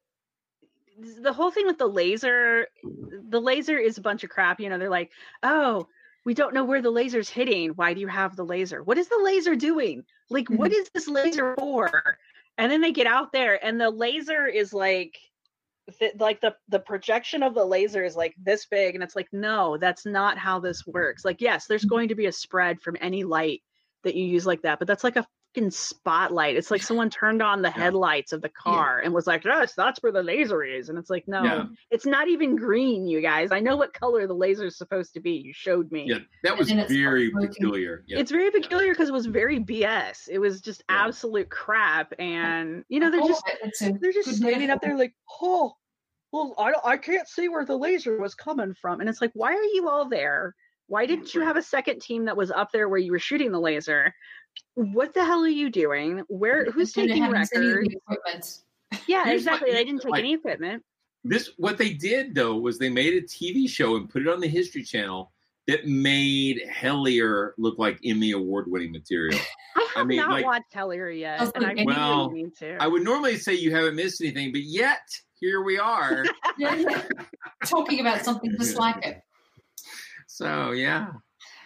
the 0.99 1.33
whole 1.33 1.51
thing 1.51 1.67
with 1.67 1.79
the 1.79 1.87
laser, 1.87 2.67
the 3.29 3.41
laser 3.41 3.79
is 3.79 3.99
a 3.99 4.03
bunch 4.03 4.25
of 4.25 4.31
crap. 4.31 4.59
You 4.59 4.71
know, 4.71 4.79
they're 4.79 4.91
like, 4.91 5.13
oh, 5.43 5.87
we 6.25 6.35
don't 6.35 6.55
know 6.55 6.65
where 6.65 6.83
the 6.83 6.91
laser's 6.91 7.29
hitting. 7.29 7.71
Why 7.71 7.95
do 7.95 8.01
you 8.01 8.09
have 8.09 8.37
the 8.37 8.45
laser? 8.45 8.83
What 8.83 8.99
is 8.99 9.09
the 9.09 9.21
laser 9.23 9.55
doing? 9.55 10.05
Like, 10.31 10.49
what 10.49 10.71
mm-hmm. 10.71 10.81
is 10.81 10.91
this 10.95 11.09
laser 11.09 11.55
for? 11.59 12.19
And 12.59 12.71
then 12.71 12.81
they 12.81 12.93
get 12.93 13.07
out 13.07 13.33
there, 13.33 13.65
and 13.65 13.81
the 13.81 13.91
laser 13.91 14.47
is 14.47 14.73
like 14.73 15.19
th- 15.99 16.15
like 16.19 16.41
the 16.41 16.55
the 16.69 16.79
projection 16.81 17.43
of 17.43 17.55
the 17.55 17.65
laser 17.65 18.05
is 18.05 18.17
like 18.17 18.35
this 18.43 18.67
big 18.67 18.95
and 18.95 19.03
it's 19.05 19.17
like 19.17 19.29
no 19.33 19.77
that's 19.79 20.07
not 20.07 20.39
how 20.39 20.59
this 20.61 20.87
works 20.87 21.25
like 21.25 21.41
yes 21.41 21.67
there's 21.67 21.83
Mm-hmm. 21.83 21.89
going 21.91 22.09
to 22.09 22.15
be 22.15 22.27
a 22.27 22.33
spread 22.33 22.81
from 22.81 22.97
any 23.01 23.25
light 23.25 23.61
that 24.05 24.15
you 24.15 24.25
use 24.25 24.47
like 24.47 24.63
that 24.63 24.79
but 24.79 24.89
that's 24.89 25.05
like 25.05 25.17
a 25.17 25.27
fucking 25.57 25.71
spotlight 25.73 26.55
it's 26.57 26.71
like 26.71 26.81
someone 26.81 27.11
turned 27.11 27.43
on 27.43 27.61
the 27.61 27.69
headlights 27.71 28.33
of 28.33 28.41
the 28.41 28.49
car 28.49 29.01
and 29.01 29.13
was 29.13 29.27
like 29.27 29.45
yes 29.45 29.75
that's 29.75 30.01
where 30.01 30.13
the 30.13 30.23
laser 30.23 30.63
is 30.63 30.89
and 30.89 30.97
it's 30.97 31.11
like 31.11 31.27
no 31.27 31.43
Yeah. 31.43 31.65
it's 31.91 32.07
not 32.07 32.29
even 32.29 32.55
green 32.55 33.09
you 33.09 33.21
guys 33.21 33.51
i 33.51 33.59
know 33.59 33.77
what 33.77 33.93
color 33.93 34.29
the 34.29 34.33
laser 34.35 34.67
is 34.67 34.79
supposed 34.79 35.13
to 35.15 35.21
be 35.21 35.33
you 35.33 35.53
showed 35.53 35.91
me 35.91 36.05
Yeah, 36.07 36.19
that 36.45 36.57
was 36.57 36.71
very 36.71 37.33
peculiar. 37.33 38.05
Yeah. 38.07 38.21
it's 38.21 38.31
very 38.31 38.53
peculiar 38.53 38.93
because 38.93 39.09
it 39.09 39.13
was 39.13 39.27
very 39.27 39.59
BS. 39.59 40.29
It 40.31 40.39
was 40.39 40.61
just 40.61 40.85
absolute 40.89 41.51
crap, 41.51 42.13
and 42.21 42.85
you 42.89 43.01
know 43.01 43.11
they're 43.11 43.21
Oh, 43.23 43.29
just 43.29 43.43
they're 44.01 44.13
just 44.13 44.37
standing 44.37 44.71
up 44.71 44.81
there 44.81 44.97
like, 44.97 45.15
oh, 45.43 45.73
well, 46.33 46.55
I 46.59 46.71
don't, 46.73 46.85
I 46.85 46.97
can't 46.97 47.29
see 47.29 47.49
where 47.49 47.65
the 47.65 47.77
laser 47.77 48.19
was 48.21 48.35
coming 48.35 48.75
from, 48.75 49.01
and 49.01 49.09
it's 49.09 49.21
like, 49.21 49.33
why 49.35 49.53
are 49.55 49.63
you 49.75 49.89
all 49.89 50.09
there? 50.09 50.55
Why 50.87 51.07
didn't 51.07 51.35
you 51.35 51.41
have 51.43 51.57
a 51.57 51.63
second 51.63 52.01
team 52.03 52.25
that 52.25 52.37
was 52.37 52.51
up 52.51 52.73
there 52.73 52.89
where 52.89 52.99
you 52.99 53.13
were 53.13 53.19
shooting 53.19 53.53
the 53.53 53.61
laser? 53.61 54.13
What 54.75 55.15
the 55.15 55.25
hell 55.25 55.43
are 55.43 55.49
you 55.49 55.71
doing? 55.71 56.23
Where 56.29 56.71
who's 56.71 56.93
taking 56.93 57.23
haven't 57.23 57.47
seen 57.47 57.63
any 57.63 57.97
records? 58.09 58.65
Yeah, 59.07 59.25
Here's 59.25 59.43
exactly. 59.43 59.71
They 59.71 59.85
didn't 59.85 60.03
take 60.03 60.11
what- 60.11 60.19
any 60.21 60.35
equipment. 60.35 60.83
This 61.23 61.51
what 61.59 61.77
they 61.77 61.93
did 61.93 62.35
though 62.35 62.57
was 62.57 62.79
they 62.79 62.89
made 62.89 63.13
a 63.13 63.21
TV 63.21 63.69
show 63.69 63.97
and 63.97 64.09
put 64.09 64.23
it 64.23 64.29
on 64.29 64.41
the 64.41 64.49
History 64.49 64.83
Channel 64.83 65.31
that 65.67 65.87
made 65.87 66.63
Hellier 66.69 67.51
look 67.59 67.79
like 67.79 68.01
Emmy 68.05 68.31
award 68.33 68.65
winning 68.69 68.91
material. 68.91 69.39
I 69.77 69.87
have 69.97 70.07
mean, 70.07 70.17
not 70.17 70.31
like- 70.31 70.45
watched 70.47 70.73
Hellier 70.75 71.17
yet, 71.17 71.41
and 71.55 71.65
I 71.67 71.85
Well, 71.85 72.31
really 72.31 72.45
need 72.45 72.57
to. 72.57 72.83
I 72.83 72.89
would 72.89 73.05
normally 73.05 73.37
say 73.37 73.55
you 73.55 73.71
haven't 73.75 73.97
missed 73.97 74.21
anything, 74.23 74.51
but 74.51 74.63
yet 74.63 75.03
here 75.41 75.63
we 75.63 75.79
are. 75.79 76.25
Yeah, 76.59 76.75
yeah. 76.75 77.03
Talking 77.65 78.01
about 78.01 78.23
something 78.25 78.55
just 78.59 78.77
like 78.77 79.05
it. 79.07 79.23
so 80.27 80.73
yeah. 80.73 81.09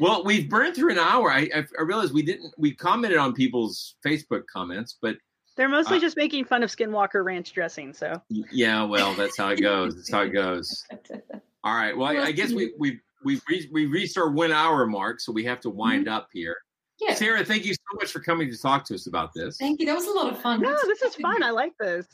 Well, 0.01 0.25
we've 0.25 0.49
burned 0.49 0.75
through 0.77 0.93
an 0.93 0.99
hour. 0.99 1.31
I, 1.33 1.49
I 1.55 1.65
I 1.79 1.83
realized 1.83 2.13
we 2.15 2.23
didn't 2.23 2.55
we 2.59 2.75
commented 2.75 3.19
on 3.19 3.33
people's 3.33 3.97
Facebook 4.07 4.43
comments, 4.53 4.99
but 5.01 5.17
They're 5.57 5.69
mostly 5.69 5.99
Uh, 5.99 6.01
just 6.01 6.17
making 6.17 6.45
fun 6.45 6.63
of 6.63 6.71
Skinwalker 6.71 7.25
Ranch 7.25 7.53
dressing. 7.53 7.93
So 7.93 8.21
yeah, 8.29 8.85
well, 8.85 9.15
that's 9.15 9.37
how 9.39 9.49
it 9.51 9.61
goes. 9.61 9.95
That's 9.97 10.11
how 10.13 10.23
it 10.23 10.31
goes. 10.33 10.85
All 11.65 11.75
right. 11.75 11.97
Well, 11.97 12.09
I, 12.09 12.25
I 12.27 12.33
guess 12.33 12.53
we 12.53 12.73
we 12.79 13.01
we 13.25 13.41
re- 13.49 13.69
we 13.73 13.87
reached 13.87 14.19
our 14.19 14.31
one 14.31 14.53
hour 14.53 14.87
mark, 14.87 15.21
so 15.21 15.33
we 15.33 15.45
have 15.45 15.61
to 15.61 15.71
wind 15.71 16.09
up 16.09 16.29
here. 16.33 16.57
Yeah. 17.01 17.15
Sarah, 17.15 17.45
thank 17.45 17.65
you 17.65 17.75
so 17.75 17.81
much 17.95 18.13
for 18.13 18.21
coming 18.21 18.51
to 18.51 18.57
talk 18.59 18.85
to 18.87 18.95
us 18.95 19.07
about 19.09 19.31
this. 19.35 19.57
Thank 19.57 19.81
you. 19.81 19.87
That 19.87 19.95
was 19.97 20.07
a 20.07 20.13
lot 20.13 20.33
of 20.33 20.41
fun. 20.41 20.61
no, 20.61 20.77
this 20.87 21.03
is 21.03 21.15
fun. 21.17 21.43
I 21.43 21.51
like 21.51 21.73
this. 21.81 22.07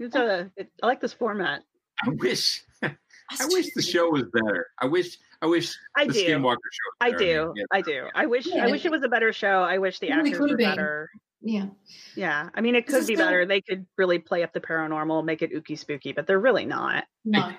It's 0.00 0.14
a, 0.14 0.50
it, 0.56 0.70
I 0.82 0.86
like 0.86 1.00
this 1.00 1.12
format. 1.12 1.62
I 2.04 2.10
wish 2.10 2.62
I 2.82 3.46
wish 3.46 3.66
the 3.74 3.82
show 3.82 4.10
was 4.10 4.24
better. 4.32 4.66
I 4.80 4.86
wish 4.86 5.18
I 5.42 5.46
wish 5.46 5.74
I 5.96 6.06
the 6.06 6.12
do. 6.12 6.18
Skinwalker 6.26 6.56
show. 6.72 6.88
Was 6.90 6.96
I 7.00 7.10
better. 7.12 7.18
do. 7.18 7.52
Yeah. 7.56 7.64
I 7.72 7.80
do. 7.82 8.06
I 8.14 8.26
wish. 8.26 8.46
Yeah. 8.46 8.66
I 8.66 8.70
wish 8.70 8.84
it 8.84 8.90
was 8.90 9.02
a 9.02 9.08
better 9.08 9.32
show. 9.32 9.62
I 9.62 9.78
wish 9.78 9.98
the 9.98 10.08
It 10.08 10.14
really 10.16 10.30
actors 10.32 10.50
were 10.50 10.56
been. 10.56 10.70
better. 10.70 11.10
Yeah. 11.42 11.66
Yeah. 12.16 12.50
I 12.54 12.60
mean, 12.60 12.74
it 12.74 12.86
could 12.86 13.06
be 13.06 13.14
still- 13.14 13.26
better. 13.26 13.46
They 13.46 13.60
could 13.62 13.86
really 13.96 14.18
play 14.18 14.42
up 14.42 14.52
the 14.52 14.60
paranormal, 14.60 15.24
make 15.24 15.40
it 15.42 15.52
ooky 15.54 15.78
spooky, 15.78 16.12
but 16.12 16.26
they're 16.26 16.38
really 16.40 16.66
not. 16.66 17.04
No. 17.24 17.50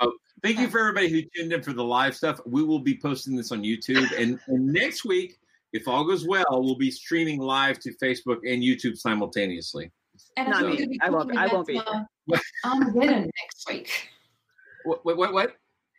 Oh, 0.00 0.12
thank 0.42 0.58
you 0.58 0.68
for 0.68 0.80
everybody 0.80 1.08
who 1.10 1.20
tuned 1.36 1.52
in 1.52 1.62
for 1.62 1.72
the 1.74 1.84
live 1.84 2.16
stuff. 2.16 2.40
We 2.46 2.62
will 2.64 2.78
be 2.80 2.98
posting 2.98 3.36
this 3.36 3.52
on 3.52 3.62
YouTube, 3.62 4.10
and, 4.18 4.40
and 4.48 4.66
next 4.72 5.04
week, 5.04 5.36
if 5.74 5.86
all 5.86 6.04
goes 6.04 6.26
well, 6.26 6.44
we'll 6.50 6.74
be 6.76 6.90
streaming 6.90 7.38
live 7.38 7.78
to 7.80 7.92
Facebook 8.02 8.38
and 8.50 8.62
YouTube 8.62 8.96
simultaneously. 8.96 9.90
And 10.36 10.48
Not 10.48 10.64
I 10.64 10.66
think 10.66 10.66
me. 10.66 10.70
we're 10.70 10.76
going 10.76 10.88
to 10.88 10.92
be 10.92 11.00
I 11.00 11.08
won't- 11.10 11.22
talking 11.28 11.38
I 11.38 11.44
about 11.44 11.54
won't 11.54 11.66
be 11.66 11.78
uh, 11.78 12.38
Armageddon 12.64 13.30
next 13.42 13.68
week. 13.68 14.08
What? 14.84 15.04
What? 15.04 15.16
What? 15.16 15.32
what? 15.32 15.56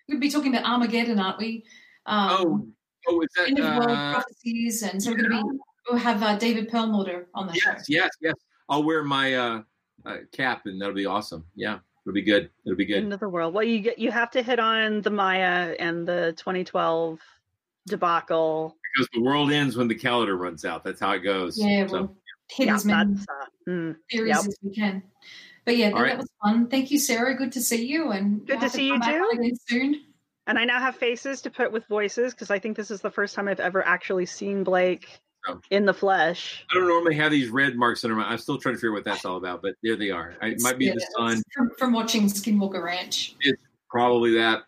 We'll 0.10 0.20
be 0.20 0.30
talking 0.30 0.54
about 0.56 0.70
Armageddon, 0.70 1.20
aren't 1.20 1.40
we? 1.40 1.64
Um, 2.06 2.30
Oh, 2.30 2.68
oh, 3.16 3.22
is 3.22 3.30
that? 3.38 3.48
end 3.48 3.60
of 3.60 3.66
world 3.78 3.90
Uh, 3.98 4.14
prophecies, 4.14 4.82
and 4.84 5.02
so 5.02 5.12
we're 5.12 5.18
going 5.18 5.32
to 5.32 5.44
be 5.44 5.60
we'll 5.90 6.00
have 6.00 6.22
uh, 6.24 6.36
David 6.38 6.70
Perlmutter 6.70 7.28
on 7.34 7.48
the 7.48 7.54
show. 7.54 7.72
yes, 7.72 7.86
yes, 7.90 8.10
yes. 8.22 8.34
I'll 8.70 8.84
wear 8.84 9.04
my 9.04 9.36
uh, 9.36 9.62
uh, 10.06 10.18
cap, 10.32 10.66
and 10.66 10.82
that'll 10.82 10.96
be 10.96 11.06
awesome. 11.06 11.46
Yeah, 11.56 11.80
it'll 12.06 12.14
be 12.14 12.22
good. 12.22 12.50
It'll 12.66 12.78
be 12.78 12.86
good. 12.86 12.98
End 13.04 13.14
of 13.14 13.20
the 13.20 13.30
world. 13.30 13.54
Well, 13.54 13.64
you 13.64 13.80
get 13.80 14.00
you 14.00 14.12
have 14.12 14.32
to 14.32 14.42
hit 14.42 14.60
on 14.60 15.02
the 15.02 15.10
Maya 15.12 15.76
and 15.80 16.08
the 16.08 16.34
2012 16.38 17.20
debacle. 17.88 18.76
because 18.96 19.10
the 19.14 19.22
world 19.22 19.52
ends 19.52 19.76
when 19.78 19.88
the 19.88 19.96
calendar 19.96 20.36
runs 20.38 20.66
out. 20.66 20.84
That's 20.84 21.00
how 21.00 21.12
it 21.12 21.20
goes. 21.20 21.58
Yeah, 21.58 21.88
So, 21.88 21.94
we'll 21.94 22.16
hit 22.52 22.68
Yeah, 22.68 22.76
as 22.76 22.86
many 22.86 23.14
that's, 23.14 23.26
uh, 23.30 23.46
mm, 23.70 23.96
theories 24.12 24.30
yep. 24.36 24.46
as 24.46 24.58
we 24.62 24.74
can. 24.76 25.04
But 25.66 25.78
yeah, 25.78 25.90
that, 25.92 25.96
right. 25.96 26.08
that 26.10 26.18
was 26.18 26.30
fun. 26.44 26.68
Thank 26.68 26.92
you, 26.92 27.00
Sarah. 27.00 27.36
Good 27.36 27.52
to 27.54 27.62
see 27.62 27.86
you, 27.86 28.12
and 28.12 28.46
Good 28.46 28.60
we'll 28.60 28.70
to 28.70 28.76
see 28.76 28.88
you 28.88 29.00
too. 29.02 29.30
again 29.34 29.56
soon. 29.68 30.02
And 30.48 30.60
I 30.60 30.66
now 30.66 30.80
have 30.80 30.98
faces 30.98 31.42
to 31.44 31.50
put 31.50 31.72
with 31.72 31.86
voices 31.88 32.34
because 32.34 32.52
I 32.52 32.60
think 32.60 32.76
this 32.76 32.92
is 32.92 33.00
the 33.00 33.10
first 33.12 33.34
time 33.34 33.48
I've 33.48 33.62
ever 33.62 33.86
actually 33.86 34.26
seen 34.26 34.64
Blake 34.64 35.08
Oh. 35.46 35.60
in 35.72 35.86
the 35.86 35.94
flesh. 35.94 36.66
I 36.72 36.76
don't 36.76 36.88
normally 36.88 37.16
have 37.16 37.30
these 37.30 37.50
red 37.50 37.76
marks 37.76 38.06
under 38.06 38.16
my. 38.16 38.24
I'm 38.24 38.38
still 38.38 38.58
trying 38.58 38.76
to 38.76 38.78
figure 38.78 38.92
out 38.92 38.96
what 39.00 39.04
that's 39.04 39.26
all 39.26 39.36
about, 39.36 39.62
but 39.62 39.76
there 39.84 39.98
they 39.98 40.10
are. 40.10 40.36
I, 40.42 40.48
it 40.48 40.62
might 40.62 40.78
be 40.78 40.86
Yeah, 40.86 40.94
the 40.94 41.08
sun. 41.18 41.44
from, 41.54 41.70
from 41.78 41.92
watching 41.92 42.28
Skinwalker 42.28 42.82
Ranch. 42.82 43.36
It's 43.42 43.62
probably 43.90 44.34
that. 44.36 44.64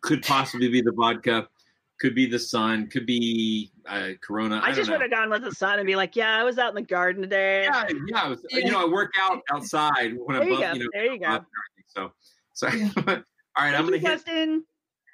Could 0.00 0.22
possibly 0.22 0.68
be 0.68 0.80
the 0.80 0.92
vodka. 0.92 1.48
Could 2.00 2.14
be 2.14 2.26
the 2.26 2.38
sun. 2.38 2.86
Could 2.86 3.04
be 3.04 3.70
uh, 3.86 4.10
Corona. 4.22 4.60
I, 4.64 4.68
I, 4.70 4.72
just 4.72 4.88
know. 4.88 4.94
would 4.94 5.02
have 5.02 5.10
gone 5.10 5.28
with 5.28 5.42
the 5.42 5.54
sun 5.54 5.78
and 5.78 5.86
be 5.86 5.96
like, 5.96 6.16
"Yeah, 6.16 6.38
I 6.38 6.44
was 6.44 6.58
out 6.58 6.70
in 6.70 6.74
the 6.74 6.82
garden 6.82 7.20
today." 7.22 7.64
Yeah, 7.64 7.88
yeah. 8.06 8.22
I 8.22 8.28
was, 8.28 8.44
You 8.50 8.70
know, 8.70 8.80
I 8.86 8.88
work 8.90 9.12
out 9.20 9.42
outside 9.52 10.16
when 10.16 10.38
There 10.38 10.42
I'm 10.42 10.48
you 10.48 10.54
above, 10.56 10.60
go. 10.60 10.72
you 10.72 10.84
know. 10.84 10.90
There 10.94 11.12
you 11.12 11.18
go. 11.18 11.26
everything. 11.26 11.44
So, 11.88 12.12
so 12.54 12.68
all 13.06 13.14
right. 13.14 13.74
I'm 13.74 13.84
gonna 13.84 13.98
you, 13.98 14.06
hit. 14.06 14.22
Here 14.26 14.62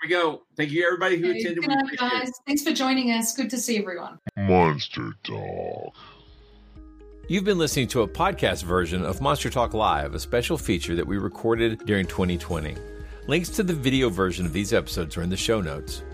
we 0.02 0.08
go. 0.08 0.42
Thank 0.56 0.70
you, 0.70 0.84
everybody 0.84 1.16
who 1.16 1.30
Okay, 1.30 1.40
attended. 1.40 1.64
Good 1.64 1.70
night, 1.70 1.96
guys. 1.98 2.30
Thanks 2.46 2.62
for 2.62 2.72
joining 2.72 3.10
us. 3.10 3.34
Good 3.34 3.50
to 3.50 3.58
see 3.58 3.78
everyone. 3.78 4.18
Monster 4.36 5.12
Dog. 5.24 5.92
You've 7.28 7.44
been 7.44 7.58
listening 7.58 7.88
to 7.88 8.02
a 8.02 8.08
podcast 8.08 8.62
version 8.62 9.04
of 9.04 9.20
Monster 9.20 9.50
Talk 9.50 9.74
Live, 9.74 10.14
a 10.14 10.20
special 10.20 10.56
feature 10.56 10.94
that 10.94 11.06
we 11.06 11.18
recorded 11.18 11.84
during 11.84 12.06
2020. 12.06 12.76
Links 13.26 13.48
to 13.48 13.64
the 13.64 13.72
video 13.72 14.08
version 14.08 14.46
of 14.46 14.52
these 14.52 14.72
episodes 14.72 15.16
are 15.16 15.22
in 15.22 15.30
the 15.30 15.36
show 15.36 15.60
notes. 15.60 16.04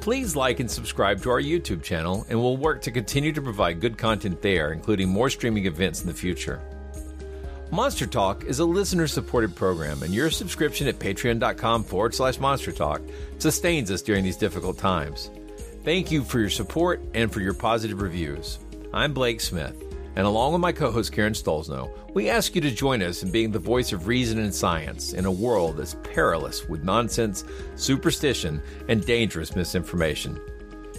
Please 0.00 0.36
like 0.36 0.60
and 0.60 0.70
subscribe 0.70 1.22
to 1.22 1.30
our 1.30 1.40
YouTube 1.40 1.82
channel, 1.82 2.24
and 2.28 2.38
we'll 2.38 2.56
work 2.56 2.80
to 2.82 2.90
continue 2.90 3.32
to 3.32 3.42
provide 3.42 3.80
good 3.80 3.98
content 3.98 4.40
there, 4.40 4.72
including 4.72 5.08
more 5.08 5.28
streaming 5.28 5.66
events 5.66 6.02
in 6.02 6.06
the 6.06 6.14
future. 6.14 6.60
Monster 7.70 8.06
Talk 8.06 8.44
is 8.44 8.60
a 8.60 8.64
listener 8.64 9.06
supported 9.06 9.54
program, 9.54 10.02
and 10.02 10.14
your 10.14 10.30
subscription 10.30 10.86
at 10.88 10.98
patreon.com 10.98 11.84
forward 11.84 12.14
slash 12.14 12.38
monster 12.38 12.72
talk 12.72 13.02
sustains 13.38 13.90
us 13.90 14.00
during 14.00 14.24
these 14.24 14.38
difficult 14.38 14.78
times. 14.78 15.30
Thank 15.84 16.10
you 16.10 16.22
for 16.22 16.38
your 16.38 16.48
support 16.48 17.02
and 17.12 17.30
for 17.30 17.40
your 17.40 17.54
positive 17.54 18.00
reviews. 18.00 18.58
I'm 18.94 19.12
Blake 19.12 19.40
Smith, 19.40 19.76
and 20.16 20.26
along 20.26 20.52
with 20.52 20.60
my 20.60 20.72
co 20.72 20.90
host 20.90 21.12
Karen 21.12 21.32
Stollznow, 21.32 21.90
we 22.14 22.28
ask 22.28 22.54
you 22.54 22.60
to 22.60 22.70
join 22.70 23.02
us 23.02 23.22
in 23.22 23.30
being 23.30 23.50
the 23.50 23.58
voice 23.58 23.92
of 23.92 24.06
reason 24.06 24.38
and 24.38 24.54
science 24.54 25.12
in 25.12 25.24
a 25.24 25.30
world 25.30 25.76
that's 25.76 25.96
perilous 26.02 26.68
with 26.68 26.82
nonsense, 26.82 27.44
superstition, 27.76 28.62
and 28.88 29.04
dangerous 29.04 29.54
misinformation. 29.54 30.40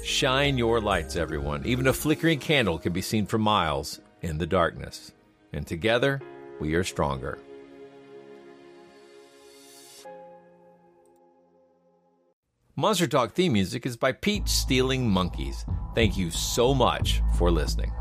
Shine 0.03 0.57
your 0.57 0.79
lights, 0.79 1.15
everyone. 1.15 1.65
Even 1.65 1.87
a 1.87 1.93
flickering 1.93 2.39
candle 2.39 2.79
can 2.79 2.93
be 2.93 3.01
seen 3.01 3.25
for 3.25 3.37
miles 3.37 3.99
in 4.21 4.37
the 4.37 4.47
darkness. 4.47 5.11
And 5.51 5.67
together, 5.67 6.21
we 6.59 6.75
are 6.75 6.83
stronger. 6.83 7.39
Monster 12.75 13.07
Talk 13.07 13.33
theme 13.33 13.51
music 13.51 13.85
is 13.85 13.97
by 13.97 14.13
Peach 14.13 14.47
Stealing 14.47 15.09
Monkeys. 15.09 15.65
Thank 15.95 16.17
you 16.17 16.31
so 16.31 16.73
much 16.73 17.21
for 17.37 17.51
listening. 17.51 17.91